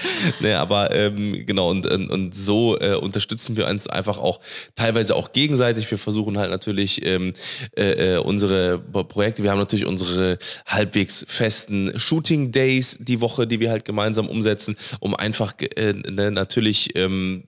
[0.40, 4.38] Nee, aber ähm, genau, und, und, und so äh, unterstützen wir uns einfach auch
[4.74, 5.90] teilweise auch gegenseitig.
[5.90, 7.32] Wir versuchen halt natürlich ähm,
[7.76, 13.46] äh, äh, unsere Pro- Projekte, wir haben natürlich unsere halbwegs festen Shooting Days die Woche,
[13.46, 17.44] die wir halt gemeinsam umsetzen, um einfach äh, ne, natürlich ähm,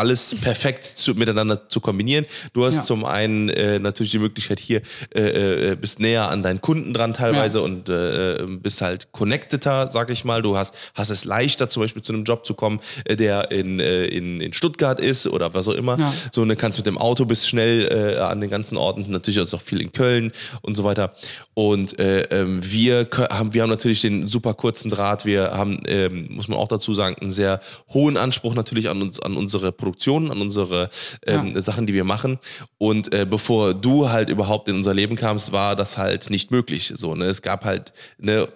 [0.00, 2.24] alles perfekt zu, miteinander zu kombinieren.
[2.54, 2.82] Du hast Ja.
[2.82, 4.80] zum einen äh, natürlich die Möglichkeit hier,
[5.14, 7.64] äh, äh, bist näher an deinen Kunden dran teilweise Ja.
[7.64, 10.40] und äh, bist halt connecteter, sag ich mal.
[10.42, 13.78] Du hast, hast es leichter, zum Beispiel zu einem Job zu kommen, äh, der in,
[13.78, 15.98] äh, in, in Stuttgart ist oder was auch immer.
[15.98, 16.12] Ja.
[16.32, 19.04] So, ne, kannst mit dem Auto bist schnell äh, an den ganzen Orten.
[19.10, 20.32] Natürlich auch viel in Köln
[20.62, 21.12] und so weiter.
[21.54, 25.26] Und äh, ähm, wir haben, wir haben natürlich den super kurzen Draht.
[25.26, 27.60] Wir haben, ähm, muss man auch dazu sagen, einen sehr
[27.92, 29.89] hohen Anspruch natürlich an uns, an unsere Produktion,
[30.30, 30.90] an unsere
[31.26, 32.38] ähm, Sachen, die wir machen.
[32.78, 36.92] Und äh, bevor du halt überhaupt in unser Leben kamst, war das halt nicht möglich.
[36.96, 37.26] So, ne?
[37.26, 38.48] Es gab halt, ne,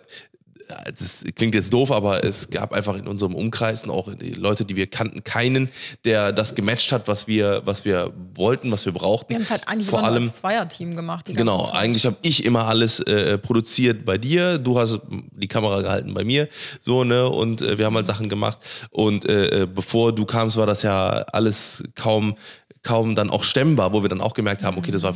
[0.68, 4.76] das klingt jetzt doof, aber es gab einfach in unserem Umkreis und auch Leute, die
[4.76, 5.68] wir kannten, keinen,
[6.04, 9.30] der das gematcht hat, was wir, was wir wollten, was wir brauchten.
[9.30, 11.26] Wir haben es halt eigentlich Vor immer allem, als Zweierteam gemacht.
[11.26, 11.74] Genau, Zeit.
[11.74, 16.24] eigentlich habe ich immer alles äh, produziert bei dir, du hast die Kamera gehalten bei
[16.24, 16.48] mir,
[16.80, 18.58] so, ne, und äh, wir haben halt Sachen gemacht
[18.90, 22.34] und äh, äh, bevor du kamst, war das ja alles kaum
[22.84, 25.14] kaum dann auch stemmbar, wo wir dann auch gemerkt haben, okay, das war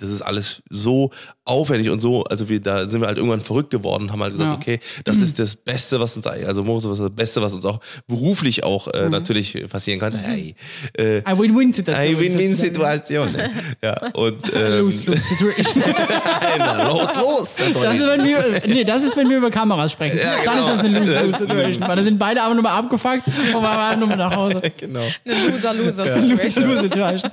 [0.00, 1.10] das ist alles so
[1.44, 4.32] aufwendig und so, also wir da sind wir halt irgendwann verrückt geworden und haben halt
[4.32, 4.56] gesagt, Ja.
[4.56, 7.52] okay, das ist das Beste, was uns eigentlich, also Moritz, das ist das Beste, was
[7.52, 10.14] uns auch beruflich auch äh, natürlich passieren kann.
[10.14, 10.54] Hey,
[10.94, 12.08] äh, Eine Win-Win-Situation.
[12.08, 13.28] eine Win-Win-Situation.
[13.82, 15.82] Ja, und ähm, Lose-Lose-Situation.
[16.86, 17.54] los, los.
[17.82, 20.18] Das ist, wenn wir, nee, das ist, wenn wir über Kameras sprechen.
[20.44, 20.66] Dann genau.
[20.66, 21.88] ist das eine Lose-Lose-Situation.
[21.88, 24.60] Weil dann sind beide aber nur mal abgefuckt und wir waren nur mal nach Hause.
[24.78, 25.00] genau.
[25.24, 27.09] Eine Loser-Loser-Situation.
[27.10, 27.30] Täuschen.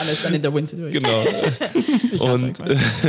[0.00, 1.02] Alles dann in der Win-Situation.
[1.02, 1.24] Genau.
[2.34, 2.60] und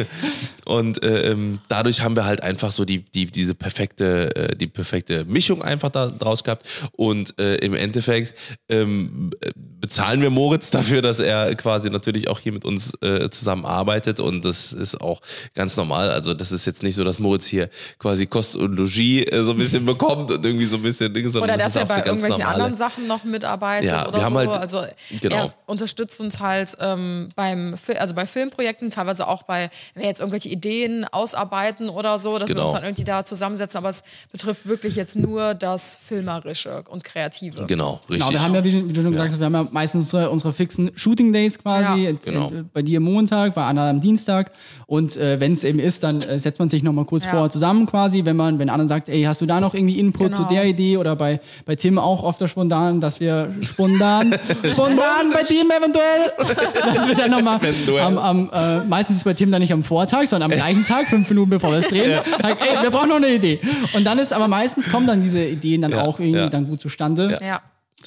[0.66, 4.68] und äh, ähm, dadurch haben wir halt einfach so die, die, diese perfekte, äh, die
[4.68, 6.66] perfekte Mischung einfach da draus gehabt.
[6.92, 8.34] Und äh, im Endeffekt
[8.70, 13.30] ähm, äh, bezahlen wir Moritz dafür, dass er quasi natürlich auch hier mit uns äh,
[13.30, 14.20] zusammenarbeitet.
[14.20, 15.22] Und das ist auch
[15.56, 16.12] ganz normal.
[16.12, 19.52] Also das ist jetzt nicht so, dass Moritz hier quasi Kost und Logis äh, so
[19.52, 21.90] ein bisschen bekommt und irgendwie so ein bisschen Dinge, sondern Oder das dass er ist
[21.92, 22.54] auch bei irgendwelchen normale.
[22.56, 24.40] anderen Sachen noch mitarbeitet Ja, oder wir haben so.
[24.40, 24.84] halt- also
[25.22, 25.36] genau.
[25.36, 30.08] er unterstützt uns halt ähm, beim Fil- also bei Filmprojekten, teilweise auch bei, wenn wir
[30.08, 32.68] jetzt irgendwelche Ideen ausarbeiten oder so, dass wir Genau.
[32.68, 33.78] uns dann irgendwie da zusammensetzen.
[33.78, 37.66] Aber es betrifft wirklich jetzt nur das Filmerische und Kreative.
[37.66, 38.18] Genau, richtig.
[38.20, 40.30] Genau, wir haben ja, wie, wie du schon gesagt hast, wir haben ja meistens unsere,
[40.30, 42.04] unsere fixen Shooting Days quasi.
[42.06, 42.12] Ja.
[42.24, 42.50] Genau.
[42.52, 44.52] äh, Bei dir Montag, bei Anna am Dienstag.
[44.88, 47.32] Und äh, wenn es eben ist, dann äh, setzt man sich nochmal kurz Ja.
[47.32, 50.36] vorher zusammen quasi, wenn man, wenn Anna sagt, ey, hast du da noch irgendwie Input
[50.36, 50.50] zu Genau.
[50.54, 50.98] der Idee?
[50.98, 54.34] Oder bei, bei Tim auch oft spontan, dass wir spontan,
[54.72, 55.99] spontan bei Tim eventuell,
[56.96, 57.60] dass wir dann nochmal
[58.02, 61.08] am, am äh, meistens ist bei Tim dann nicht am Vortag, sondern am gleichen Tag,
[61.08, 63.60] fünf Minuten bevor wir es drehen, sagt, ey, wir brauchen noch eine Idee.
[63.94, 66.50] Und dann ist aber meistens kommen dann diese Ideen dann Ja, auch irgendwie ja.
[66.50, 67.38] dann gut zustande.
[67.42, 67.62] Ja.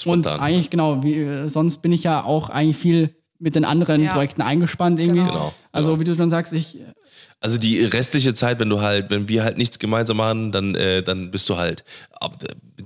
[0.06, 0.40] Und Spontan.
[0.40, 4.12] eigentlich, genau, wie, äh, sonst bin ich ja auch eigentlich viel mit den anderen Ja.
[4.12, 5.19] Projekten eingespannt irgendwie.
[5.20, 5.32] Genau.
[5.32, 6.78] Genau, Also wie du schon sagst, ich
[7.40, 11.02] Also die restliche Zeit, wenn du halt, wenn wir halt nichts gemeinsam machen, dann, äh,
[11.02, 11.85] dann bist du halt
[12.20, 12.36] ab,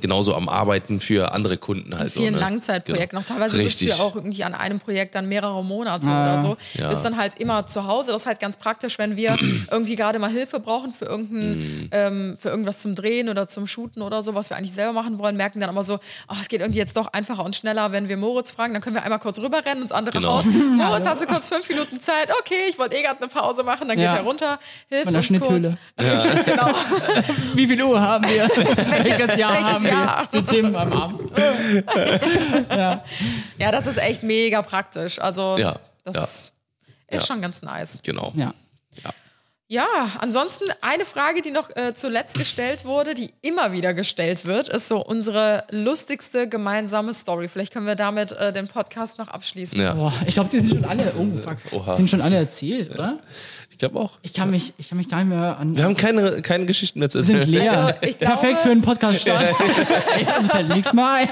[0.00, 2.12] genauso am Arbeiten für andere Kunden halt.
[2.12, 2.40] vielen so, ne?
[2.40, 3.08] Langzeitprojekten.
[3.10, 3.20] Genau.
[3.20, 3.98] Noch teilweise sitzt du Richtig.
[3.98, 6.56] ja auch irgendwie an einem Projekt dann mehrere Monate Ah, oder so.
[6.74, 6.88] ja.
[6.88, 8.12] Bist dann halt immer zu Hause.
[8.12, 9.36] Das ist halt ganz praktisch, wenn wir
[9.70, 11.88] irgendwie gerade mal Hilfe brauchen für, irgendein, Mhm.
[11.92, 15.18] ähm, für irgendwas zum Drehen oder zum Shooten oder so, was wir eigentlich selber machen
[15.18, 15.98] wollen, merken dann aber so,
[16.28, 18.72] ach, es geht irgendwie jetzt doch einfacher und schneller, wenn wir Moritz fragen.
[18.72, 20.34] Dann können wir einmal kurz rüberrennen ins andere Genau.
[20.38, 20.46] Haus.
[20.76, 22.30] Moritz, hast du kurz fünf Minuten Zeit?
[22.40, 23.88] Okay, ich wollte eh gerade eine Pause machen.
[23.88, 24.16] Dann geht Ja.
[24.16, 24.58] er runter,
[24.88, 25.66] hilft Von der uns kurz.
[25.96, 26.44] Schnitthöhle.
[26.44, 26.68] genau.
[27.54, 28.44] Wie viel Uhr haben wir?
[28.90, 30.28] Welches Jahr welches haben Wir?
[30.32, 31.30] Mit Tim am Abend.
[33.58, 35.18] Ja, das ist echt mega praktisch.
[35.18, 36.52] Also Ja, das ist
[37.10, 37.20] Ja.
[37.20, 38.00] schon ganz nice.
[38.02, 38.32] Genau.
[38.34, 38.52] Ja.
[39.68, 39.84] Ja,
[40.20, 44.86] ansonsten eine Frage, die noch äh, zuletzt gestellt wurde, die immer wieder gestellt wird, ist
[44.86, 47.48] so unsere lustigste gemeinsame Story.
[47.48, 49.80] Vielleicht können wir damit äh, den Podcast noch abschließen.
[49.80, 51.12] Ja, Boah, ich glaube, die sind schon alle.
[51.18, 51.56] Oh, fuck.
[51.72, 51.90] Oha.
[51.90, 53.18] Die sind schon alle erzählt, oder?
[53.68, 54.12] ich glaube auch.
[54.22, 55.76] Ich kann mich, ich kann mich gar nicht mehr an.
[55.76, 57.62] Wir haben keine, keine Geschichten mehr zu Wir sind erzählen.
[57.64, 57.78] leer.
[57.86, 59.46] Also, ich glaube- Perfekt für einen Podcast-Start.
[60.52, 61.28] fällt nichts mehr ein.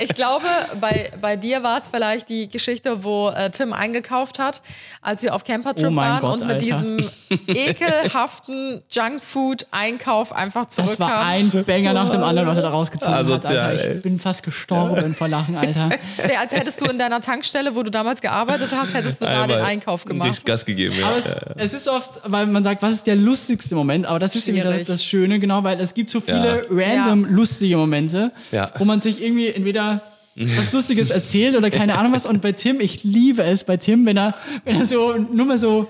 [0.00, 0.46] Ich glaube,
[0.80, 4.60] bei, bei dir war es vielleicht die Geschichte, wo äh, Tim eingekauft hat,
[5.00, 6.64] als wir auf Campertrip Oh waren Gott, und mit Alter.
[6.64, 7.10] diesem
[7.46, 11.08] ekelhaften Junkfood-Einkauf einfach Das zurückkam.
[11.10, 13.24] war ein Banger nach dem anderen, was er da rausgezogen hat.
[13.24, 13.84] Asozial, Alter.
[13.84, 13.96] ey.
[13.96, 15.90] Ich bin fast gestorben vor Lachen, Alter.
[16.16, 19.24] Es wäre, als hättest du in deiner Tankstelle, wo du damals gearbeitet hast, hättest du
[19.26, 20.44] da den Einmal Einkauf gemacht.
[20.44, 21.06] Gas gegeben, ja.
[21.08, 24.06] Aber es, es ist oft, weil man sagt, was ist der lustigste Moment?
[24.06, 24.86] Aber das ist eben wieder Schwierig.
[24.86, 27.30] das Schöne, genau, weil es gibt so viele random Ja.
[27.30, 28.70] lustige Momente, Ja.
[28.78, 30.02] wo man sich irgendwie entweder
[30.34, 32.24] was Lustiges erzählt oder keine Ahnung was.
[32.26, 34.34] Und bei Tim, ich liebe es bei Tim, wenn er,
[34.64, 35.88] wenn er so nur mal so,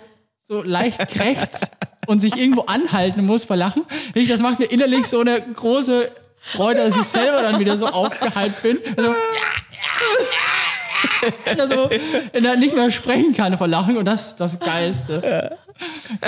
[0.53, 1.71] so leicht krächzt
[2.07, 3.85] und sich irgendwo anhalten muss vor Lachen.
[4.15, 7.87] Ich, das macht mir innerlich so eine große Freude, dass ich selber dann wieder so
[7.87, 8.79] aufgehypt bin.
[8.97, 9.15] Also,
[11.47, 11.89] wenn er so
[12.33, 15.57] wenn er nicht mehr sprechen kann vor Lachen und das das Geilste.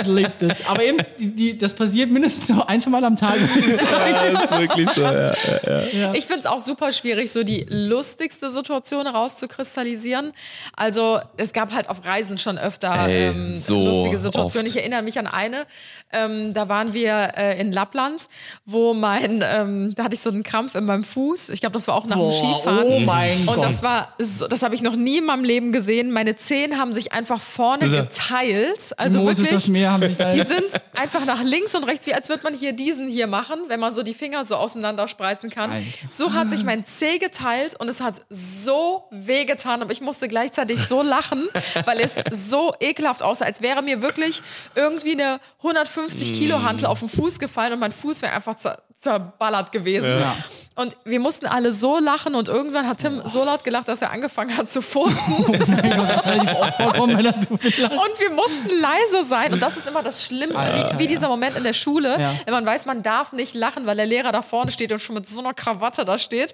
[0.05, 0.67] Liebe das.
[0.67, 3.37] Aber eben, die, die, das passiert mindestens so ein, zwei Mal am Tag.
[3.39, 6.13] ja, ist wirklich so, ja.
[6.13, 10.33] Ich finde es auch super schwierig, so die lustigste Situation rauszukristallisieren.
[10.75, 14.67] Also es gab halt auf Reisen schon öfter Ey, ähm, so lustige Situationen.
[14.67, 14.75] oft.
[14.75, 15.65] Ich erinnere mich an eine,
[16.11, 18.27] ähm, da waren wir äh, in Lappland,
[18.65, 21.49] wo mein, ähm, da hatte ich so einen Krampf in meinem Fuß.
[21.49, 22.87] Ich glaube, das war auch nach dem Boah, Skifahren.
[22.87, 23.65] oh mein Und Gott.
[23.65, 26.11] das war, so, das habe ich noch nie in meinem Leben gesehen.
[26.11, 28.93] Meine Zehen haben sich einfach vorne geteilt.
[28.97, 29.63] Also Moses, wirklich.
[29.63, 32.43] das Meer haben sich da Die sind einfach nach links und rechts, wie als würde
[32.43, 35.71] man hier diesen hier machen, wenn man so die Finger so auseinander spreizen kann.
[35.71, 35.85] Alter.
[36.07, 40.79] So hat sich mein Zeh geteilt und es hat so wehgetan, aber ich musste gleichzeitig
[40.79, 41.47] so lachen,
[41.85, 44.41] weil es so ekelhaft aussah, als wäre mir wirklich
[44.75, 48.81] irgendwie eine 150 Kilo Hantel auf den Fuß gefallen und mein Fuß wäre einfach zer
[48.95, 50.19] zerballert gewesen.
[50.19, 50.35] Ja.
[50.75, 54.11] Und wir mussten alle so lachen und irgendwann hat Tim so laut gelacht, dass er
[54.11, 55.45] angefangen hat zu furzen.
[55.51, 57.93] das ist relativ oft vorkommen, wenn er zu viel lacht.
[57.93, 59.53] Und wir mussten leise sein.
[59.53, 62.33] Und das ist immer das Schlimmste, wie, wie dieser Moment in der Schule, Ja.
[62.45, 65.15] wenn man weiß, man darf nicht lachen, weil der Lehrer da vorne steht und schon
[65.15, 66.53] mit so einer Krawatte da steht.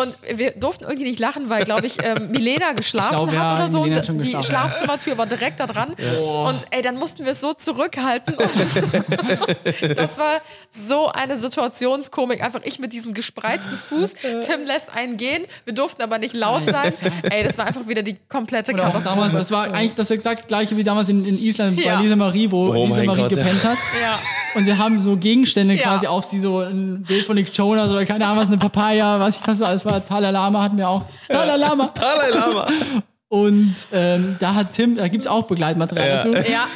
[0.00, 3.34] Und wir durften irgendwie nicht lachen, weil, glaube ich, ähm, Milena geschlafen Ich glaub, hat
[3.34, 3.80] ja, oder so.
[3.80, 4.42] Und die.
[4.42, 5.94] Schlafzimmertür war direkt da dran.
[6.44, 8.36] Und ey, dann mussten wir es so zurückhalten.
[9.96, 12.42] Das war so eine Situationskomik.
[12.42, 13.14] Einfach ich mit diesem
[13.56, 14.14] gespreizten Fuß.
[14.46, 15.44] Tim lässt einen gehen.
[15.64, 16.92] Wir durften aber nicht laut sein.
[17.30, 19.14] Ey, das war einfach wieder die komplette Oder Katastrophe.
[19.16, 21.96] damals, das war eigentlich das exakt gleiche wie damals in, in Island Ja.
[21.96, 23.36] bei Lisa Marie, wo Oh Lisa Marie Gott, ja.
[23.38, 23.78] gepennt hat.
[24.02, 24.18] Ja.
[24.54, 25.82] Und wir haben so Gegenstände Ja.
[25.82, 29.18] quasi auf sie, so ein Bild von Nick Jonas oder keine Ahnung was, eine Papaya,
[29.20, 31.04] was ich was alles war, Talalama hatten wir auch.
[31.28, 31.88] Talalama.
[31.94, 32.66] Dalai Lama.
[33.28, 36.50] Und ähm, da hat Tim, da gibt es auch Begleitmaterial dazu.
[36.50, 36.66] Ja,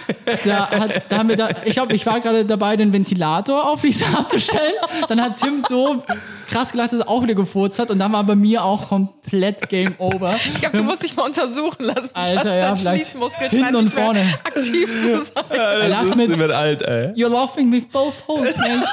[0.44, 3.84] Da, hat, da haben wir da, ich glaube, ich war gerade dabei, den Ventilator auf
[3.84, 4.72] Lisa abzustellen.
[5.08, 6.02] Dann hat Tim so
[6.48, 7.90] krass gelacht, dass er auch wieder gefurzt hat.
[7.90, 10.34] Und dann war bei mir auch komplett Game Over.
[10.52, 12.10] ich glaube, du musst dich mal untersuchen lassen.
[12.14, 14.20] Alter, Schatz, ja, dein vielleicht Schließmuskel hinten und vorne.
[14.44, 15.44] aktiv zu sein.
[15.50, 17.12] Er lacht mit, wird alt, ey.
[17.12, 18.82] you're laughing with both holes, man.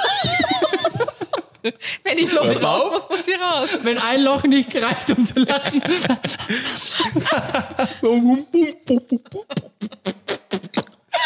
[2.03, 3.69] Wenn die Luft raus muss, muss sie raus.
[3.81, 5.81] Wenn ein Loch nicht reicht, um zu lachen.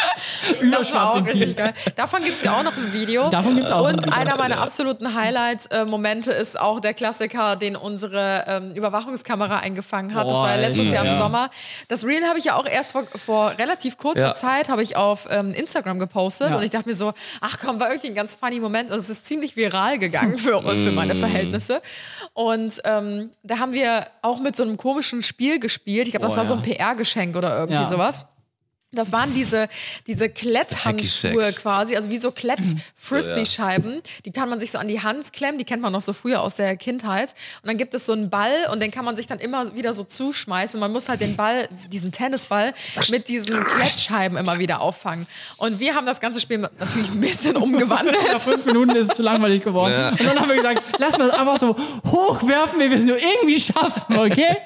[0.61, 1.33] Überschwappventil.
[1.37, 1.73] richtig geil.
[1.95, 3.29] Davon gibt es ja auch noch ein Video.
[3.29, 4.17] Davon gibt's auch Und ein Video.
[4.17, 10.29] einer meiner absoluten Highlight-Momente ist auch der Klassiker, den unsere ähm, Überwachungskamera eingefangen hat.
[10.29, 11.17] das war ja letztes Jahr im ja.
[11.17, 11.49] Sommer.
[11.87, 14.35] Das Reel habe ich ja auch erst vor, vor relativ kurzer Ja.
[14.35, 17.89] Zeit habe ich auf ähm, Instagram gepostet und ich dachte mir so, ach komm, war
[17.89, 21.81] irgendwie ein ganz funny Moment und es ist ziemlich viral gegangen für, für meine Verhältnisse.
[22.33, 26.07] Und ähm, da haben wir auch mit so einem komischen Spiel gespielt.
[26.07, 26.61] Ich glaube, das Boah, war so ein.
[26.61, 28.25] PR-Geschenk oder irgendwie sowas.
[28.91, 29.69] Das waren diese,
[30.07, 34.01] diese Kletthandschuhe quasi, also wie so Klett-Frisbee-Scheiben.
[34.25, 36.41] Die kann man sich so an die Hand klemmen, die kennt man noch so früher
[36.41, 37.35] aus der Kindheit.
[37.61, 39.93] Und dann gibt es so einen Ball und den kann man sich dann immer wieder
[39.93, 40.79] so zuschmeißen.
[40.79, 42.73] Man muss halt den Ball, diesen Tennisball,
[43.11, 45.27] mit diesen Klettscheiben immer wieder auffangen.
[45.57, 48.17] Und wir haben das ganze Spiel natürlich ein bisschen umgewandelt.
[48.33, 49.93] Nach fünf Minuten ist es zu langweilig geworden.
[50.11, 51.75] Und dann haben wir gesagt, lass mal es einfach so
[52.07, 54.57] hochwerfen, wie wir es nur irgendwie schaffen, okay?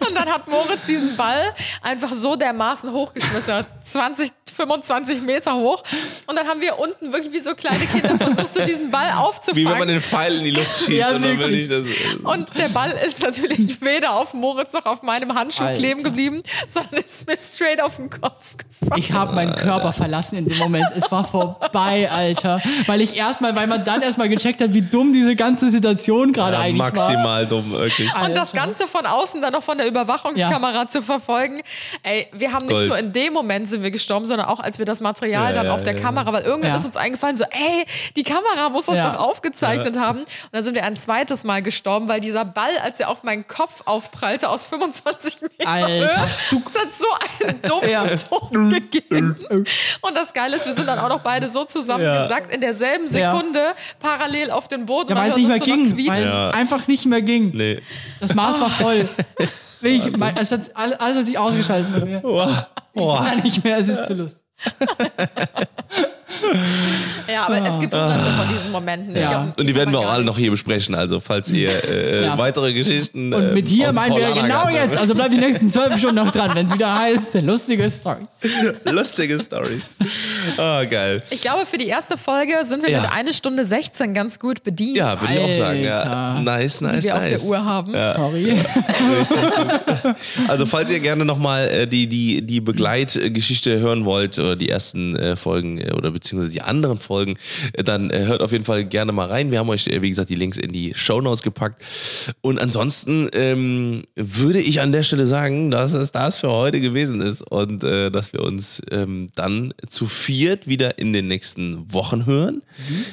[0.00, 5.54] Und dann hat Moritz diesen Ball einfach so dermaßen hochgeschmissen, er hat 20, 25 Meter
[5.54, 5.82] hoch.
[6.26, 9.12] Und dann haben wir unten wirklich wie so kleine Kinder versucht, so diesen Ball Wie
[9.12, 9.68] aufzufangen.
[9.70, 11.84] wenn man den Pfeil in die Luft schießt Ja, und dann will ich das.
[12.22, 15.78] Und der Ball ist natürlich weder auf Moritz noch auf meinem Handschuh Alter.
[15.78, 19.00] kleben geblieben, sondern ist mir straight auf den Kopf gefallen.
[19.02, 20.86] Ich habe meinen Körper verlassen in dem Moment.
[20.96, 22.60] Es war vorbei, Alter.
[22.86, 26.54] Weil ich erstmal, weil man dann erstmal gecheckt hat, wie dumm diese ganze Situation gerade
[26.56, 26.92] Ja, eigentlich war.
[26.92, 28.08] maximal dumm, wirklich.
[28.22, 31.62] Und das Ganze von außen dann noch von der Überwachungskamera zu verfolgen.
[32.02, 32.88] Ey, wir haben nicht Gold.
[32.88, 35.66] nur in dem Moment sind wir gestorben, sondern auch als wir das Material Ja, dann
[35.66, 36.76] ja, auf der ja, Kamera, weil irgendwann Ja.
[36.76, 37.84] ist uns eingefallen, so, ey,
[38.16, 39.10] die Kamera muss das Ja.
[39.10, 40.20] doch aufgezeichnet haben.
[40.20, 43.46] Und dann sind wir ein zweites Mal gestorben, weil dieser Ball, als er auf meinen
[43.46, 45.88] Kopf aufprallte aus 25 Meter Alter.
[45.88, 47.06] Höhe, es hat so
[47.46, 48.06] einen dummen Ja.
[48.16, 49.36] Ton gegeben.
[50.00, 53.32] Und das Geile ist, wir sind dann auch noch beide so zusammengesackt in derselben Ja.
[53.34, 53.60] Sekunde
[54.00, 55.10] parallel auf den Boden.
[55.10, 55.96] Ja, weil es nicht mehr ging.
[55.96, 56.50] Weil es Ja.
[56.50, 57.50] einfach nicht mehr ging.
[57.54, 57.80] Nee.
[58.20, 59.08] Das Maß war voll.
[60.18, 62.20] Mein- es hat, alles, hat sich ausgeschaltet bei mir.
[62.20, 62.68] Boah.
[62.94, 63.22] Boah.
[63.22, 64.42] Nein, nicht mehr, es ist zu lustig.
[67.32, 69.14] Ja, aber es gibt hunderte von diesen Momenten.
[69.14, 69.30] Ich Ja.
[69.30, 69.52] glaub, Ah.
[69.58, 70.94] Und die werden wir auch alle noch hier besprechen.
[70.94, 72.38] Also, falls ihr äh, Ja.
[72.38, 73.32] weitere Geschichten.
[73.34, 74.98] Und mit äh, hier meinen wir genau Paulanergarten- jetzt.
[74.98, 78.28] Also bleibt die nächsten zwölf Stunden noch dran, wenn es wieder heißt, lustige Stories.
[78.84, 79.90] Lustige Stories.
[80.56, 81.22] Ah, geil.
[81.30, 83.02] Ich glaube, für die erste Folge sind wir Ja.
[83.02, 84.96] mit eine Stunde 16 ganz gut bedient.
[84.96, 85.82] Ja, würde ich auch sagen.
[85.82, 86.40] Ja.
[86.40, 87.22] Nice, nice, die wir nice.
[87.34, 87.92] auf der Uhr haben.
[87.92, 88.56] Sorry.
[90.48, 95.16] Also, falls ihr gerne nochmal äh, die, die, die Begleitgeschichte hören wollt, oder die ersten
[95.16, 97.38] äh, Folgen, äh, oder beziehungsweise die anderen Folgen,
[97.72, 99.50] äh, dann äh, hört auf jeden Fall gerne mal rein.
[99.50, 101.82] Wir haben euch, äh, wie gesagt, die Links in die Shownotes gepackt.
[102.40, 107.20] Und ansonsten ähm, würde ich an der Stelle sagen, dass es das für heute gewesen
[107.20, 112.26] ist und äh, dass wir uns ähm, dann zu viert wieder in den nächsten Wochen
[112.26, 112.62] hören.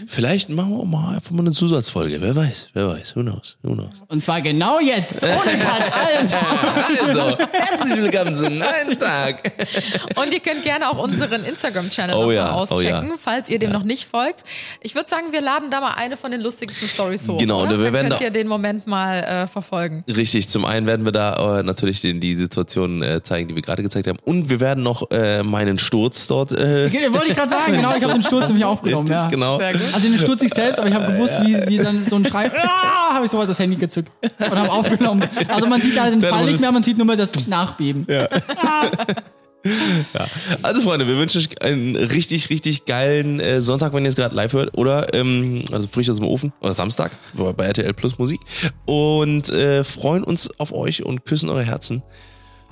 [0.08, 2.22] Vielleicht machen wir auch mal einfach mal eine Zusatzfolge.
[2.22, 3.16] Wer weiß, wer weiß.
[3.16, 3.58] Who knows?
[3.64, 3.92] Who knows?
[4.08, 5.24] Und zwar genau jetzt.
[5.24, 5.94] Ohne Cut.
[6.18, 6.36] Also.
[7.04, 9.52] Also, herzlich willkommen zum neuen Tag.
[10.16, 13.16] Und ihr könnt gerne auch unseren Instagram-Channel Oh noch ja, mal oh auschecken, ja.
[13.22, 14.44] falls ihr dem noch nicht folgt.
[14.82, 17.38] Ich würde sagen, wir laden da mal eine von den lustigsten Stories hoch.
[17.38, 17.78] Genau, oder?
[17.78, 20.04] wir Dann werden könnt da- ihr den Moment mal äh, verfolgen.
[20.08, 23.62] Richtig, zum einen werden wir da äh, natürlich den, die Situation äh, zeigen, die wir
[23.62, 24.18] gerade gezeigt haben.
[24.26, 26.52] Und wir werden noch äh, meinen Sturz dort.
[26.52, 29.08] Äh, Okay, wollte ich gerade sagen, genau, ich habe den Sturz nämlich aufgenommen.
[29.08, 29.28] richtig, ja.
[29.30, 29.58] genau.
[29.58, 29.82] Sehr gut.
[29.94, 32.52] Also den Sturz ich selbst, aber ich habe gewusst, wie, wie dann so ein Schrei,
[32.62, 35.24] ah, habe ich sofort das Handy gezückt und habe aufgenommen.
[35.48, 38.06] Also man sieht leider den Fall nicht mehr, man sieht nur mehr das Nachbeben.
[40.62, 44.36] Also Freunde, wir wünschen euch einen richtig, richtig geilen äh, Sonntag, wenn ihr es gerade
[44.36, 44.78] live hört.
[44.78, 46.52] Oder, ähm, also frisch aus dem Ofen.
[46.62, 48.42] Oder Samstag bei RTL Plus Musik.
[48.86, 52.04] Und äh, freuen uns auf euch und küssen eure Herzen.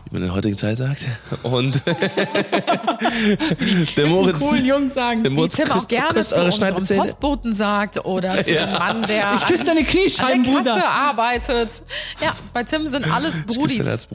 [0.05, 1.01] Wie man in der heutigen Zeit sagt.
[1.43, 1.79] Und
[3.97, 4.39] der Moritz.
[4.39, 6.99] Coolen Jungs sagen, Der Wie Moritz Tim auch gerne küsst zu unserem.
[6.99, 10.89] Postboten sagt oder zu dem Mann, der ich küsse deine an Kniescheiben, der Kasse Bruder.
[10.89, 11.83] arbeitet.
[12.21, 13.85] Ja, bei Tim sind alles Küsst dein Brudis.
[13.85, 14.07] Herz,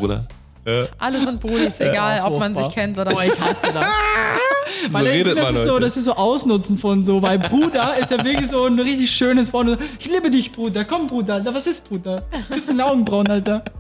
[0.99, 3.85] Alle sind Brudis, egal ob man sich kennt oder Boah, ich hasse das.
[4.91, 5.85] Weil ich redet finde, man das ist so, heute.
[5.85, 9.53] das ist so Ausnutzen von so, weil Bruder ist ja wirklich so ein richtig schönes
[9.53, 9.79] Wort.
[9.99, 10.85] Ich liebe dich, Bruder.
[10.85, 11.35] Komm, Bruder.
[11.35, 12.23] Alter, was ist, Bruder?
[12.49, 13.63] Du bist ein Augenbrauen, Alter.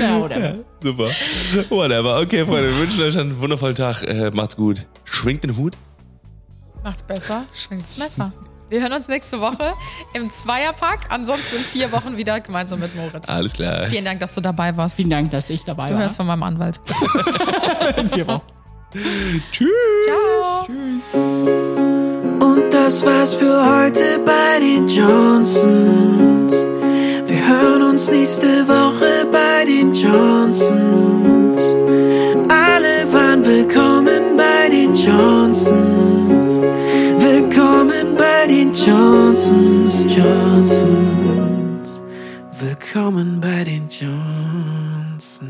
[0.00, 0.54] Ja, whatever.
[0.82, 1.10] Super.
[1.70, 2.20] Whatever.
[2.20, 4.02] Okay, Freunde, wir wünschen euch einen wundervollen Tag.
[4.04, 4.86] Äh, macht's gut.
[5.04, 5.74] Schwingt den Hut.
[6.84, 8.32] macht's besser, schwingt das Messer.
[8.70, 9.74] Wir hören uns nächste Woche
[10.14, 11.00] im Zweierpack.
[11.08, 13.28] Ansonsten in vier Wochen wieder gemeinsam mit Moritz.
[13.28, 13.86] Alles klar.
[13.88, 14.94] Vielen Dank, dass du dabei warst.
[14.96, 16.02] Vielen Dank, dass ich dabei Du war.
[16.02, 16.80] hörst von meinem Anwalt.
[17.96, 18.42] in vier Wochen.
[19.52, 19.68] Tschüss.
[20.06, 20.66] Ciao.
[22.40, 26.52] Und das war's für heute bei den Johnsons.
[27.26, 31.60] Wir hören uns nächste Woche bei den Johnsons.
[32.48, 36.19] Alle waren willkommen bei den Johnsons.
[36.40, 37.22] Johnsons.
[37.22, 38.16] They're coming,
[38.72, 42.00] Johnsons, Johnsons.
[42.58, 43.40] They're coming,
[43.90, 45.40] Johnsons.